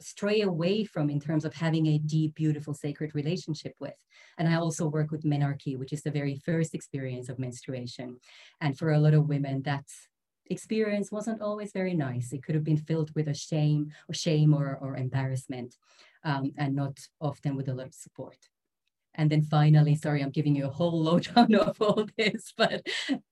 stray 0.00 0.42
away 0.42 0.84
from 0.84 1.10
in 1.10 1.20
terms 1.20 1.44
of 1.44 1.54
having 1.54 1.86
a 1.86 1.98
deep, 1.98 2.34
beautiful, 2.34 2.74
sacred 2.74 3.14
relationship 3.14 3.74
with. 3.80 3.96
And 4.38 4.48
I 4.48 4.56
also 4.56 4.86
work 4.86 5.10
with 5.10 5.24
menarche, 5.24 5.78
which 5.78 5.92
is 5.92 6.02
the 6.02 6.10
very 6.10 6.36
first 6.36 6.74
experience 6.74 7.28
of 7.28 7.38
menstruation. 7.38 8.18
And 8.60 8.78
for 8.78 8.92
a 8.92 8.98
lot 8.98 9.14
of 9.14 9.28
women, 9.28 9.62
that's 9.62 10.08
experience 10.50 11.12
wasn't 11.12 11.42
always 11.42 11.72
very 11.72 11.94
nice. 11.94 12.32
It 12.32 12.42
could 12.42 12.54
have 12.54 12.64
been 12.64 12.76
filled 12.76 13.10
with 13.14 13.28
a 13.28 13.34
shame 13.34 13.92
or 14.08 14.14
shame 14.14 14.54
or, 14.54 14.78
or 14.80 14.96
embarrassment 14.96 15.76
um, 16.24 16.52
and 16.56 16.74
not 16.74 16.98
often 17.20 17.56
with 17.56 17.68
a 17.68 17.74
lot 17.74 17.86
of 17.86 17.94
support. 17.94 18.38
And 19.18 19.28
then 19.28 19.42
finally, 19.42 19.96
sorry, 19.96 20.22
I'm 20.22 20.30
giving 20.30 20.54
you 20.54 20.66
a 20.66 20.70
whole 20.70 21.02
lowdown 21.02 21.52
of 21.56 21.82
all 21.82 22.06
this, 22.16 22.54
but 22.56 22.86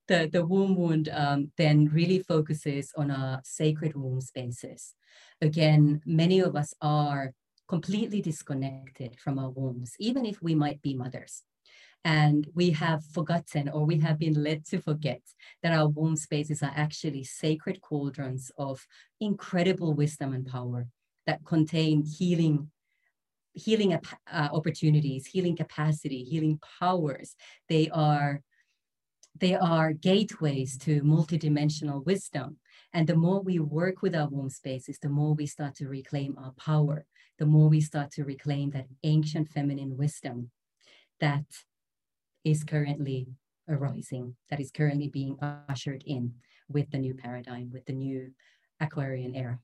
the, 0.08 0.28
the 0.30 0.44
womb 0.44 0.74
wound 0.74 1.08
um, 1.12 1.52
then 1.56 1.86
really 1.86 2.18
focuses 2.18 2.92
on 2.96 3.12
our 3.12 3.40
sacred 3.44 3.94
womb 3.94 4.20
spaces. 4.20 4.94
Again, 5.40 6.02
many 6.04 6.40
of 6.40 6.56
us 6.56 6.74
are 6.82 7.32
completely 7.68 8.20
disconnected 8.20 9.16
from 9.20 9.38
our 9.38 9.50
wombs, 9.50 9.94
even 10.00 10.26
if 10.26 10.42
we 10.42 10.56
might 10.56 10.82
be 10.82 10.94
mothers. 10.94 11.44
And 12.04 12.48
we 12.54 12.70
have 12.70 13.04
forgotten 13.04 13.68
or 13.68 13.84
we 13.84 13.98
have 14.00 14.18
been 14.18 14.40
led 14.42 14.64
to 14.66 14.80
forget 14.80 15.22
that 15.62 15.72
our 15.72 15.88
womb 15.88 16.16
spaces 16.16 16.62
are 16.62 16.72
actually 16.74 17.24
sacred 17.24 17.80
cauldrons 17.80 18.50
of 18.58 18.86
incredible 19.20 19.94
wisdom 19.94 20.32
and 20.32 20.46
power 20.46 20.88
that 21.26 21.44
contain 21.44 22.04
healing 22.04 22.70
healing 23.56 23.94
uh, 23.94 24.48
opportunities 24.52 25.26
healing 25.26 25.56
capacity 25.56 26.22
healing 26.22 26.60
powers. 26.80 27.34
They 27.68 27.88
are 27.90 28.42
they 29.38 29.54
are 29.54 29.92
gateways 29.92 30.78
to 30.78 31.02
multidimensional 31.02 32.04
wisdom. 32.06 32.56
And 32.94 33.06
the 33.06 33.16
more 33.16 33.40
we 33.40 33.58
work 33.58 34.00
with 34.00 34.14
our 34.14 34.28
womb 34.28 34.50
spaces 34.50 34.98
the 35.00 35.08
more 35.08 35.34
we 35.34 35.46
start 35.46 35.74
to 35.76 35.88
reclaim 35.88 36.36
our 36.38 36.52
power. 36.52 37.06
The 37.38 37.46
more 37.46 37.68
we 37.68 37.80
start 37.80 38.10
to 38.12 38.24
reclaim 38.24 38.70
that 38.70 38.86
ancient 39.04 39.50
feminine 39.50 39.96
wisdom 39.96 40.50
that 41.20 41.44
is 42.44 42.64
currently 42.64 43.26
arising, 43.68 44.36
that 44.48 44.60
is 44.60 44.70
currently 44.70 45.08
being 45.08 45.36
ushered 45.68 46.02
in 46.06 46.34
with 46.68 46.90
the 46.90 46.98
new 46.98 47.14
paradigm, 47.14 47.70
with 47.72 47.84
the 47.86 47.92
new 47.92 48.32
Aquarian 48.80 49.34
era. 49.34 49.58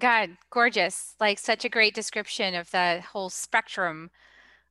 God, 0.00 0.36
gorgeous. 0.50 1.14
Like 1.20 1.38
such 1.38 1.64
a 1.64 1.68
great 1.68 1.94
description 1.94 2.54
of 2.54 2.70
the 2.70 3.02
whole 3.12 3.30
spectrum 3.30 4.10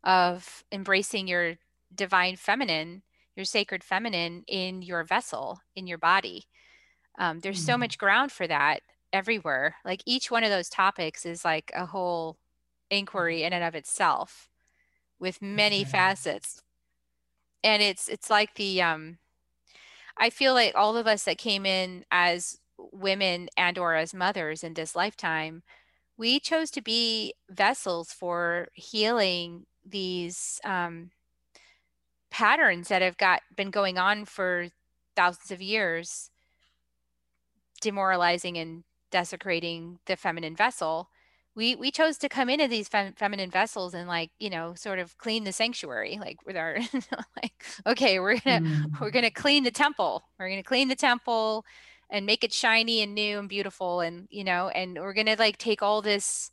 of 0.04 0.64
embracing 0.72 1.28
your 1.28 1.56
divine 1.96 2.36
feminine, 2.36 3.04
your 3.36 3.46
sacred 3.46 3.84
feminine 3.84 4.44
in 4.48 4.82
your 4.82 5.04
vessel, 5.04 5.62
in 5.76 5.88
your 5.88 5.98
body. 5.98 6.46
Um, 7.18 7.40
there's 7.40 7.60
mm-hmm. 7.60 7.66
so 7.66 7.78
much 7.78 7.98
ground 7.98 8.32
for 8.32 8.48
that 8.48 8.82
everywhere. 9.14 9.76
Like 9.86 10.02
each 10.06 10.30
one 10.30 10.44
of 10.44 10.50
those 10.50 10.70
topics 10.70 11.26
is 11.26 11.46
like 11.46 11.72
a 11.74 11.86
whole 11.86 12.38
inquiry 12.90 13.44
in 13.44 13.54
and 13.54 13.64
of 13.64 13.76
itself 13.76 14.50
with 15.20 15.42
many 15.42 15.84
facets 15.84 16.62
and 17.64 17.82
it's 17.82 18.08
it's 18.10 18.30
like 18.30 18.54
the 18.56 18.82
um 18.82 19.18
i 20.18 20.30
feel 20.30 20.54
like 20.54 20.74
all 20.76 20.98
of 20.98 21.08
us 21.08 21.24
that 21.24 21.38
came 21.38 21.66
in 21.66 22.04
as 22.12 22.60
women 22.78 23.50
and 23.58 23.78
or 23.78 23.96
as 23.96 24.14
mothers 24.14 24.64
in 24.64 24.74
this 24.74 24.96
lifetime 24.96 25.64
we 26.18 26.40
chose 26.40 26.70
to 26.72 26.82
be 26.82 27.34
vessels 27.50 28.12
for 28.12 28.68
healing 28.74 29.66
these 29.86 30.60
um, 30.64 31.10
patterns 32.30 32.88
that 32.88 33.02
have 33.02 33.18
got 33.18 33.42
been 33.56 33.72
going 33.72 33.98
on 33.98 34.26
for 34.26 34.68
thousands 35.16 35.52
of 35.52 35.62
years 35.62 36.30
demoralizing 37.82 38.58
and 38.58 38.84
desecrating 39.12 40.00
the 40.06 40.16
feminine 40.16 40.56
vessel 40.56 41.10
we 41.56 41.76
we 41.76 41.92
chose 41.92 42.18
to 42.18 42.30
come 42.30 42.50
into 42.50 42.68
these 42.68 42.88
fem- 42.88 43.14
feminine 43.14 43.52
vessels 43.52 43.94
and 43.94 44.08
like 44.08 44.32
you 44.40 44.50
know 44.50 44.74
sort 44.74 45.00
of 45.00 45.18
clean 45.18 45.44
the 45.44 45.52
sanctuary 45.52 46.18
like 46.20 46.38
with 46.46 46.58
our 46.58 46.78
like 47.42 47.64
okay 47.86 48.20
we're 48.20 48.40
gonna 48.40 48.62
mm. 48.62 49.00
we're 49.00 49.12
gonna 49.12 49.30
clean 49.30 49.64
the 49.64 49.72
temple 49.72 50.24
we're 50.40 50.50
gonna 50.50 50.64
clean 50.64 50.88
the 50.88 50.96
temple 50.96 51.66
and 52.14 52.28
make 52.28 52.44
it 52.44 52.54
shiny 52.54 53.02
and 53.02 53.16
new 53.16 53.40
and 53.40 53.50
beautiful 53.50 54.00
and 54.00 54.28
you 54.30 54.44
know 54.44 54.70
and 54.70 54.98
we're 54.98 55.14
gonna 55.14 55.36
like 55.38 55.58
take 55.58 55.82
all 55.82 56.02
this 56.02 56.52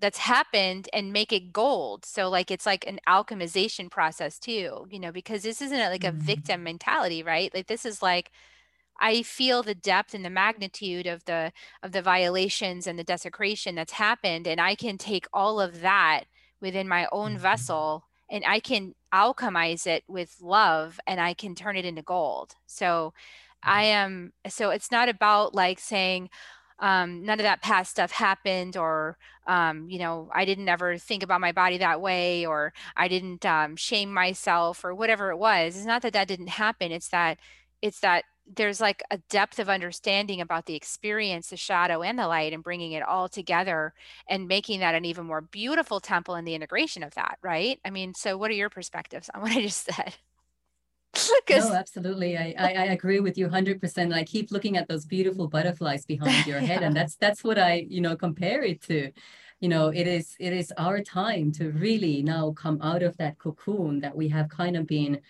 that's 0.00 0.18
happened 0.18 0.88
and 0.92 1.12
make 1.12 1.32
it 1.32 1.52
gold 1.52 2.04
so 2.04 2.28
like 2.28 2.50
it's 2.50 2.66
like 2.66 2.86
an 2.86 2.98
alchemization 3.08 3.90
process 3.90 4.38
too 4.38 4.86
you 4.90 4.98
know 4.98 5.12
because 5.12 5.42
this 5.42 5.62
isn't 5.62 5.78
like 5.78 6.04
a 6.04 6.12
mm. 6.12 6.16
victim 6.16 6.62
mentality 6.62 7.22
right 7.22 7.54
like 7.54 7.68
this 7.68 7.86
is 7.86 8.02
like 8.02 8.30
I 9.00 9.22
feel 9.22 9.62
the 9.62 9.76
depth 9.76 10.12
and 10.12 10.24
the 10.24 10.30
magnitude 10.30 11.06
of 11.06 11.24
the 11.24 11.52
of 11.84 11.92
the 11.92 12.02
violations 12.02 12.88
and 12.88 12.98
the 12.98 13.04
desecration 13.04 13.76
that's 13.76 13.92
happened 13.92 14.48
and 14.48 14.60
I 14.60 14.74
can 14.74 14.98
take 14.98 15.26
all 15.32 15.60
of 15.60 15.80
that 15.82 16.24
within 16.60 16.88
my 16.88 17.06
own 17.12 17.34
mm-hmm. 17.34 17.42
vessel 17.42 18.04
and 18.28 18.44
I 18.44 18.60
can 18.60 18.94
alchemize 19.14 19.86
it 19.86 20.02
with 20.08 20.36
love 20.42 21.00
and 21.06 21.20
I 21.20 21.32
can 21.32 21.54
turn 21.54 21.76
it 21.76 21.84
into 21.84 22.02
gold. 22.02 22.56
So 22.66 23.14
I 23.62 23.84
am 23.84 24.32
so 24.48 24.70
it's 24.70 24.90
not 24.90 25.08
about 25.08 25.54
like 25.54 25.78
saying 25.80 26.30
um, 26.80 27.24
none 27.24 27.40
of 27.40 27.44
that 27.44 27.62
past 27.62 27.90
stuff 27.90 28.12
happened 28.12 28.76
or 28.76 29.18
um, 29.46 29.88
you 29.90 29.98
know 29.98 30.30
i 30.34 30.44
didn't 30.44 30.68
ever 30.68 30.96
think 30.98 31.22
about 31.22 31.40
my 31.40 31.52
body 31.52 31.78
that 31.78 32.00
way 32.00 32.46
or 32.46 32.72
i 32.96 33.08
didn't 33.08 33.44
um, 33.46 33.76
shame 33.76 34.12
myself 34.12 34.84
or 34.84 34.94
whatever 34.94 35.30
it 35.30 35.38
was 35.38 35.76
it's 35.76 35.86
not 35.86 36.02
that 36.02 36.12
that 36.12 36.28
didn't 36.28 36.48
happen 36.48 36.92
it's 36.92 37.08
that 37.08 37.38
it's 37.82 38.00
that 38.00 38.24
there's 38.56 38.80
like 38.80 39.02
a 39.10 39.18
depth 39.28 39.58
of 39.58 39.68
understanding 39.68 40.40
about 40.40 40.64
the 40.66 40.74
experience, 40.74 41.50
the 41.50 41.56
shadow 41.56 42.02
and 42.02 42.18
the 42.18 42.26
light, 42.26 42.54
and 42.54 42.62
bringing 42.62 42.92
it 42.92 43.02
all 43.02 43.28
together 43.28 43.92
and 44.28 44.48
making 44.48 44.80
that 44.80 44.94
an 44.94 45.04
even 45.04 45.26
more 45.26 45.42
beautiful 45.42 46.00
temple 46.00 46.34
and 46.34 46.48
the 46.48 46.54
integration 46.54 47.02
of 47.02 47.14
that, 47.14 47.38
right? 47.42 47.78
I 47.84 47.90
mean, 47.90 48.14
so 48.14 48.38
what 48.38 48.50
are 48.50 48.54
your 48.54 48.70
perspectives 48.70 49.28
on 49.34 49.42
what 49.42 49.52
I 49.52 49.60
just 49.62 49.84
said? 49.84 50.14
No, 51.50 51.74
absolutely. 51.74 52.36
I, 52.36 52.54
I, 52.58 52.72
I 52.72 52.84
agree 52.86 53.20
with 53.20 53.36
you 53.38 53.48
100%. 53.48 54.12
I 54.12 54.24
keep 54.24 54.50
looking 54.50 54.76
at 54.76 54.88
those 54.88 55.06
beautiful 55.06 55.48
butterflies 55.48 56.04
behind 56.04 56.46
your 56.46 56.60
head, 56.60 56.80
yeah. 56.80 56.86
and 56.86 56.96
that's 56.96 57.16
that's 57.16 57.42
what 57.42 57.58
I 57.58 57.86
you 57.88 58.00
know 58.00 58.16
compare 58.16 58.62
it 58.62 58.82
to. 58.82 59.10
You 59.60 59.68
know, 59.68 59.88
it 59.88 60.06
is 60.06 60.36
it 60.38 60.52
is 60.52 60.72
our 60.76 61.00
time 61.00 61.50
to 61.52 61.70
really 61.72 62.22
now 62.22 62.52
come 62.52 62.80
out 62.82 63.02
of 63.02 63.16
that 63.16 63.38
cocoon 63.38 64.00
that 64.00 64.16
we 64.16 64.28
have 64.28 64.48
kind 64.48 64.76
of 64.76 64.86
been 64.86 65.20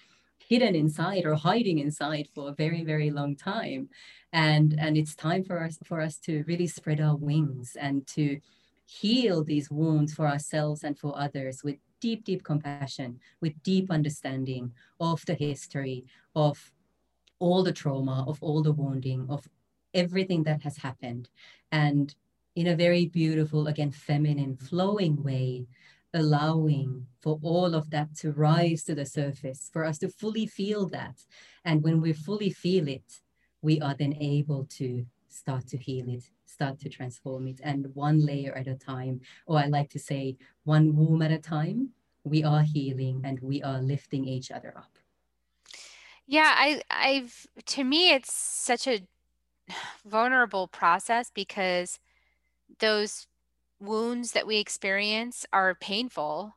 hidden 0.49 0.75
inside 0.75 1.25
or 1.25 1.35
hiding 1.35 1.79
inside 1.79 2.29
for 2.35 2.49
a 2.49 2.55
very 2.55 2.83
very 2.83 3.11
long 3.11 3.37
time 3.37 3.89
and 4.33 4.75
and 4.79 4.97
it's 4.97 5.15
time 5.15 5.45
for 5.45 5.63
us 5.63 5.79
for 5.85 6.01
us 6.01 6.19
to 6.19 6.43
really 6.47 6.67
spread 6.67 7.01
our 7.01 7.17
wings 7.17 7.77
and 7.79 8.07
to 8.07 8.41
heal 8.87 9.45
these 9.45 9.71
wounds 9.71 10.15
for 10.15 10.27
ourselves 10.27 10.85
and 10.85 10.99
for 10.99 11.19
others 11.19 11.63
with 11.63 11.77
deep 12.01 12.25
deep 12.25 12.43
compassion 12.45 13.19
with 13.41 13.63
deep 13.63 13.91
understanding 13.91 14.73
of 15.01 15.25
the 15.27 15.35
history 15.35 16.05
of 16.35 16.73
all 17.39 17.63
the 17.63 17.73
trauma 17.73 18.25
of 18.27 18.43
all 18.43 18.63
the 18.63 18.73
wounding 18.73 19.27
of 19.29 19.49
everything 19.95 20.43
that 20.43 20.63
has 20.63 20.79
happened 20.79 21.29
and 21.73 22.15
in 22.57 22.67
a 22.67 22.77
very 22.77 23.07
beautiful 23.07 23.67
again 23.69 23.91
feminine 23.91 24.57
flowing 24.57 25.23
way 25.23 25.67
allowing 26.15 27.07
for 27.21 27.39
all 27.43 27.75
of 27.75 27.91
that 27.91 28.15
to 28.17 28.33
rise 28.33 28.85
to 28.85 28.95
the 28.95 29.07
surface, 29.07 29.69
for 29.73 29.85
us 29.85 29.99
to 29.99 30.09
fully 30.09 30.47
feel 30.47 30.87
that. 30.89 31.17
And 31.65 31.83
when 31.83 32.01
we 32.01 32.13
fully 32.13 32.51
feel 32.51 32.89
it, 32.89 33.21
we 33.61 33.81
are 33.81 33.95
then 33.95 34.15
able 34.15 34.65
to 34.79 35.07
start 35.39 35.67
to 35.69 35.77
heal 35.79 36.09
it, 36.09 36.31
start 36.45 36.79
to 36.81 36.89
transform 36.89 37.47
it. 37.49 37.61
And 37.63 37.95
one 37.95 38.19
layer 38.27 38.55
at 38.55 38.67
a 38.67 38.77
time, 38.77 39.21
or 39.47 39.59
I 39.59 39.67
like 39.67 39.91
to 39.91 39.99
say, 39.99 40.37
one 40.65 40.97
womb 40.97 41.23
at 41.23 41.33
a 41.33 41.39
time, 41.39 41.95
we 42.25 42.45
are 42.45 42.63
healing 42.63 43.23
and 43.25 43.41
we 43.41 43.63
are 43.63 43.81
lifting 43.81 44.25
each 44.27 44.51
other 44.51 44.77
up. 44.77 44.99
Yeah, 46.27 46.55
I 46.57 46.83
I've 46.91 47.47
to 47.67 47.85
me 47.85 48.11
it's 48.13 48.33
such 48.33 48.87
a 48.87 49.07
vulnerable 50.05 50.69
process 50.69 51.31
because 51.31 52.01
those 52.81 53.29
wounds 53.81 54.33
that 54.33 54.47
we 54.49 54.59
experience 54.59 55.47
are 55.53 55.75
painful 55.77 56.55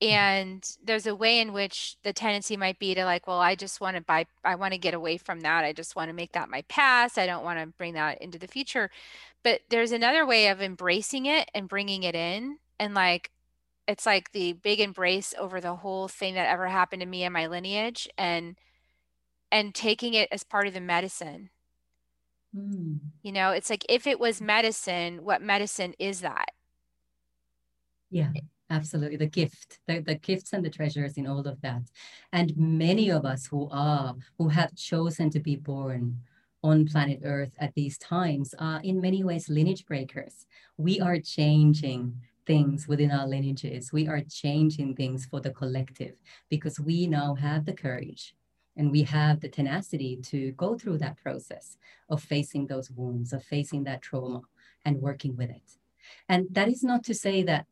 and 0.00 0.76
there's 0.84 1.06
a 1.06 1.14
way 1.14 1.40
in 1.40 1.52
which 1.52 1.96
the 2.04 2.12
tendency 2.12 2.56
might 2.56 2.78
be 2.78 2.94
to 2.94 3.04
like 3.04 3.26
well 3.26 3.40
i 3.40 3.54
just 3.54 3.80
want 3.80 3.96
to 3.96 4.02
buy 4.02 4.24
i 4.44 4.54
want 4.54 4.72
to 4.72 4.78
get 4.78 4.94
away 4.94 5.16
from 5.16 5.40
that 5.40 5.64
i 5.64 5.72
just 5.72 5.96
want 5.96 6.08
to 6.08 6.14
make 6.14 6.32
that 6.32 6.48
my 6.48 6.62
past 6.62 7.18
i 7.18 7.26
don't 7.26 7.42
want 7.42 7.58
to 7.58 7.66
bring 7.76 7.94
that 7.94 8.20
into 8.22 8.38
the 8.38 8.46
future. 8.46 8.90
But 9.44 9.60
there's 9.70 9.92
another 9.92 10.26
way 10.26 10.48
of 10.48 10.60
embracing 10.60 11.26
it 11.26 11.48
and 11.54 11.68
bringing 11.68 12.02
it 12.02 12.14
in 12.14 12.58
and 12.78 12.94
like 12.94 13.30
it's 13.86 14.04
like 14.04 14.32
the 14.32 14.52
big 14.52 14.80
embrace 14.80 15.32
over 15.38 15.60
the 15.60 15.76
whole 15.76 16.08
thing 16.08 16.34
that 16.34 16.48
ever 16.48 16.66
happened 16.66 17.00
to 17.00 17.06
me 17.06 17.24
and 17.24 17.32
my 17.32 17.46
lineage 17.46 18.08
and 18.18 18.56
and 19.50 19.74
taking 19.74 20.14
it 20.14 20.28
as 20.30 20.44
part 20.44 20.66
of 20.66 20.74
the 20.74 20.80
medicine. 20.80 21.50
Mm. 22.56 23.00
you 23.22 23.30
know 23.30 23.50
it's 23.50 23.68
like 23.68 23.84
if 23.90 24.06
it 24.06 24.18
was 24.18 24.40
medicine 24.40 25.22
what 25.22 25.42
medicine 25.42 25.94
is 25.98 26.20
that? 26.20 26.50
Yeah, 28.10 28.30
absolutely. 28.70 29.16
The 29.16 29.26
gift, 29.26 29.80
the, 29.86 30.00
the 30.00 30.16
gifts 30.16 30.52
and 30.52 30.64
the 30.64 30.70
treasures 30.70 31.16
in 31.16 31.26
all 31.26 31.46
of 31.46 31.60
that. 31.62 31.82
And 32.32 32.56
many 32.56 33.10
of 33.10 33.24
us 33.24 33.46
who 33.46 33.68
are, 33.70 34.14
who 34.36 34.48
have 34.48 34.74
chosen 34.74 35.30
to 35.30 35.40
be 35.40 35.56
born 35.56 36.20
on 36.62 36.86
planet 36.86 37.20
Earth 37.24 37.54
at 37.58 37.74
these 37.74 37.98
times 37.98 38.54
are 38.58 38.80
in 38.82 39.00
many 39.00 39.22
ways 39.22 39.48
lineage 39.48 39.86
breakers. 39.86 40.46
We 40.76 41.00
are 41.00 41.18
changing 41.18 42.14
things 42.46 42.88
within 42.88 43.10
our 43.10 43.26
lineages. 43.26 43.92
We 43.92 44.08
are 44.08 44.22
changing 44.22 44.96
things 44.96 45.26
for 45.26 45.40
the 45.40 45.50
collective 45.50 46.14
because 46.48 46.80
we 46.80 47.06
now 47.06 47.34
have 47.34 47.64
the 47.64 47.74
courage 47.74 48.34
and 48.76 48.90
we 48.90 49.02
have 49.02 49.40
the 49.40 49.48
tenacity 49.48 50.16
to 50.22 50.52
go 50.52 50.78
through 50.78 50.98
that 50.98 51.18
process 51.18 51.76
of 52.08 52.22
facing 52.22 52.66
those 52.66 52.90
wounds, 52.90 53.32
of 53.32 53.44
facing 53.44 53.84
that 53.84 54.02
trauma 54.02 54.40
and 54.84 55.02
working 55.02 55.36
with 55.36 55.50
it. 55.50 55.78
And 56.28 56.46
that 56.52 56.68
is 56.68 56.82
not 56.82 57.04
to 57.04 57.14
say 57.14 57.42
that 57.42 57.66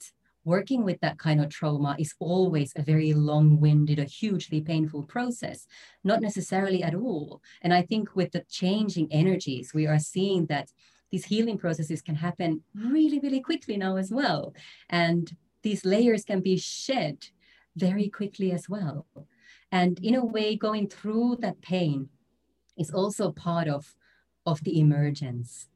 working 0.46 0.84
with 0.84 1.00
that 1.00 1.18
kind 1.18 1.40
of 1.40 1.50
trauma 1.50 1.96
is 1.98 2.14
always 2.20 2.72
a 2.76 2.82
very 2.82 3.12
long 3.12 3.60
winded, 3.60 3.98
a 3.98 4.04
hugely 4.04 4.60
painful 4.60 5.02
process. 5.02 5.66
Not 6.04 6.22
necessarily 6.22 6.82
at 6.84 6.94
all. 6.94 7.42
And 7.62 7.74
I 7.74 7.82
think 7.82 8.14
with 8.14 8.30
the 8.30 8.44
changing 8.48 9.08
energies, 9.10 9.74
we 9.74 9.86
are 9.86 9.98
seeing 9.98 10.46
that 10.46 10.70
these 11.10 11.26
healing 11.26 11.58
processes 11.58 12.00
can 12.00 12.14
happen 12.14 12.62
really, 12.74 13.18
really 13.18 13.40
quickly 13.40 13.76
now 13.76 13.96
as 13.96 14.10
well. 14.10 14.54
And 14.88 15.36
these 15.62 15.84
layers 15.84 16.24
can 16.24 16.40
be 16.40 16.56
shed 16.56 17.26
very 17.74 18.08
quickly 18.08 18.52
as 18.52 18.68
well. 18.68 19.06
And 19.72 19.98
in 19.98 20.14
a 20.14 20.24
way, 20.24 20.54
going 20.54 20.88
through 20.88 21.38
that 21.40 21.60
pain 21.60 22.08
is 22.78 22.92
also 22.92 23.32
part 23.32 23.66
of, 23.66 23.96
of 24.46 24.62
the 24.62 24.78
emergence 24.78 25.68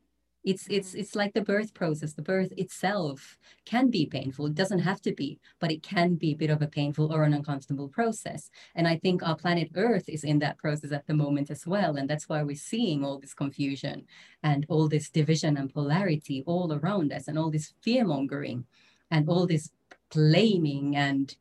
it's 0.44 0.66
it's 0.68 0.94
mm. 0.94 1.00
it's 1.00 1.14
like 1.14 1.34
the 1.34 1.42
birth 1.42 1.74
process. 1.74 2.14
The 2.14 2.22
birth 2.22 2.52
itself 2.56 3.38
can 3.64 3.90
be 3.90 4.06
painful. 4.06 4.46
It 4.46 4.54
doesn't 4.54 4.80
have 4.80 5.00
to 5.02 5.12
be 5.12 5.38
but 5.58 5.70
it 5.70 5.82
can 5.82 6.14
be 6.14 6.32
a 6.32 6.36
bit 6.36 6.50
of 6.50 6.62
a 6.62 6.66
painful 6.66 7.12
or 7.12 7.24
an 7.24 7.34
uncomfortable 7.34 7.88
process. 7.88 8.50
And 8.74 8.88
i 8.88 8.96
think 8.96 9.22
our 9.22 9.36
planet 9.36 9.70
earth 9.76 10.08
is 10.08 10.24
in 10.24 10.38
that 10.40 10.58
process 10.58 10.92
at 10.92 11.06
the 11.06 11.14
moment 11.14 11.50
as 11.50 11.66
well. 11.66 11.96
And 11.96 12.08
that's 12.08 12.28
why 12.28 12.42
we're 12.42 12.56
seeing 12.56 13.04
all 13.04 13.18
this 13.18 13.34
confusion 13.34 14.06
and 14.42 14.66
all 14.68 14.88
this 14.88 15.10
division 15.10 15.56
and 15.56 15.72
polarity 15.72 16.42
all 16.46 16.72
around 16.72 17.12
us 17.12 17.28
and 17.28 17.38
all 17.38 17.50
this 17.50 17.74
fear 17.82 18.04
mongering 18.04 18.64
and 19.10 19.28
all 19.28 19.46
this 19.46 19.70
blaming 20.12 20.96
and 20.96 21.36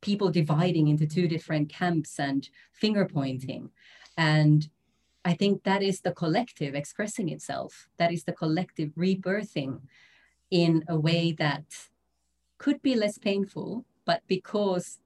people 0.00 0.30
dividing 0.30 0.88
into 0.88 1.06
two 1.06 1.26
different 1.26 1.68
camps 1.68 2.20
and 2.20 2.48
finger 2.72 3.04
pointing. 3.06 3.70
And 4.16 4.68
I 5.24 5.34
think 5.34 5.64
that 5.64 5.82
is 5.82 6.00
the 6.00 6.12
collective 6.12 6.74
expressing 6.74 7.28
itself. 7.28 7.88
That 7.98 8.12
is 8.12 8.24
the 8.24 8.32
collective 8.32 8.90
rebirthing 8.96 9.80
in 10.50 10.84
a 10.88 10.98
way 10.98 11.32
that 11.32 11.64
could 12.58 12.82
be 12.82 12.94
less 12.94 13.18
painful, 13.18 13.84
but 14.04 14.22
because 14.26 14.98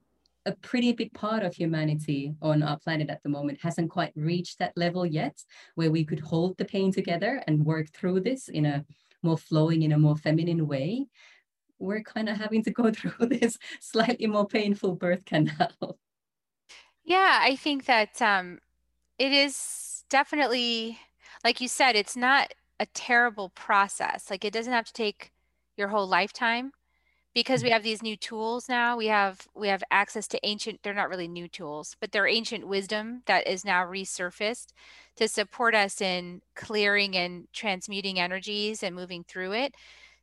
a 0.44 0.52
pretty 0.52 0.92
big 0.92 1.12
part 1.12 1.42
of 1.42 1.54
humanity 1.54 2.34
on 2.42 2.62
our 2.62 2.78
planet 2.78 3.08
at 3.10 3.22
the 3.22 3.28
moment 3.28 3.60
hasn't 3.62 3.90
quite 3.90 4.12
reached 4.16 4.58
that 4.58 4.76
level 4.76 5.06
yet, 5.06 5.44
where 5.76 5.90
we 5.90 6.04
could 6.04 6.20
hold 6.20 6.56
the 6.58 6.64
pain 6.64 6.92
together 6.92 7.42
and 7.46 7.64
work 7.64 7.88
through 7.90 8.20
this 8.20 8.48
in 8.48 8.66
a 8.66 8.84
more 9.22 9.38
flowing, 9.38 9.82
in 9.82 9.92
a 9.92 9.98
more 9.98 10.16
feminine 10.16 10.66
way. 10.66 11.06
We're 11.78 12.02
kind 12.02 12.28
of 12.28 12.36
having 12.36 12.62
to 12.64 12.70
go 12.70 12.90
through 12.92 13.26
this 13.26 13.58
slightly 13.80 14.26
more 14.26 14.46
painful 14.46 14.96
birth 14.96 15.24
canal. 15.24 15.98
Yeah, 17.04 17.40
I 17.42 17.56
think 17.56 17.86
that 17.86 18.20
um, 18.22 18.58
it 19.18 19.32
is 19.32 19.81
definitely, 20.12 21.00
like 21.44 21.60
you 21.62 21.68
said, 21.68 21.96
it's 21.96 22.16
not 22.16 22.54
a 22.80 22.86
terrible 22.86 23.50
process. 23.50 24.30
Like 24.30 24.44
it 24.44 24.54
doesn't 24.54 24.72
have 24.74 24.86
to 24.86 24.94
take 24.94 25.32
your 25.78 25.88
whole 25.88 26.08
lifetime 26.08 26.72
because 27.34 27.64
we 27.64 27.70
have 27.70 27.82
these 27.84 28.02
new 28.02 28.16
tools 28.16 28.68
now. 28.68 28.96
We 28.96 29.06
have 29.08 29.48
we 29.54 29.68
have 29.68 29.84
access 29.90 30.28
to 30.28 30.40
ancient. 30.46 30.82
They're 30.82 30.94
not 30.94 31.10
really 31.10 31.28
new 31.28 31.48
tools, 31.48 31.96
but 32.00 32.12
they're 32.12 32.28
ancient 32.28 32.68
wisdom 32.68 33.22
that 33.26 33.46
is 33.48 33.64
now 33.64 33.84
resurfaced 33.84 34.68
to 35.16 35.28
support 35.28 35.74
us 35.74 36.00
in 36.02 36.42
clearing 36.56 37.16
and 37.16 37.48
transmuting 37.54 38.20
energies 38.20 38.82
and 38.84 38.96
moving 38.96 39.24
through 39.24 39.52
it. 39.54 39.74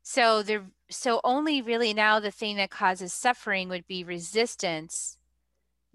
So 0.04 0.44
there, 0.44 0.68
so 0.92 1.22
only 1.24 1.62
really 1.62 1.94
now 1.94 2.20
the 2.20 2.32
thing 2.32 2.58
that 2.58 2.72
causes 2.72 3.14
suffering 3.14 3.70
would 3.70 3.88
be 3.88 4.04
resistance 4.04 5.18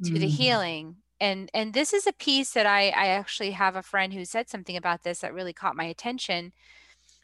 to 0.04 0.18
the 0.18 0.26
Mm. 0.26 0.28
healing 0.28 1.03
and 1.24 1.50
and 1.54 1.72
this 1.72 1.92
is 1.94 2.06
a 2.06 2.12
piece 2.12 2.52
that 2.52 2.66
I 2.66 2.88
I 2.88 3.06
actually 3.08 3.52
have 3.52 3.76
a 3.76 3.82
friend 3.82 4.12
who 4.12 4.24
said 4.24 4.48
something 4.48 4.76
about 4.76 5.02
this 5.02 5.20
that 5.20 5.34
really 5.34 5.52
caught 5.52 5.76
my 5.76 5.84
attention 5.84 6.52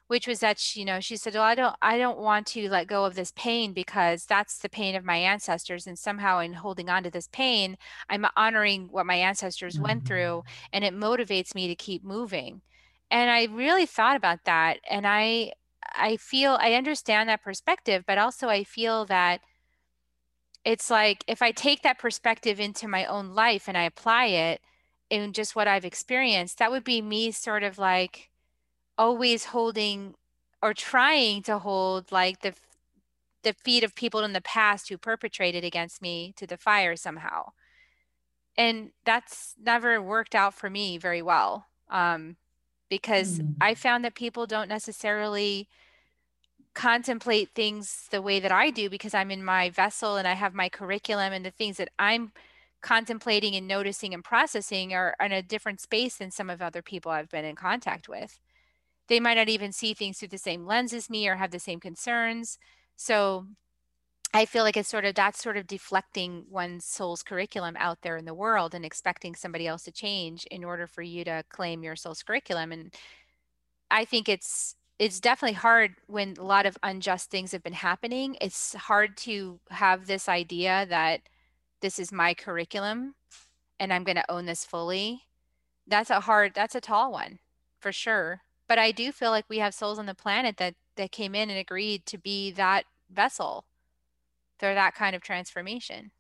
which 0.06 0.26
was 0.26 0.40
that 0.40 0.58
she, 0.58 0.80
you 0.80 0.86
know 0.86 1.00
she 1.00 1.16
said 1.16 1.34
well 1.34 1.42
I 1.42 1.54
don't 1.54 1.76
I 1.82 1.98
don't 1.98 2.18
want 2.18 2.46
to 2.48 2.68
let 2.68 2.86
go 2.86 3.04
of 3.04 3.14
this 3.14 3.32
pain 3.36 3.72
because 3.72 4.24
that's 4.24 4.58
the 4.58 4.68
pain 4.68 4.96
of 4.96 5.04
my 5.04 5.16
ancestors 5.16 5.86
and 5.86 5.98
somehow 5.98 6.40
in 6.40 6.54
holding 6.54 6.88
on 6.88 7.02
to 7.02 7.10
this 7.10 7.28
pain 7.28 7.76
I'm 8.08 8.26
honoring 8.36 8.88
what 8.90 9.06
my 9.06 9.16
ancestors 9.16 9.78
went 9.78 10.00
mm-hmm. 10.00 10.06
through 10.06 10.42
and 10.72 10.84
it 10.84 10.94
motivates 10.94 11.54
me 11.54 11.68
to 11.68 11.74
keep 11.74 12.02
moving. 12.02 12.62
And 13.10 13.30
I 13.30 13.44
really 13.44 13.86
thought 13.86 14.16
about 14.16 14.44
that 14.44 14.78
and 14.88 15.06
I 15.06 15.52
I 15.94 16.16
feel 16.16 16.56
I 16.60 16.74
understand 16.74 17.28
that 17.28 17.42
perspective 17.42 18.04
but 18.06 18.18
also 18.18 18.48
I 18.48 18.64
feel 18.64 19.04
that 19.06 19.40
it's 20.64 20.90
like 20.90 21.24
if 21.26 21.42
I 21.42 21.52
take 21.52 21.82
that 21.82 21.98
perspective 21.98 22.60
into 22.60 22.88
my 22.88 23.04
own 23.06 23.30
life 23.34 23.68
and 23.68 23.76
I 23.78 23.84
apply 23.84 24.26
it 24.26 24.60
in 25.10 25.32
just 25.32 25.56
what 25.56 25.68
I've 25.68 25.84
experienced, 25.84 26.58
that 26.58 26.70
would 26.70 26.84
be 26.84 27.02
me 27.02 27.30
sort 27.32 27.62
of 27.62 27.78
like 27.78 28.30
always 28.98 29.46
holding 29.46 30.14
or 30.62 30.74
trying 30.74 31.42
to 31.44 31.58
hold 31.58 32.12
like 32.12 32.40
the 32.40 32.54
the 33.42 33.54
feet 33.54 33.84
of 33.84 33.94
people 33.94 34.20
in 34.24 34.32
the 34.34 34.40
past 34.42 34.88
who 34.88 34.98
perpetrated 34.98 35.64
against 35.64 36.02
me 36.02 36.32
to 36.36 36.46
the 36.46 36.56
fire 36.58 36.96
somehow. 36.96 37.52
And 38.56 38.90
that's 39.04 39.54
never 39.62 40.00
worked 40.02 40.34
out 40.34 40.54
for 40.54 40.68
me 40.68 40.98
very 40.98 41.22
well. 41.22 41.66
Um, 41.88 42.36
because 42.88 43.40
Mm. 43.40 43.56
I 43.60 43.74
found 43.74 44.04
that 44.04 44.14
people 44.14 44.46
don't 44.46 44.68
necessarily 44.68 45.68
contemplate 46.74 47.50
things 47.54 48.06
the 48.10 48.22
way 48.22 48.40
that 48.40 48.52
I 48.52 48.70
do 48.70 48.88
because 48.88 49.14
I'm 49.14 49.30
in 49.30 49.44
my 49.44 49.70
vessel 49.70 50.16
and 50.16 50.26
I 50.26 50.34
have 50.34 50.54
my 50.54 50.68
curriculum 50.68 51.32
and 51.32 51.44
the 51.44 51.50
things 51.50 51.76
that 51.78 51.90
I'm 51.98 52.32
contemplating 52.80 53.54
and 53.56 53.68
noticing 53.68 54.14
and 54.14 54.24
processing 54.24 54.94
are 54.94 55.14
in 55.20 55.32
a 55.32 55.42
different 55.42 55.80
space 55.80 56.16
than 56.16 56.30
some 56.30 56.48
of 56.48 56.62
other 56.62 56.82
people 56.82 57.10
I've 57.10 57.28
been 57.28 57.44
in 57.44 57.56
contact 57.56 58.08
with. 58.08 58.38
They 59.08 59.20
might 59.20 59.34
not 59.34 59.48
even 59.48 59.72
see 59.72 59.92
things 59.92 60.18
through 60.18 60.28
the 60.28 60.38
same 60.38 60.64
lens 60.64 60.92
as 60.92 61.10
me 61.10 61.28
or 61.28 61.36
have 61.36 61.50
the 61.50 61.58
same 61.58 61.80
concerns. 61.80 62.58
So 62.96 63.46
I 64.32 64.44
feel 64.44 64.62
like 64.62 64.76
it's 64.76 64.88
sort 64.88 65.04
of 65.04 65.16
that's 65.16 65.42
sort 65.42 65.56
of 65.56 65.66
deflecting 65.66 66.44
one's 66.48 66.84
soul's 66.84 67.22
curriculum 67.22 67.76
out 67.78 68.02
there 68.02 68.16
in 68.16 68.24
the 68.24 68.34
world 68.34 68.74
and 68.74 68.84
expecting 68.84 69.34
somebody 69.34 69.66
else 69.66 69.82
to 69.84 69.92
change 69.92 70.46
in 70.46 70.62
order 70.62 70.86
for 70.86 71.02
you 71.02 71.24
to 71.24 71.42
claim 71.48 71.82
your 71.82 71.96
soul's 71.96 72.22
curriculum. 72.22 72.70
And 72.70 72.94
I 73.90 74.04
think 74.04 74.28
it's 74.28 74.76
it's 75.00 75.18
definitely 75.18 75.54
hard 75.54 75.94
when 76.08 76.34
a 76.38 76.42
lot 76.42 76.66
of 76.66 76.76
unjust 76.82 77.30
things 77.30 77.52
have 77.52 77.62
been 77.62 77.72
happening. 77.72 78.36
It's 78.38 78.74
hard 78.74 79.16
to 79.18 79.58
have 79.70 80.06
this 80.06 80.28
idea 80.28 80.84
that 80.90 81.22
this 81.80 81.98
is 81.98 82.12
my 82.12 82.34
curriculum 82.34 83.14
and 83.80 83.94
I'm 83.94 84.04
going 84.04 84.16
to 84.16 84.30
own 84.30 84.44
this 84.44 84.66
fully. 84.66 85.22
That's 85.86 86.10
a 86.10 86.20
hard, 86.20 86.52
that's 86.54 86.74
a 86.74 86.82
tall 86.82 87.12
one 87.12 87.38
for 87.80 87.92
sure. 87.92 88.42
But 88.68 88.78
I 88.78 88.92
do 88.92 89.10
feel 89.10 89.30
like 89.30 89.46
we 89.48 89.58
have 89.60 89.72
souls 89.72 89.98
on 89.98 90.04
the 90.04 90.14
planet 90.14 90.58
that 90.58 90.74
that 90.96 91.12
came 91.12 91.34
in 91.34 91.48
and 91.48 91.58
agreed 91.58 92.04
to 92.04 92.18
be 92.18 92.50
that 92.50 92.84
vessel 93.10 93.64
for 94.58 94.74
that 94.74 94.94
kind 94.94 95.16
of 95.16 95.22
transformation. 95.22 96.10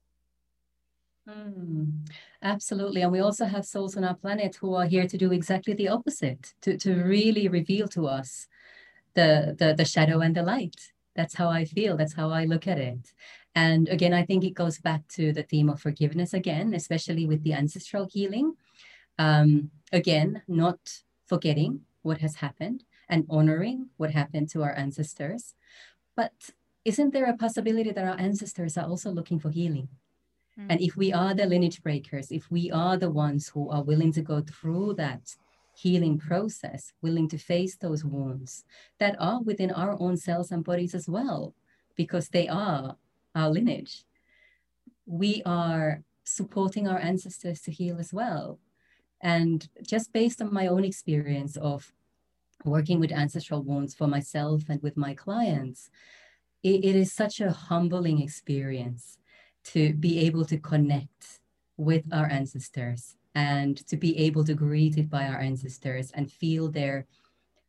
Mm, 1.28 2.08
absolutely. 2.42 3.02
And 3.02 3.12
we 3.12 3.20
also 3.20 3.44
have 3.44 3.66
souls 3.66 3.98
on 3.98 4.04
our 4.04 4.14
planet 4.14 4.56
who 4.56 4.74
are 4.74 4.86
here 4.86 5.06
to 5.06 5.18
do 5.18 5.32
exactly 5.32 5.74
the 5.74 5.88
opposite, 5.88 6.54
to, 6.62 6.78
to 6.78 6.94
really 6.94 7.46
reveal 7.46 7.86
to 7.88 8.06
us 8.06 8.48
the, 9.14 9.56
the 9.58 9.74
the 9.74 9.84
shadow 9.84 10.20
and 10.20 10.34
the 10.34 10.42
light. 10.42 10.92
That's 11.14 11.34
how 11.34 11.48
I 11.48 11.64
feel. 11.64 11.96
That's 11.96 12.14
how 12.14 12.30
I 12.30 12.44
look 12.44 12.66
at 12.66 12.78
it. 12.78 13.12
And 13.54 13.88
again, 13.88 14.14
I 14.14 14.24
think 14.24 14.44
it 14.44 14.54
goes 14.54 14.78
back 14.78 15.06
to 15.08 15.32
the 15.32 15.42
theme 15.42 15.68
of 15.68 15.80
forgiveness 15.80 16.32
again, 16.34 16.72
especially 16.74 17.26
with 17.26 17.42
the 17.42 17.54
ancestral 17.54 18.08
healing. 18.10 18.54
Um, 19.18 19.70
again, 19.92 20.42
not 20.46 20.78
forgetting 21.26 21.80
what 22.02 22.18
has 22.18 22.36
happened 22.36 22.84
and 23.08 23.26
honoring 23.28 23.90
what 23.96 24.12
happened 24.12 24.48
to 24.50 24.62
our 24.62 24.72
ancestors, 24.72 25.54
But 26.16 26.50
isn't 26.84 27.12
there 27.12 27.26
a 27.26 27.36
possibility 27.36 27.92
that 27.92 28.04
our 28.04 28.18
ancestors 28.20 28.76
are 28.76 28.86
also 28.86 29.10
looking 29.10 29.38
for 29.38 29.50
healing? 29.50 29.88
Mm. 30.58 30.66
And 30.70 30.80
if 30.80 30.96
we 30.96 31.12
are 31.12 31.34
the 31.34 31.46
lineage 31.46 31.82
breakers, 31.82 32.30
if 32.30 32.50
we 32.50 32.70
are 32.70 32.96
the 32.96 33.10
ones 33.10 33.48
who 33.48 33.70
are 33.70 33.82
willing 33.82 34.12
to 34.12 34.22
go 34.22 34.42
through 34.42 34.94
that 34.94 35.36
healing 35.82 36.18
process, 36.18 36.92
willing 37.00 37.28
to 37.28 37.38
face 37.38 37.76
those 37.76 38.04
wounds 38.04 38.64
that 38.98 39.16
are 39.18 39.40
within 39.42 39.70
our 39.70 39.96
own 39.98 40.16
cells 40.16 40.50
and 40.50 40.62
bodies 40.64 40.94
as 40.94 41.08
well, 41.08 41.54
because 41.96 42.28
they 42.28 42.46
are 42.48 42.96
our 43.34 43.50
lineage, 43.50 44.04
we 45.06 45.42
are 45.46 46.02
supporting 46.24 46.86
our 46.86 46.98
ancestors 46.98 47.60
to 47.62 47.70
heal 47.70 47.98
as 47.98 48.12
well. 48.12 48.58
And 49.22 49.68
just 49.82 50.12
based 50.12 50.40
on 50.42 50.52
my 50.52 50.66
own 50.66 50.84
experience 50.84 51.56
of 51.56 51.92
working 52.64 53.00
with 53.00 53.12
ancestral 53.12 53.62
wounds 53.62 53.94
for 53.94 54.06
myself 54.06 54.62
and 54.68 54.82
with 54.82 54.96
my 54.96 55.14
clients, 55.14 55.90
it, 56.62 56.84
it 56.84 56.96
is 56.96 57.12
such 57.12 57.40
a 57.40 57.50
humbling 57.50 58.20
experience 58.20 59.16
to 59.72 59.94
be 59.94 60.18
able 60.26 60.44
to 60.46 60.58
connect 60.58 61.40
with 61.76 62.04
our 62.12 62.26
ancestors 62.26 63.16
and 63.34 63.76
to 63.86 63.96
be 63.96 64.16
able 64.18 64.44
to 64.44 64.54
greet 64.54 64.98
it 64.98 65.08
by 65.10 65.26
our 65.26 65.38
ancestors 65.38 66.10
and 66.12 66.30
feel 66.32 66.70
their 66.70 67.06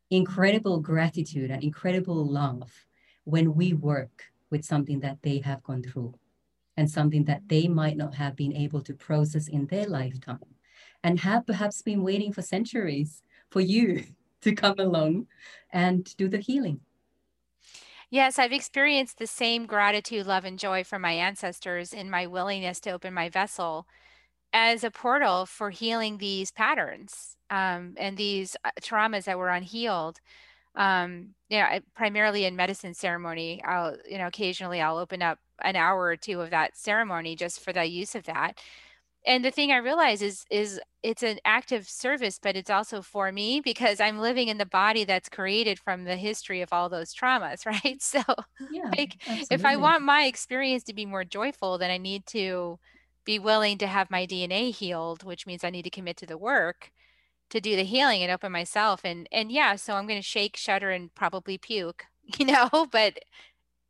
incredible 0.10 0.80
gratitude 0.80 1.52
and 1.52 1.64
incredible 1.64 2.26
love 2.26 2.86
when 3.24 3.56
we 3.56 3.74
work 3.74 4.32
with 4.50 4.66
something 4.66 5.00
that 5.00 5.22
they 5.24 5.40
have 5.40 5.64
gone 5.64 5.84
through 5.84 6.14
and 6.78 6.90
something 6.90 7.26
that 7.26 7.48
they 7.48 7.68
might 7.68 7.98
not 7.98 8.16
have 8.16 8.36
been 8.36 8.54
able 8.56 8.82
to 8.82 8.94
process 8.94 9.48
in 9.48 9.68
their 9.68 9.88
lifetime 9.88 10.56
and 11.04 11.20
have 11.20 11.46
perhaps 11.46 11.82
been 11.82 12.04
waiting 12.04 12.32
for 12.34 12.42
centuries 12.42 13.24
for 13.50 13.62
you 13.62 14.04
to 14.42 14.54
come 14.56 14.80
along 14.80 15.28
and 15.72 16.16
do 16.18 16.28
the 16.28 16.40
healing. 16.40 16.82
Yes, 18.10 18.38
I've 18.38 18.52
experienced 18.52 19.18
the 19.20 19.28
same 19.28 19.66
gratitude, 19.66 20.26
love, 20.26 20.44
and 20.44 20.60
joy 20.60 20.84
from 20.84 21.02
my 21.02 21.14
ancestors 21.14 21.94
in 21.94 22.10
my 22.10 22.28
willingness 22.28 22.80
to 22.82 22.92
open 22.92 23.14
my 23.14 23.30
vessel 23.30 23.88
as 24.54 24.84
a 24.84 24.92
portal 24.92 25.46
for 25.46 25.70
healing 25.70 26.18
these 26.18 26.52
patterns 26.52 27.38
um, 27.50 27.96
and 27.98 28.18
these 28.18 28.56
uh, 28.66 28.72
traumas 28.82 29.26
that 29.26 29.38
were 29.38 29.50
unhealed. 29.50 30.20
Um, 30.76 31.36
you 31.50 31.60
know, 31.60 31.80
primarily 31.96 32.46
in 32.46 32.56
medicine 32.56 32.94
ceremony, 32.94 33.62
I'll, 33.66 33.98
you 34.10 34.18
know, 34.18 34.28
occasionally 34.28 34.82
I'll 34.82 34.98
open 34.98 35.22
up 35.22 35.40
an 35.62 35.76
hour 35.76 36.02
or 36.02 36.16
two 36.16 36.42
of 36.42 36.50
that 36.52 36.78
ceremony 36.78 37.36
just 37.36 37.60
for 37.60 37.74
the 37.74 37.86
use 37.86 38.16
of 38.16 38.24
that 38.24 38.58
and 39.26 39.46
the 39.46 39.52
thing 39.52 39.72
i 39.72 39.78
realize 39.78 40.22
is 40.22 40.46
is 40.50 40.80
it's 41.04 41.24
an 41.24 41.40
active 41.46 41.88
service 41.88 42.40
but 42.42 42.56
it's 42.56 42.70
also 42.70 43.02
for 43.02 43.32
me 43.32 43.60
because 43.60 44.00
i'm 44.00 44.20
living 44.20 44.48
in 44.48 44.58
the 44.58 44.66
body 44.66 45.04
that's 45.04 45.30
created 45.30 45.80
from 45.80 46.04
the 46.04 46.16
history 46.16 46.62
of 46.62 46.70
all 46.72 46.90
those 46.90 47.14
traumas 47.14 47.66
right 47.66 48.02
so 48.02 48.22
yeah, 48.72 48.90
like 48.98 49.16
absolutely. 49.28 49.56
if 49.56 49.66
i 49.66 49.76
want 49.76 50.04
my 50.04 50.24
experience 50.24 50.84
to 50.84 50.94
be 50.94 51.06
more 51.06 51.24
joyful 51.24 51.78
then 51.78 51.92
i 51.92 51.98
need 51.98 52.26
to 52.26 52.80
be 53.26 53.40
willing 53.40 53.78
to 53.78 53.88
have 53.88 54.12
my 54.12 54.26
dna 54.26 54.74
healed 54.74 55.24
which 55.24 55.46
means 55.46 55.64
i 55.64 55.70
need 55.70 55.84
to 55.84 55.90
commit 55.90 56.18
to 56.18 56.26
the 56.26 56.38
work 56.38 56.92
to 57.50 57.60
do 57.60 57.76
the 57.76 57.84
healing 57.84 58.24
and 58.24 58.32
open 58.32 58.52
myself 58.52 59.02
and 59.04 59.28
and 59.32 59.52
yeah 59.52 59.76
so 59.76 59.96
i'm 59.96 60.08
going 60.08 60.20
to 60.20 60.28
shake 60.28 60.56
shudder 60.56 60.92
and 60.92 61.14
probably 61.16 61.58
puke 61.58 62.06
you 62.38 62.46
know 62.46 62.88
but 62.92 63.20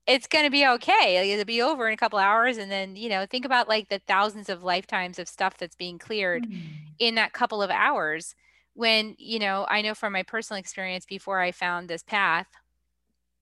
it's 0.08 0.28
going 0.28 0.46
to 0.46 0.52
be 0.52 0.66
okay. 0.66 1.32
It'll 1.32 1.46
be 1.46 1.62
over 1.62 1.88
in 1.88 1.94
a 1.94 1.98
couple 1.98 2.20
hours. 2.20 2.58
And 2.58 2.72
then, 2.72 2.96
you 2.96 3.10
know, 3.10 3.26
think 3.26 3.46
about 3.46 3.70
like 3.70 3.90
the 3.90 4.02
thousands 4.08 4.50
of 4.50 4.64
lifetimes 4.64 5.20
of 5.20 5.28
stuff 5.28 5.58
that's 5.58 5.76
being 5.76 6.00
cleared 6.00 6.44
mm-hmm. 6.44 6.60
in 7.00 7.16
that 7.16 7.34
couple 7.34 7.62
of 7.62 7.70
hours. 7.70 8.36
When, 8.74 9.16
you 9.18 9.40
know, 9.40 9.66
I 9.70 9.82
know 9.82 9.94
from 9.94 10.14
my 10.14 10.24
personal 10.24 10.60
experience 10.60 11.06
before 11.06 11.40
I 11.40 11.52
found 11.52 11.88
this 11.88 12.04
path, 12.04 12.48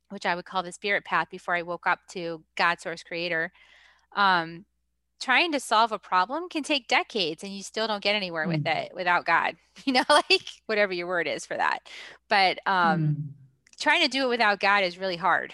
which 0.10 0.26
I 0.26 0.36
would 0.36 0.46
call 0.46 0.64
the 0.64 0.72
spirit 0.72 1.06
path 1.06 1.30
before 1.30 1.56
I 1.56 1.62
woke 1.62 1.88
up 1.88 2.00
to 2.12 2.44
God, 2.56 2.82
source 2.82 3.04
creator, 3.04 3.52
um, 4.16 4.66
trying 5.20 5.52
to 5.52 5.60
solve 5.60 5.92
a 5.92 6.00
problem 6.00 6.50
can 6.50 6.64
take 6.64 6.88
decades 6.88 7.44
and 7.44 7.54
you 7.54 7.64
still 7.64 7.88
don't 7.88 8.04
get 8.04 8.16
anywhere 8.16 8.46
mm. 8.46 8.50
with 8.50 8.68
it 8.68 8.92
without 8.96 9.26
God, 9.26 9.56
you 9.86 9.94
know, 9.94 10.04
like 10.10 10.50
whatever 10.66 10.94
your 10.94 11.08
word 11.08 11.28
is 11.28 11.46
for 11.46 11.58
that. 11.58 11.80
But 12.30 12.60
um, 12.66 13.08
mm. 13.08 13.16
trying 13.80 14.02
to 14.04 14.08
do 14.08 14.24
it 14.24 14.30
without 14.30 14.60
God 14.60 14.84
is 14.84 14.98
really 14.98 15.18
hard 15.18 15.54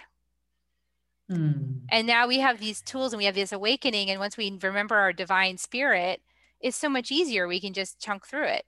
Mm. 1.31 1.81
And 1.89 2.05
now 2.05 2.27
we 2.27 2.39
have 2.39 2.59
these 2.59 2.81
tools 2.81 3.13
and 3.13 3.17
we 3.17 3.25
have 3.25 3.35
this 3.35 3.51
awakening. 3.51 4.09
And 4.09 4.19
once 4.19 4.37
we 4.37 4.57
remember 4.61 4.95
our 4.95 5.13
divine 5.13 5.57
spirit, 5.57 6.21
it's 6.59 6.77
so 6.77 6.89
much 6.89 7.11
easier. 7.11 7.47
We 7.47 7.59
can 7.59 7.73
just 7.73 7.99
chunk 7.99 8.25
through 8.27 8.47
it. 8.47 8.65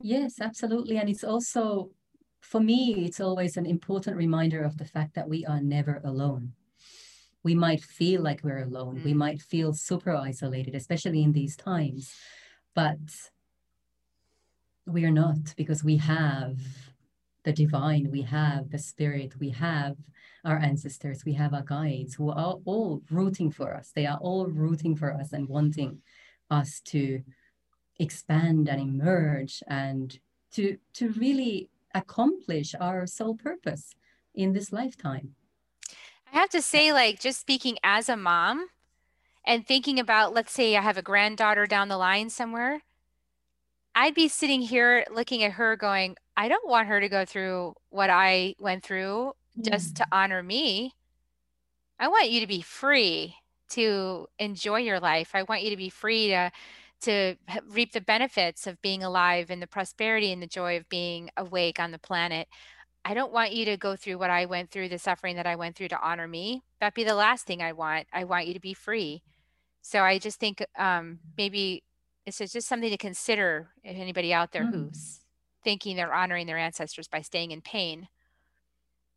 Yes, 0.00 0.40
absolutely. 0.40 0.96
And 0.96 1.10
it's 1.10 1.24
also, 1.24 1.90
for 2.40 2.60
me, 2.60 3.04
it's 3.04 3.20
always 3.20 3.56
an 3.56 3.66
important 3.66 4.16
reminder 4.16 4.62
of 4.62 4.78
the 4.78 4.84
fact 4.84 5.14
that 5.14 5.28
we 5.28 5.44
are 5.44 5.60
never 5.60 6.00
alone. 6.04 6.52
We 7.42 7.54
might 7.54 7.82
feel 7.82 8.22
like 8.22 8.40
we're 8.42 8.64
alone. 8.64 8.98
Mm. 8.98 9.04
We 9.04 9.14
might 9.14 9.40
feel 9.40 9.72
super 9.72 10.14
isolated, 10.14 10.74
especially 10.74 11.22
in 11.22 11.32
these 11.32 11.56
times. 11.56 12.14
But 12.74 12.98
we 14.86 15.04
are 15.04 15.10
not 15.10 15.54
because 15.56 15.84
we 15.84 15.96
have 15.98 16.58
the 17.44 17.52
divine, 17.52 18.10
we 18.10 18.22
have 18.22 18.70
the 18.70 18.78
spirit, 18.78 19.34
we 19.38 19.50
have 19.50 19.96
our 20.44 20.58
ancestors, 20.58 21.24
we 21.24 21.34
have 21.34 21.54
our 21.54 21.62
guides 21.62 22.14
who 22.14 22.30
are 22.30 22.56
all 22.64 23.02
rooting 23.10 23.50
for 23.50 23.74
us. 23.74 23.92
They 23.94 24.06
are 24.06 24.18
all 24.18 24.46
rooting 24.46 24.96
for 24.96 25.12
us 25.12 25.32
and 25.32 25.48
wanting 25.48 26.02
us 26.50 26.80
to 26.86 27.22
expand 27.98 28.68
and 28.68 28.80
emerge 28.80 29.62
and 29.66 30.18
to, 30.52 30.76
to 30.94 31.10
really 31.12 31.70
accomplish 31.94 32.74
our 32.80 33.06
sole 33.06 33.36
purpose 33.36 33.94
in 34.34 34.52
this 34.52 34.72
lifetime. 34.72 35.34
I 36.32 36.38
have 36.38 36.50
to 36.50 36.62
say, 36.62 36.92
like, 36.92 37.20
just 37.20 37.40
speaking 37.40 37.78
as 37.82 38.08
a 38.08 38.16
mom 38.16 38.68
and 39.44 39.66
thinking 39.66 39.98
about, 39.98 40.34
let's 40.34 40.52
say 40.52 40.76
I 40.76 40.82
have 40.82 40.96
a 40.96 41.02
granddaughter 41.02 41.66
down 41.66 41.88
the 41.88 41.96
line 41.96 42.30
somewhere, 42.30 42.82
I'd 43.94 44.14
be 44.14 44.28
sitting 44.28 44.60
here 44.60 45.04
looking 45.12 45.42
at 45.42 45.52
her 45.52 45.76
going, 45.76 46.16
I 46.36 46.48
don't 46.48 46.68
want 46.68 46.88
her 46.88 47.00
to 47.00 47.08
go 47.08 47.24
through 47.24 47.74
what 47.88 48.10
I 48.10 48.54
went 48.58 48.84
through 48.84 49.32
just 49.60 49.96
to 49.96 50.04
mm. 50.04 50.08
honor 50.12 50.42
me. 50.42 50.94
I 51.98 52.08
want 52.08 52.30
you 52.30 52.40
to 52.40 52.46
be 52.46 52.62
free 52.62 53.34
to 53.70 54.26
enjoy 54.38 54.78
your 54.78 55.00
life. 55.00 55.30
I 55.34 55.42
want 55.42 55.62
you 55.62 55.70
to 55.70 55.76
be 55.76 55.90
free 55.90 56.28
to 56.28 56.50
to 57.02 57.34
reap 57.70 57.92
the 57.92 58.00
benefits 58.00 58.66
of 58.66 58.80
being 58.82 59.02
alive 59.02 59.48
and 59.48 59.62
the 59.62 59.66
prosperity 59.66 60.32
and 60.32 60.42
the 60.42 60.46
joy 60.46 60.76
of 60.76 60.86
being 60.90 61.30
awake 61.38 61.80
on 61.80 61.92
the 61.92 61.98
planet. 61.98 62.46
I 63.04 63.14
don't 63.14 63.32
want 63.32 63.52
you 63.52 63.64
to 63.66 63.76
go 63.76 63.96
through 63.96 64.18
what 64.18 64.30
I 64.30 64.44
went 64.44 64.70
through, 64.70 64.90
the 64.90 64.98
suffering 64.98 65.36
that 65.36 65.46
I 65.46 65.56
went 65.56 65.76
through 65.76 65.88
to 65.88 66.00
honor 66.00 66.28
me. 66.28 66.62
That'd 66.80 66.94
be 66.94 67.04
the 67.04 67.14
last 67.14 67.46
thing 67.46 67.62
I 67.62 67.72
want. 67.72 68.06
I 68.12 68.24
want 68.24 68.46
you 68.46 68.54
to 68.54 68.60
be 68.60 68.74
free. 68.74 69.22
So 69.82 70.02
I 70.02 70.18
just 70.18 70.38
think 70.38 70.64
um, 70.78 71.20
maybe 71.36 71.82
it's 72.26 72.38
just 72.38 72.68
something 72.68 72.90
to 72.90 72.96
consider 72.96 73.70
if 73.82 73.96
anybody 73.96 74.32
out 74.32 74.52
there 74.52 74.64
mm. 74.64 74.72
who's 74.72 75.20
thinking 75.64 75.96
they're 75.96 76.14
honoring 76.14 76.46
their 76.46 76.58
ancestors 76.58 77.08
by 77.08 77.20
staying 77.20 77.50
in 77.50 77.60
pain 77.60 78.08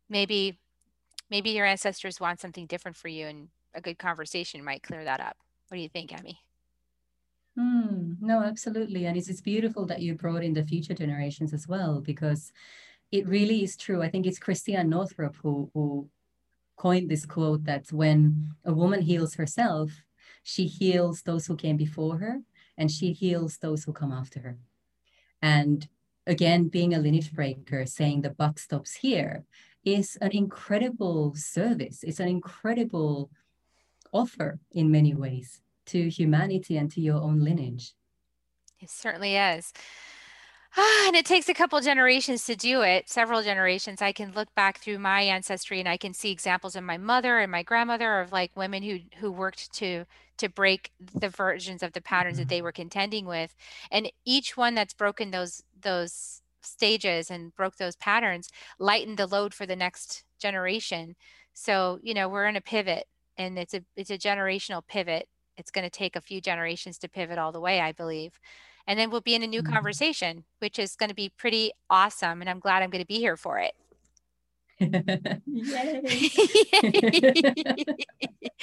maybe 0.08 0.58
maybe 1.30 1.50
your 1.50 1.66
ancestors 1.66 2.20
want 2.20 2.40
something 2.40 2.66
different 2.66 2.96
for 2.96 3.08
you 3.08 3.26
and 3.26 3.48
a 3.74 3.80
good 3.80 3.98
conversation 3.98 4.64
might 4.64 4.82
clear 4.82 5.04
that 5.04 5.20
up 5.20 5.36
what 5.68 5.76
do 5.76 5.82
you 5.82 5.88
think 5.88 6.12
emmy 6.12 6.38
mm, 7.58 8.16
no 8.20 8.42
absolutely 8.42 9.06
and 9.06 9.16
it's, 9.16 9.28
it's 9.28 9.40
beautiful 9.40 9.86
that 9.86 10.00
you 10.00 10.14
brought 10.14 10.44
in 10.44 10.52
the 10.52 10.64
future 10.64 10.94
generations 10.94 11.52
as 11.52 11.66
well 11.66 12.00
because 12.00 12.52
it 13.16 13.28
really 13.28 13.62
is 13.62 13.76
true 13.76 14.02
i 14.02 14.08
think 14.08 14.26
it's 14.26 14.38
christiane 14.38 14.88
northrup 14.88 15.34
who, 15.42 15.70
who 15.74 16.08
coined 16.76 17.08
this 17.10 17.24
quote 17.24 17.64
that 17.64 17.84
when 17.92 18.50
a 18.64 18.72
woman 18.72 19.00
heals 19.00 19.34
herself 19.34 19.88
she 20.42 20.66
heals 20.66 21.22
those 21.22 21.46
who 21.46 21.56
came 21.56 21.76
before 21.76 22.18
her 22.18 22.40
and 22.76 22.90
she 22.90 23.12
heals 23.12 23.58
those 23.58 23.84
who 23.84 23.92
come 23.92 24.12
after 24.12 24.40
her 24.40 24.56
and 25.40 25.88
again 26.26 26.68
being 26.68 26.92
a 26.92 26.98
lineage 26.98 27.32
breaker 27.32 27.86
saying 27.86 28.20
the 28.20 28.30
buck 28.30 28.58
stops 28.58 28.94
here 28.96 29.44
is 29.84 30.16
an 30.20 30.30
incredible 30.32 31.34
service. 31.34 32.02
It's 32.02 32.20
an 32.20 32.28
incredible 32.28 33.30
offer 34.12 34.58
in 34.72 34.90
many 34.90 35.14
ways 35.14 35.60
to 35.86 36.08
humanity 36.08 36.76
and 36.76 36.90
to 36.92 37.00
your 37.00 37.20
own 37.20 37.40
lineage. 37.40 37.92
It 38.80 38.90
certainly 38.90 39.36
is. 39.36 39.72
Ah, 40.76 41.06
and 41.06 41.14
it 41.16 41.24
takes 41.24 41.48
a 41.48 41.54
couple 41.54 41.80
generations 41.80 42.44
to 42.46 42.56
do 42.56 42.82
it, 42.82 43.08
several 43.08 43.42
generations. 43.42 44.02
I 44.02 44.12
can 44.12 44.32
look 44.32 44.52
back 44.56 44.78
through 44.78 44.98
my 44.98 45.20
ancestry 45.20 45.78
and 45.78 45.88
I 45.88 45.96
can 45.96 46.14
see 46.14 46.32
examples 46.32 46.74
of 46.74 46.82
my 46.82 46.98
mother 46.98 47.38
and 47.38 47.50
my 47.52 47.62
grandmother 47.62 48.20
of 48.20 48.32
like 48.32 48.56
women 48.56 48.82
who 48.82 48.98
who 49.18 49.30
worked 49.30 49.72
to 49.74 50.04
to 50.38 50.48
break 50.48 50.90
the 51.14 51.28
versions 51.28 51.82
of 51.82 51.92
the 51.92 52.00
patterns 52.00 52.34
mm-hmm. 52.34 52.42
that 52.42 52.48
they 52.48 52.62
were 52.62 52.72
contending 52.72 53.24
with. 53.26 53.54
And 53.92 54.10
each 54.24 54.56
one 54.56 54.74
that's 54.74 54.94
broken 54.94 55.30
those 55.30 55.62
those 55.80 56.42
stages 56.62 57.30
and 57.30 57.54
broke 57.54 57.76
those 57.76 57.96
patterns 57.96 58.48
lightened 58.78 59.18
the 59.18 59.26
load 59.26 59.54
for 59.54 59.66
the 59.66 59.76
next 59.76 60.24
generation 60.38 61.14
so 61.52 61.98
you 62.02 62.14
know 62.14 62.28
we're 62.28 62.46
in 62.46 62.56
a 62.56 62.60
pivot 62.60 63.06
and 63.36 63.58
it's 63.58 63.74
a 63.74 63.82
it's 63.96 64.10
a 64.10 64.18
generational 64.18 64.82
pivot 64.86 65.28
it's 65.56 65.70
going 65.70 65.84
to 65.84 65.90
take 65.90 66.16
a 66.16 66.20
few 66.20 66.40
generations 66.40 66.98
to 66.98 67.08
pivot 67.08 67.38
all 67.38 67.52
the 67.52 67.60
way 67.60 67.80
i 67.80 67.92
believe 67.92 68.40
and 68.86 68.98
then 68.98 69.10
we'll 69.10 69.20
be 69.20 69.34
in 69.34 69.42
a 69.42 69.46
new 69.46 69.62
mm-hmm. 69.62 69.72
conversation 69.72 70.44
which 70.58 70.78
is 70.78 70.96
going 70.96 71.08
to 71.08 71.14
be 71.14 71.28
pretty 71.28 71.72
awesome 71.90 72.40
and 72.40 72.48
i'm 72.48 72.60
glad 72.60 72.82
i'm 72.82 72.90
going 72.90 73.02
to 73.02 73.06
be 73.06 73.18
here 73.18 73.36
for 73.36 73.58
it 73.58 73.74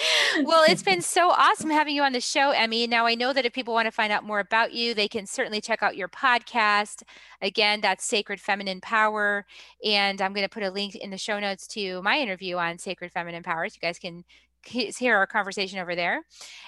well, 0.43 0.63
it's 0.67 0.83
been 0.83 1.01
so 1.01 1.29
awesome 1.29 1.69
having 1.69 1.95
you 1.95 2.03
on 2.03 2.13
the 2.13 2.21
show, 2.21 2.51
Emmy. 2.51 2.87
Now, 2.87 3.05
I 3.05 3.15
know 3.15 3.33
that 3.33 3.45
if 3.45 3.53
people 3.53 3.73
want 3.73 3.85
to 3.85 3.91
find 3.91 4.11
out 4.11 4.23
more 4.23 4.39
about 4.39 4.73
you, 4.73 4.93
they 4.93 5.07
can 5.07 5.25
certainly 5.25 5.61
check 5.61 5.81
out 5.83 5.95
your 5.95 6.07
podcast. 6.07 7.03
Again, 7.41 7.81
that's 7.81 8.05
Sacred 8.05 8.39
Feminine 8.39 8.81
Power. 8.81 9.45
And 9.85 10.21
I'm 10.21 10.33
going 10.33 10.45
to 10.45 10.49
put 10.49 10.63
a 10.63 10.71
link 10.71 10.95
in 10.95 11.11
the 11.11 11.17
show 11.17 11.39
notes 11.39 11.67
to 11.67 12.01
my 12.01 12.19
interview 12.19 12.57
on 12.57 12.77
Sacred 12.77 13.11
Feminine 13.11 13.43
Power. 13.43 13.67
So 13.69 13.77
you 13.81 13.87
guys 13.87 13.99
can 13.99 14.23
hear 14.65 15.15
our 15.15 15.27
conversation 15.27 15.79
over 15.79 15.95
there. 15.95 16.23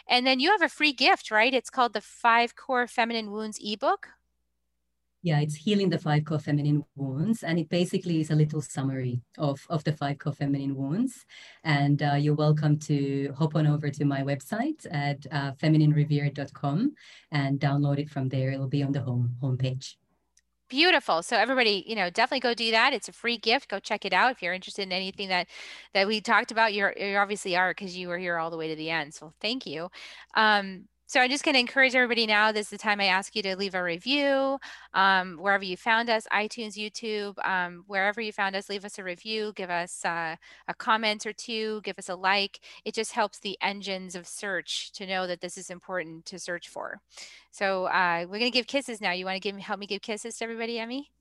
And 0.08 0.26
then 0.26 0.40
you 0.40 0.52
have 0.52 0.62
a 0.62 0.70
free 0.70 0.94
gift, 0.94 1.32
right? 1.32 1.54
It's 1.54 1.70
called 1.70 1.94
the 1.94 2.02
Five 2.02 2.56
Core 2.56 2.88
Feminine 2.88 3.32
Wounds 3.32 3.60
ebook. 3.64 4.10
Yeah, 5.26 5.40
it's 5.40 5.56
healing 5.56 5.90
the 5.90 5.98
five 5.98 6.26
core 6.26 6.38
feminine 6.38 6.84
wounds, 6.98 7.44
and 7.44 7.58
it 7.58 7.70
basically 7.70 8.20
is 8.20 8.30
a 8.30 8.36
little 8.36 8.62
summary 8.62 9.22
of, 9.38 9.66
of 9.70 9.82
the 9.86 9.94
five 9.94 10.20
core 10.20 10.34
feminine 10.34 10.76
wounds. 10.76 11.26
And 11.64 12.04
uh, 12.04 12.16
you're 12.16 12.36
welcome 12.36 12.78
to 12.80 13.34
hop 13.38 13.56
on 13.56 13.66
over 13.66 13.90
to 13.90 14.04
my 14.04 14.22
website 14.22 14.86
at 14.92 15.26
uh, 15.32 15.54
femininerevere.com 15.54 16.94
and 17.32 17.58
download 17.58 18.00
it 18.00 18.10
from 18.10 18.28
there. 18.28 18.52
It'll 18.52 18.68
be 18.68 18.84
on 18.84 18.92
the 18.92 19.00
home 19.00 19.38
homepage. 19.42 19.96
Beautiful. 20.74 21.22
So 21.22 21.38
everybody, 21.38 21.84
you 21.86 21.96
know, 21.96 22.10
definitely 22.10 22.40
go 22.40 22.56
do 22.56 22.72
that. 22.72 22.94
It's 22.94 23.08
a 23.08 23.12
free 23.12 23.38
gift. 23.38 23.70
Go 23.70 23.78
check 23.78 24.06
it 24.06 24.12
out 24.14 24.32
if 24.32 24.42
you're 24.42 24.56
interested 24.56 24.82
in 24.82 24.92
anything 24.92 25.30
that 25.30 25.48
that 25.94 26.08
we 26.08 26.20
talked 26.20 26.52
about. 26.52 26.74
You're 26.74 26.96
you 26.98 27.16
obviously 27.16 27.56
are 27.56 27.70
because 27.70 27.96
you 27.96 28.08
were 28.08 28.18
here 28.18 28.40
all 28.40 28.50
the 28.50 28.58
way 28.58 28.68
to 28.70 28.76
the 28.76 28.90
end. 28.90 29.14
So 29.14 29.34
thank 29.40 29.68
you. 29.68 29.92
Um, 30.34 30.86
so 31.06 31.20
I'm 31.20 31.30
just 31.30 31.44
going 31.44 31.54
to 31.54 31.60
encourage 31.60 31.96
everybody 31.96 32.26
now. 32.26 32.52
This 32.52 32.68
is 32.68 32.72
the 32.72 32.78
time 32.78 33.00
I 33.00 33.06
ask 33.06 33.36
you 33.36 33.44
to 33.44 33.56
leave 33.56 33.76
a 33.76 33.84
review 33.84 34.58
um, 34.94 35.38
wherever 35.38 35.64
you 35.64 35.76
found 35.76 36.10
us, 36.10 36.26
iTunes, 36.32 36.76
YouTube, 36.76 37.38
um, 37.46 37.84
wherever 37.88 38.22
you 38.22 38.32
found 38.32 38.56
us. 38.56 38.70
Leave 38.70 38.86
us 38.86 38.98
a 38.98 39.04
review, 39.04 39.52
give 39.56 39.70
us 39.70 40.04
uh, 40.06 40.36
a 40.68 40.74
comment 40.74 41.26
or 41.26 41.34
two, 41.34 41.82
give 41.84 42.00
us 42.00 42.10
a 42.10 42.16
like. 42.16 42.60
It 42.86 42.94
just 42.94 43.12
helps 43.12 43.40
the 43.40 43.58
engines 43.62 44.16
of 44.16 44.26
search 44.26 44.92
to 44.94 45.06
know 45.06 45.28
that 45.28 45.42
this 45.42 45.58
is 45.58 45.70
important 45.70 46.26
to 46.28 46.40
search 46.40 46.70
for. 46.70 47.00
So 47.52 47.86
uh, 47.86 48.22
we're 48.22 48.40
going 48.40 48.52
to 48.52 48.58
give 48.58 48.68
kisses 48.68 49.02
now. 49.02 49.12
You 49.12 49.26
want 49.26 49.36
to 49.36 49.42
give 49.42 49.56
help 49.58 49.80
me 49.80 49.88
give 49.88 50.02
kisses 50.02 50.38
to 50.38 50.46
everybody, 50.46 50.80
Emmy? 50.80 51.12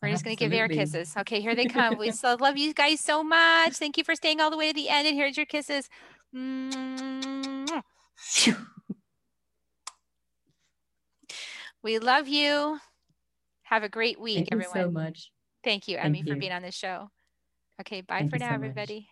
We're 0.00 0.10
just 0.10 0.24
going 0.24 0.36
to 0.36 0.44
give 0.44 0.52
air 0.52 0.66
kisses. 0.68 1.14
Okay, 1.16 1.40
here 1.40 1.54
they 1.54 1.66
come. 1.66 1.96
we 1.96 2.10
still 2.12 2.36
love 2.40 2.56
you 2.56 2.74
guys 2.74 3.00
so 3.00 3.22
much. 3.22 3.74
Thank 3.74 3.98
you 3.98 4.04
for 4.04 4.16
staying 4.16 4.40
all 4.40 4.50
the 4.50 4.56
way 4.56 4.68
to 4.68 4.74
the 4.74 4.88
end. 4.88 5.06
And 5.06 5.16
here's 5.16 5.36
your 5.36 5.46
kisses. 5.46 5.88
We 11.82 11.98
love 11.98 12.28
you. 12.28 12.78
Have 13.64 13.82
a 13.82 13.88
great 13.88 14.20
week, 14.20 14.36
Thank 14.36 14.52
everyone. 14.52 14.72
Thank 14.72 14.86
you 14.86 14.90
so 14.90 14.92
much. 14.92 15.32
Thank 15.64 15.88
you, 15.88 15.96
Emmy, 15.96 16.18
Thank 16.18 16.28
you. 16.28 16.34
for 16.34 16.38
being 16.38 16.52
on 16.52 16.62
the 16.62 16.70
show. 16.70 17.10
Okay, 17.80 18.02
bye 18.02 18.18
Thank 18.18 18.30
for 18.30 18.38
now, 18.38 18.50
so 18.50 18.54
everybody. 18.54 19.08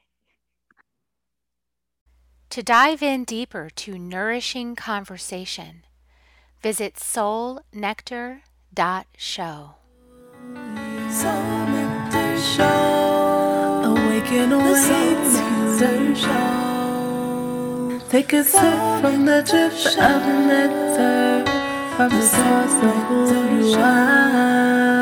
To 2.50 2.62
dive 2.62 3.02
in 3.02 3.24
deeper 3.24 3.70
to 3.76 3.98
nourishing 3.98 4.76
conversation, 4.76 5.84
visit 6.60 6.94
soulnectar.show. 6.96 9.74
Soul 11.10 11.66
Nectar 11.66 12.38
Show. 12.40 13.82
Awaken 13.84 14.52
away 14.52 16.14
Show. 16.14 18.00
Take 18.10 18.32
a 18.32 18.44
sip 18.44 19.00
from 19.00 19.24
the 19.24 19.42
drip 19.42 19.72
of 19.98 20.22
nectar 20.46 21.49
from 22.00 22.08
the 22.08 22.22
source 22.22 22.82
of 22.82 22.96
who 23.08 23.56
you 23.58 23.74
are. 23.74 24.99